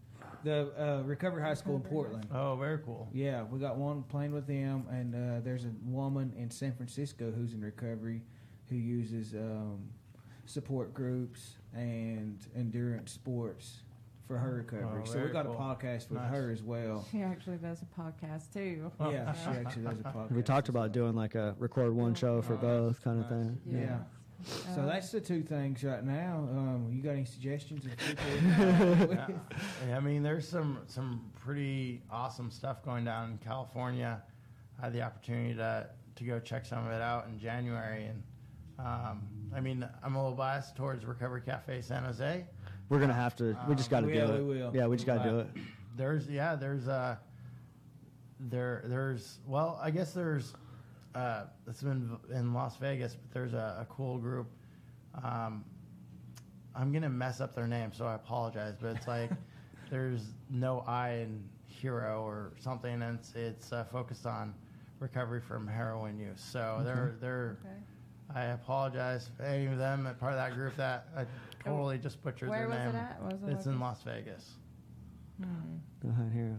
The 0.43 0.73
uh, 0.79 1.03
Recovery 1.05 1.43
High 1.43 1.55
School 1.55 1.77
in 1.77 1.83
Portland. 1.83 2.27
Oh, 2.33 2.57
very 2.57 2.79
cool. 2.79 3.09
Yeah, 3.13 3.43
we 3.43 3.59
got 3.59 3.77
one 3.77 4.05
playing 4.05 4.33
with 4.33 4.47
them, 4.47 4.87
and 4.91 5.15
uh, 5.15 5.41
there's 5.45 5.65
a 5.65 5.73
woman 5.85 6.33
in 6.39 6.51
San 6.51 6.73
Francisco 6.73 7.31
who's 7.31 7.53
in 7.53 7.61
recovery, 7.61 8.23
who 8.69 8.77
uses 8.77 9.35
um, 9.35 9.81
support 10.47 10.95
groups 10.95 11.57
and 11.75 12.39
endurance 12.57 13.13
sports 13.13 13.83
for 14.31 14.39
her 14.39 14.55
recovery. 14.59 15.03
Oh, 15.03 15.05
so 15.05 15.19
we 15.21 15.29
got 15.31 15.45
cool. 15.45 15.55
a 15.55 15.59
podcast 15.59 16.09
with 16.09 16.21
Nice. 16.21 16.31
her 16.31 16.51
as 16.53 16.63
well. 16.63 17.05
She 17.11 17.21
actually 17.21 17.57
does 17.57 17.83
a 17.83 18.01
podcast 18.01 18.53
too. 18.53 18.89
Yeah, 19.01 19.33
she 19.33 19.51
actually 19.59 19.83
does 19.87 19.99
a 19.99 20.05
podcast. 20.05 20.31
We 20.37 20.43
talked 20.43 20.69
about 20.69 20.93
doing 20.93 21.17
like 21.17 21.35
a 21.35 21.57
record 21.59 21.93
one 21.93 22.15
show 22.15 22.41
for 22.41 22.53
Nice, 22.53 22.63
both 22.63 23.03
kind 23.03 23.19
of 23.25 23.29
thing. 23.29 23.59
Yeah. 23.67 23.99
So 24.77 24.83
Uh, 24.83 24.87
that's 24.87 25.11
the 25.11 25.21
two 25.21 25.43
things 25.43 25.83
right 25.83 26.05
now. 26.05 26.49
Um, 26.53 26.91
you 26.93 27.03
got 27.03 27.11
any 27.11 27.25
suggestions 27.25 27.85
of 27.85 27.97
people? 27.97 28.25
we 28.31 28.39
can 28.55 28.69
Yeah. 28.69 29.05
with? 29.07 29.19
Yeah, 29.89 29.97
I 29.97 30.01
mean, 30.01 30.23
there's 30.23 30.47
some 30.49 30.79
some 30.87 31.29
pretty 31.45 32.01
awesome 32.09 32.53
stuff 32.53 32.85
going 32.85 33.05
down 33.05 33.33
in 33.33 33.39
California. 33.39 34.23
I 34.79 34.85
had 34.85 34.93
the 34.93 35.03
opportunity 35.03 35.55
to 35.57 35.89
to 36.15 36.25
go 36.25 36.39
check 36.39 36.65
some 36.67 36.87
of 36.87 36.93
it 36.93 37.03
out 37.03 37.27
in 37.27 37.37
January, 37.41 38.05
and 38.07 38.23
um, 38.79 39.23
I 39.53 39.61
mean, 39.61 39.85
I'm 40.05 40.15
a 40.15 40.23
little 40.23 40.37
biased 40.37 40.77
towards 40.77 41.05
Recovery 41.05 41.43
Cafe 41.43 41.83
San 41.83 42.05
Jose. 42.05 42.47
We're 42.91 42.99
gonna 42.99 43.15
have 43.15 43.37
to. 43.37 43.57
We 43.69 43.77
just 43.77 43.89
got 43.89 44.01
to 44.01 44.07
Um, 44.07 44.13
do 44.13 44.19
yeah, 44.19 44.29
it. 44.35 44.45
we 44.45 44.59
will. 44.59 44.71
Yeah, 44.77 44.87
we 44.89 44.97
just 44.97 45.07
got 45.07 45.23
to 45.23 45.31
do 45.31 45.39
Uh, 45.39 45.43
it. 45.43 45.49
There's 45.97 46.29
yeah, 46.29 46.57
there's 46.57 46.89
uh 46.89 47.17
there 48.41 48.83
there's 48.87 49.39
well, 49.47 49.79
I 49.83 49.91
guess 49.91 50.13
there's 50.13 50.55
uh 51.15 51.45
it's 51.69 51.83
been 51.83 52.19
in 52.31 52.53
Las 52.53 52.77
Vegas, 52.79 53.15
but 53.15 53.31
there's 53.33 53.55
a, 53.55 53.79
a 53.81 53.87
cool 53.89 54.19
group. 54.19 54.49
Um, 55.23 55.65
I'm 56.75 56.93
gonna 56.93 57.09
mess 57.09 57.41
up 57.41 57.55
their 57.55 57.69
name, 57.69 57.93
so 57.93 58.07
I 58.07 58.15
apologize. 58.17 58.75
But 58.81 58.97
it's 58.97 59.07
like 59.07 59.31
there's 59.91 60.23
no 60.51 60.81
I 60.81 61.11
in 61.13 61.45
hero 61.67 62.25
or 62.25 62.53
something, 62.59 63.03
and 63.03 63.19
it's 63.21 63.35
it's 63.37 63.73
uh, 63.73 63.85
focused 63.85 64.27
on 64.27 64.53
recovery 64.99 65.41
from 65.41 65.69
heroin 65.69 66.19
use. 66.19 66.41
So 66.41 66.81
they're 66.85 67.15
they're. 67.21 67.57
Okay. 67.65 67.75
I 68.33 68.45
apologize 68.53 69.29
for 69.37 69.43
any 69.43 69.67
of 69.67 69.77
them 69.77 70.07
a 70.07 70.15
part 70.15 70.33
of 70.33 70.39
that 70.39 70.55
group 70.55 70.77
that 70.77 71.09
I 71.17 71.25
totally 71.65 71.99
just 71.99 72.23
butchered 72.23 72.49
Where 72.49 72.61
their 72.61 72.69
was 72.69 72.79
name. 72.79 72.89
it 72.89 72.95
at? 72.97 73.23
What 73.23 73.33
was 73.33 73.41
the 73.43 73.47
It's 73.51 73.67
in 73.67 73.73
location? 73.73 73.81
Las 73.81 74.03
Vegas. 74.03 74.51
No 75.39 76.15
Iron 76.19 76.31
Hero. 76.33 76.57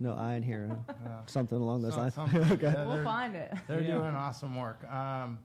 No 0.00 0.14
Iron 0.14 0.42
Hero. 0.42 0.84
Yeah. 1.04 1.20
Something 1.26 1.58
along 1.58 1.82
those 1.82 1.96
lines. 1.96 2.14
something. 2.14 2.40
okay. 2.52 2.66
Yeah, 2.72 2.84
We'll 2.86 2.96
they're- 2.96 3.04
find 3.04 3.34
it. 3.34 3.52
They're 3.66 3.80
Yeah. 3.82 3.94
doing 3.98 4.14
awesome 4.14 4.56
work. 4.56 4.84
Um, 4.90 5.38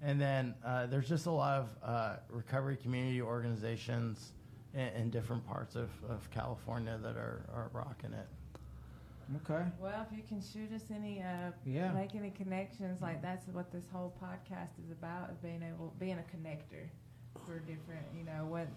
and 0.00 0.20
then 0.20 0.54
uh, 0.64 0.86
there's 0.86 1.08
just 1.08 1.26
a 1.26 1.30
lot 1.30 1.58
of 1.60 1.68
uh, 1.82 2.16
recovery 2.28 2.76
community 2.76 3.20
organizations 3.22 4.32
in, 4.74 4.80
in 4.88 5.10
different 5.10 5.46
parts 5.46 5.76
of, 5.76 5.90
of 6.08 6.28
California 6.30 6.98
that 7.02 7.16
are, 7.16 7.44
are 7.54 7.70
rocking 7.72 8.12
it. 8.12 8.26
Okay. 9.48 9.62
Well, 9.80 10.04
if 10.10 10.16
you 10.16 10.22
can 10.28 10.40
shoot 10.42 10.72
us 10.74 10.90
any, 10.94 11.22
uh, 11.22 11.52
Yeah. 11.64 11.92
make 11.92 12.14
any 12.14 12.30
connections, 12.30 13.00
like 13.00 13.22
that's 13.22 13.46
what 13.48 13.70
this 13.72 13.84
whole 13.92 14.12
podcast 14.22 14.78
is 14.84 14.90
about: 14.90 15.30
is 15.30 15.38
being 15.38 15.62
able, 15.62 15.94
being 15.98 16.18
a 16.18 16.36
connector 16.36 16.88
for 17.46 17.58
different, 17.60 18.04
you 18.16 18.24
know, 18.24 18.44
what 18.46 18.68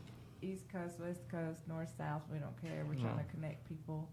East 0.41 0.64
Coast, 0.72 0.99
West 0.99 1.28
Coast, 1.30 1.60
North, 1.68 1.89
South. 1.97 2.22
We 2.32 2.38
don't 2.39 2.60
care. 2.62 2.86
We're 2.88 2.95
trying 2.95 3.18
to 3.18 3.24
connect 3.34 3.68
people, 3.68 4.08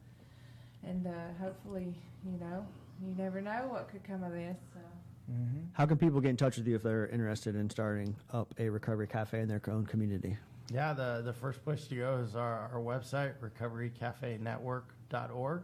and 0.83 1.07
uh, 1.07 1.11
hopefully, 1.41 1.95
you 2.25 2.39
know, 2.39 2.67
you 3.05 3.15
never 3.17 3.41
know 3.41 3.67
what 3.69 3.89
could 3.91 4.05
come 4.05 4.23
of 4.23 4.33
this. 4.33 4.57
So. 4.73 4.81
hmm 5.27 5.61
How 5.73 5.87
can 5.87 5.97
people 5.99 6.21
get 6.21 6.31
in 6.31 6.37
touch 6.37 6.57
with 6.57 6.67
you 6.67 6.77
if 6.77 6.83
they're 6.83 7.09
interested 7.09 7.55
in 7.57 7.69
starting 7.71 8.15
up 8.33 8.55
a 8.59 8.69
recovery 8.69 9.07
cafe 9.07 9.41
in 9.41 9.49
their 9.49 9.63
own 9.69 9.87
community? 9.87 10.37
Yeah, 10.73 10.93
the, 10.95 11.23
the 11.25 11.33
first 11.33 11.65
place 11.65 11.87
to 11.89 11.97
go 11.97 12.19
is 12.25 12.35
our, 12.37 12.71
our 12.73 12.81
website, 12.81 13.35
recoverycafenetwork.org. 13.43 15.63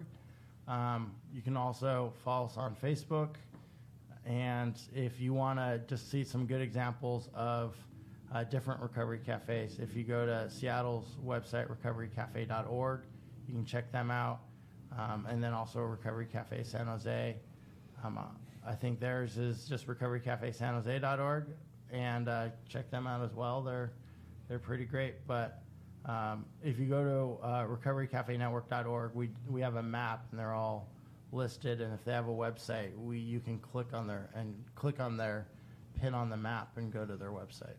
Um, 0.66 1.12
you 1.33 1.41
can 1.41 1.57
also 1.57 2.12
follow 2.24 2.47
us 2.47 2.57
on 2.59 2.74
Facebook. 2.74 3.37
And 4.26 4.79
if 4.95 5.18
you 5.20 5.33
want 5.33 5.59
to 5.59 5.81
just 5.87 6.11
see 6.11 6.24
some 6.24 6.45
good 6.45 6.61
examples 6.61 7.31
of 7.33 7.74
uh, 8.33 8.45
different 8.45 8.81
recovery 8.81 9.20
cafes. 9.24 9.79
If 9.79 9.97
you 9.97 10.05
go 10.05 10.26
to 10.26 10.51
Seattle's 10.51 11.16
website, 11.24 11.68
recoverycafe.org, 11.68 13.01
you 13.47 13.55
can 13.55 13.64
check 13.64 13.91
them 13.93 14.11
out. 14.11 14.41
Um, 14.97 15.26
and 15.29 15.43
then 15.43 15.53
also 15.53 15.81
Recovery 15.81 16.26
Cafe 16.26 16.62
San 16.64 16.87
Jose. 16.87 17.37
Um, 18.03 18.18
uh, 18.18 18.22
I 18.66 18.74
think 18.74 19.01
theirs 19.01 19.37
is 19.37 19.66
just 19.68 19.87
recoverycafesanjose.org, 19.87 21.47
and 21.91 22.29
uh, 22.29 22.49
check 22.68 22.91
them 22.91 23.07
out 23.07 23.22
as 23.22 23.35
well. 23.35 23.62
They're 23.62 23.93
they're 24.49 24.59
pretty 24.59 24.85
great. 24.85 25.26
But 25.26 25.62
um, 26.07 26.47
if 26.62 26.79
you 26.79 26.87
go 26.87 27.05
to 27.05 27.47
uh, 27.47 27.66
recoverycafenetwork.org, 27.66 29.14
we 29.14 29.31
we 29.49 29.61
have 29.61 29.76
a 29.76 29.83
map, 29.83 30.26
and 30.31 30.41
they're 30.41 30.55
all 30.55 30.89
listed. 31.33 31.81
And 31.81 31.93
if 31.93 32.05
they 32.05 32.12
have 32.12 32.29
a 32.29 32.33
website, 32.33 32.97
we 32.97 33.18
you 33.18 33.41
can 33.41 33.59
click 33.59 33.89
on 33.93 34.07
their 34.07 34.31
and 34.35 34.55
click 34.74 35.01
on 35.01 35.16
their 35.16 35.47
pin 36.01 36.14
on 36.14 36.31
the 36.31 36.37
map 36.37 36.76
and 36.76 36.93
go 36.93 37.05
to 37.05 37.16
their 37.16 37.31
website. 37.31 37.76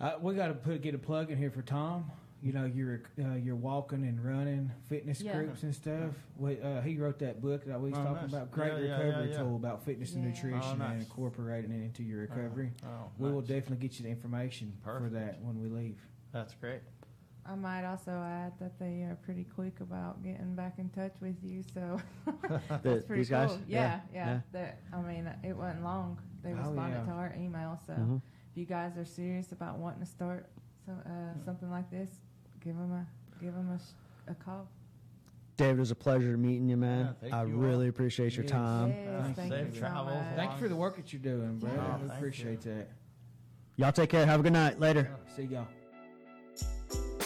Uh, 0.00 0.12
we 0.20 0.34
got 0.34 0.48
to 0.48 0.54
put 0.54 0.80
get 0.82 0.94
a 0.94 0.98
plug 0.98 1.30
in 1.30 1.38
here 1.38 1.50
for 1.50 1.62
Tom. 1.62 2.10
You 2.40 2.52
know, 2.52 2.66
you're 2.66 3.02
uh, 3.20 3.34
you're 3.34 3.56
walking 3.56 4.04
and 4.04 4.24
running 4.24 4.70
fitness 4.88 5.20
Yeah. 5.20 5.34
groups 5.34 5.64
and 5.64 5.74
stuff. 5.74 6.12
Wait, 6.36 6.62
uh, 6.62 6.80
he 6.82 6.96
wrote 6.96 7.18
that 7.18 7.42
book 7.42 7.64
that 7.66 7.80
we 7.80 7.90
was 7.90 7.98
Oh, 7.98 8.04
talking 8.04 8.22
nice. 8.22 8.32
about. 8.32 8.52
Great 8.52 8.74
Yeah, 8.74 8.78
yeah, 8.78 8.96
recovery 8.98 9.26
yeah, 9.30 9.32
yeah. 9.36 9.42
tool 9.42 9.56
about 9.56 9.84
fitness 9.84 10.14
and 10.14 10.22
Yeah. 10.22 10.30
nutrition 10.30 10.60
Oh, 10.62 10.70
and 10.70 10.78
nice. 10.78 11.00
incorporating 11.02 11.72
it 11.72 11.82
into 11.82 12.04
your 12.04 12.20
recovery. 12.20 12.70
Oh, 12.84 13.10
We 13.18 13.30
will 13.32 13.40
nice. 13.40 13.48
definitely 13.48 13.88
get 13.88 13.98
you 13.98 14.04
the 14.04 14.10
information 14.10 14.72
for 14.84 14.92
Perfect. 15.00 15.14
that 15.14 15.42
when 15.42 15.60
we 15.60 15.66
leave. 15.68 16.00
That's 16.30 16.54
great. 16.54 16.82
I 17.44 17.56
might 17.56 17.84
also 17.84 18.12
add 18.12 18.52
that 18.60 18.78
they 18.78 19.02
are 19.02 19.18
pretty 19.24 19.44
quick 19.44 19.80
about 19.80 20.22
getting 20.22 20.54
back 20.54 20.78
in 20.78 20.90
touch 20.90 21.14
with 21.20 21.42
you. 21.42 21.64
So 21.74 21.98
that's 22.68 23.04
pretty 23.04 23.22
these 23.22 23.30
cool. 23.30 23.46
guys? 23.48 23.58
Yeah, 23.66 24.00
Yeah, 24.12 24.26
yeah. 24.26 24.40
That 24.52 24.78
I 24.92 25.00
mean, 25.00 25.28
it 25.42 25.56
wasn't 25.56 25.82
long. 25.82 26.20
They 26.44 26.52
Oh, 26.52 26.56
responded 26.56 26.98
yeah. 26.98 27.04
to 27.06 27.10
our 27.10 27.34
email. 27.36 27.80
So 27.84 27.94
Mhm. 27.94 28.22
If 28.58 28.68
you 28.68 28.74
guys 28.74 28.96
are 28.98 29.04
serious 29.04 29.52
about 29.52 29.78
wanting 29.78 30.00
to 30.00 30.06
start 30.06 30.48
so, 30.84 30.90
uh, 30.92 31.44
something 31.44 31.70
like 31.70 31.88
this, 31.92 32.08
give 32.60 32.74
them 32.76 32.90
a 32.92 33.06
give 33.40 33.54
them 33.54 33.70
a, 33.70 33.78
sh- 33.78 33.92
a 34.28 34.34
call. 34.34 34.66
David, 35.56 35.76
it 35.76 35.80
was 35.80 35.90
a 35.92 35.94
pleasure 35.94 36.36
meeting 36.36 36.68
you, 36.68 36.76
man. 36.76 37.14
Yeah, 37.22 37.36
I 37.36 37.44
you 37.44 37.54
really 37.56 37.84
all. 37.84 37.90
appreciate 37.90 38.34
your 38.34 38.42
Yes. 38.44 38.50
time. 38.52 38.88
yes, 38.90 39.06
Uh, 39.06 39.32
thank 39.36 39.52
safe 39.52 39.66
you 39.68 39.72
so 39.74 39.78
travels. 39.78 40.14
much. 40.16 40.34
Thank 40.34 40.52
you 40.52 40.58
for 40.58 40.68
the 40.68 40.76
work 40.76 40.96
that 40.96 41.12
you're 41.12 41.22
doing, 41.22 41.58
bro. 41.58 41.70
Yeah. 41.72 41.94
I 41.94 41.98
thank 41.98 42.12
appreciate 42.14 42.60
that. 42.62 42.88
Y'all 43.76 43.92
take 43.92 44.10
care. 44.10 44.26
Have 44.26 44.40
a 44.40 44.42
good 44.42 44.52
night. 44.52 44.80
Later. 44.80 45.08
See 45.36 45.44
y'all. 45.44 45.68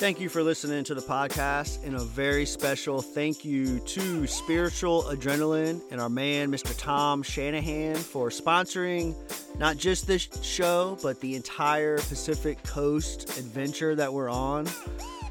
Thank 0.02 0.18
you 0.18 0.28
for 0.28 0.42
listening 0.42 0.82
to 0.82 0.96
the 0.96 1.00
podcast, 1.00 1.86
and 1.86 1.94
a 1.94 2.00
very 2.00 2.44
special 2.44 3.00
thank 3.00 3.44
you 3.44 3.78
to 3.78 4.26
Spiritual 4.26 5.04
Adrenaline 5.04 5.80
and 5.92 6.00
our 6.00 6.08
man, 6.08 6.50
Mr. 6.50 6.76
Tom 6.76 7.22
Shanahan, 7.22 7.94
for 7.94 8.28
sponsoring 8.30 9.14
not 9.60 9.76
just 9.76 10.08
this 10.08 10.28
show, 10.42 10.98
but 11.04 11.20
the 11.20 11.36
entire 11.36 11.98
Pacific 11.98 12.60
Coast 12.64 13.38
adventure 13.38 13.94
that 13.94 14.12
we're 14.12 14.28
on, 14.28 14.66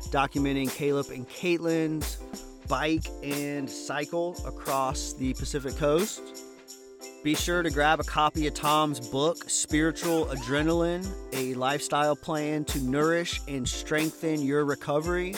documenting 0.09 0.73
Caleb 0.73 1.07
and 1.09 1.27
Caitlin's 1.27 2.15
bike 2.69 3.07
and 3.23 3.69
cycle 3.69 4.37
across 4.45 5.11
the 5.11 5.33
Pacific 5.33 5.75
Coast. 5.75 6.21
Be 7.23 7.35
sure 7.35 7.61
to 7.61 7.69
grab 7.69 7.99
a 7.99 8.03
copy 8.03 8.47
of 8.47 8.55
Tom's 8.55 8.99
book, 8.99 9.47
Spiritual 9.47 10.25
Adrenaline 10.25 11.07
A 11.33 11.53
Lifestyle 11.53 12.15
Plan 12.15 12.65
to 12.65 12.79
Nourish 12.79 13.41
and 13.47 13.67
Strengthen 13.67 14.41
Your 14.41 14.65
Recovery, 14.65 15.33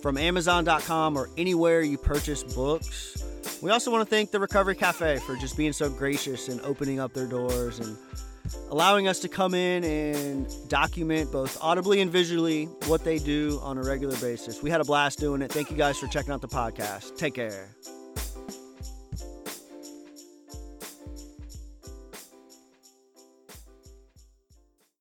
from 0.00 0.16
Amazon.com 0.16 1.16
or 1.16 1.28
anywhere 1.36 1.80
you 1.82 1.98
purchase 1.98 2.44
books. 2.44 3.24
We 3.60 3.72
also 3.72 3.90
want 3.90 4.08
to 4.08 4.14
thank 4.14 4.30
the 4.30 4.38
Recovery 4.38 4.76
Cafe 4.76 5.18
for 5.26 5.34
just 5.34 5.56
being 5.56 5.72
so 5.72 5.90
gracious 5.90 6.48
and 6.48 6.60
opening 6.60 7.00
up 7.00 7.12
their 7.12 7.26
doors 7.26 7.80
and 7.80 7.96
allowing 8.70 9.08
us 9.08 9.18
to 9.20 9.28
come 9.28 9.54
in 9.54 9.82
and 9.82 10.46
document 10.68 11.32
both 11.32 11.58
audibly 11.60 12.00
and 12.00 12.12
visually 12.12 12.66
what 12.86 13.02
they 13.02 13.18
do 13.18 13.58
on 13.60 13.76
a 13.76 13.82
regular 13.82 14.16
basis. 14.18 14.62
We 14.62 14.70
had 14.70 14.80
a 14.80 14.84
blast 14.84 15.18
doing 15.18 15.42
it. 15.42 15.50
Thank 15.50 15.72
you 15.72 15.76
guys 15.76 15.98
for 15.98 16.06
checking 16.06 16.32
out 16.32 16.42
the 16.42 16.48
podcast. 16.48 17.16
Take 17.16 17.34
care. 17.34 17.74